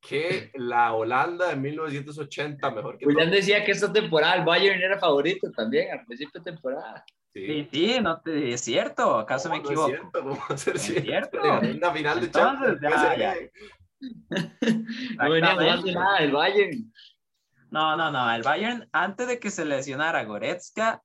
que 0.00 0.50
la 0.54 0.92
Holanda 0.92 1.48
de 1.48 1.56
1980, 1.56 2.70
mejor 2.70 2.98
que 2.98 3.04
Julián 3.04 3.30
decía 3.30 3.64
que 3.64 3.72
esta 3.72 3.92
temporada 3.92 4.34
el 4.34 4.44
Bayern 4.44 4.80
era 4.80 4.98
favorito 4.98 5.50
también, 5.52 5.92
al 5.92 6.04
principio 6.04 6.40
de 6.40 6.50
temporada. 6.50 7.04
Sí, 7.32 7.68
sí, 7.70 7.98
no 8.02 8.20
te, 8.20 8.54
es 8.54 8.60
cierto, 8.60 9.18
¿acaso 9.18 9.50
me 9.50 9.58
equivoco? 9.58 9.88
No 9.88 9.94
es 9.94 10.00
cierto, 10.00 10.20
¿cómo 10.20 10.36
va 10.36 10.54
a 10.54 10.58
ser 10.58 10.78
cierto? 10.78 11.62
En 11.62 11.78
la 11.78 11.92
final 11.92 12.20
de 12.20 12.30
Champions. 12.30 12.80
Ya, 12.82 13.16
ya. 13.16 13.34
no 15.18 15.30
venía 15.30 15.54
jugando 15.54 15.92
nada 15.92 16.18
el 16.18 16.32
Bayern. 16.32 16.92
No, 17.70 17.96
no, 17.96 18.10
no, 18.10 18.34
el 18.34 18.42
Bayern 18.42 18.88
antes 18.90 19.28
de 19.28 19.38
que 19.38 19.50
se 19.50 19.64
lesionara 19.64 20.24
Goretzka 20.24 21.02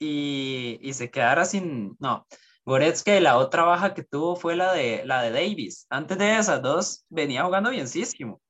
y, 0.00 0.80
y 0.82 0.92
se 0.94 1.12
quedara 1.12 1.44
sin, 1.44 1.96
no, 2.00 2.26
Goretzka 2.64 3.16
y 3.16 3.20
la 3.20 3.38
otra 3.38 3.64
baja 3.64 3.94
que 3.94 4.04
tuvo 4.04 4.36
fue 4.36 4.54
la 4.54 4.72
de, 4.72 5.02
la 5.04 5.22
de 5.22 5.30
Davis. 5.30 5.86
Antes 5.90 6.18
de 6.18 6.36
esas 6.36 6.62
dos 6.62 7.04
venía 7.08 7.44
jugando 7.44 7.70
bienísimo. 7.70 8.40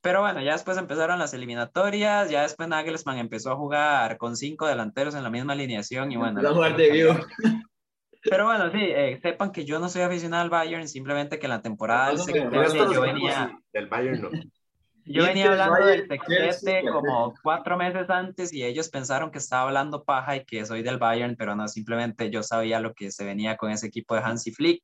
Pero 0.00 0.20
bueno, 0.20 0.40
ya 0.40 0.52
después 0.52 0.78
empezaron 0.78 1.18
las 1.18 1.34
eliminatorias, 1.34 2.30
ya 2.30 2.42
después 2.42 2.68
Nagelsmann 2.68 3.18
empezó 3.18 3.50
a 3.50 3.56
jugar 3.56 4.16
con 4.16 4.36
cinco 4.36 4.66
delanteros 4.66 5.14
en 5.14 5.24
la 5.24 5.30
misma 5.30 5.54
alineación 5.54 6.12
y 6.12 6.16
bueno. 6.16 6.40
Pero 8.22 8.44
bueno, 8.44 8.70
sí, 8.70 8.78
eh, 8.80 9.18
sepan 9.22 9.52
que 9.52 9.64
yo 9.64 9.78
no 9.78 9.88
soy 9.88 10.02
aficionado 10.02 10.42
al 10.42 10.50
Bayern, 10.50 10.88
simplemente 10.88 11.38
que 11.38 11.46
en 11.46 11.50
la 11.50 11.62
temporada 11.62 12.10
del 12.10 12.18
yo 12.92 13.00
venía... 13.00 13.58
Del 13.72 13.86
Bayern 13.86 14.22
no. 14.22 14.30
Yo 15.08 15.24
venía 15.24 15.50
hablando 15.50 15.86
del 15.86 16.06
sextete 16.06 16.82
como 16.90 17.34
cuatro 17.42 17.76
meses 17.78 18.10
antes 18.10 18.52
y 18.52 18.62
ellos 18.62 18.90
pensaron 18.90 19.30
que 19.30 19.38
estaba 19.38 19.62
hablando 19.62 20.04
paja 20.04 20.36
y 20.36 20.44
que 20.44 20.66
soy 20.66 20.82
del 20.82 20.98
Bayern, 20.98 21.34
pero 21.36 21.56
no, 21.56 21.66
simplemente 21.66 22.30
yo 22.30 22.42
sabía 22.42 22.78
lo 22.78 22.92
que 22.92 23.10
se 23.10 23.24
venía 23.24 23.56
con 23.56 23.70
ese 23.70 23.86
equipo 23.86 24.14
de 24.14 24.20
Hansi 24.20 24.52
Flick. 24.52 24.82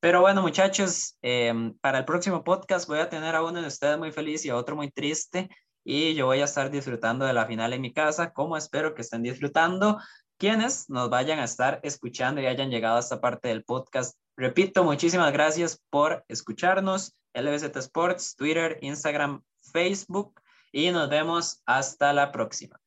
Pero 0.00 0.22
bueno, 0.22 0.42
muchachos, 0.42 1.18
em, 1.22 1.76
para 1.80 1.98
el 1.98 2.04
próximo 2.04 2.44
podcast 2.44 2.88
voy 2.88 3.00
a 3.00 3.08
tener 3.10 3.34
a 3.34 3.42
uno 3.42 3.60
de 3.60 3.68
ustedes 3.68 3.98
muy 3.98 4.10
feliz 4.10 4.44
y 4.44 4.48
a 4.48 4.56
otro 4.56 4.74
muy 4.74 4.90
triste 4.90 5.48
y 5.84 6.14
yo 6.14 6.26
voy 6.26 6.40
a 6.40 6.44
estar 6.44 6.70
disfrutando 6.70 7.26
de 7.26 7.32
la 7.32 7.46
final 7.46 7.72
en 7.72 7.82
mi 7.82 7.92
casa, 7.92 8.32
como 8.32 8.56
espero 8.56 8.94
que 8.94 9.02
estén 9.02 9.22
disfrutando 9.22 9.98
quienes 10.38 10.88
nos 10.88 11.10
vayan 11.10 11.40
a 11.40 11.44
estar 11.44 11.80
escuchando 11.82 12.40
y 12.40 12.46
hayan 12.46 12.70
llegado 12.70 12.96
a 12.96 13.00
esta 13.00 13.20
parte 13.20 13.48
del 13.48 13.64
podcast. 13.64 14.16
Repito, 14.36 14.84
muchísimas 14.84 15.32
gracias 15.32 15.82
por 15.90 16.24
escucharnos. 16.28 17.14
LBZ 17.34 17.76
Sports, 17.76 18.36
Twitter, 18.36 18.78
Instagram, 18.82 19.42
Facebook 19.70 20.40
y 20.72 20.90
nos 20.90 21.08
vemos 21.08 21.62
hasta 21.66 22.12
la 22.12 22.30
próxima. 22.32 22.80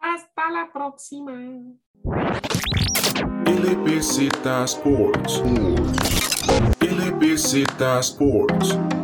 Hasta 0.00 0.50
la 0.50 0.72
próxima. 0.72 1.32
Sports. 4.64 5.42
Sports. 8.00 9.03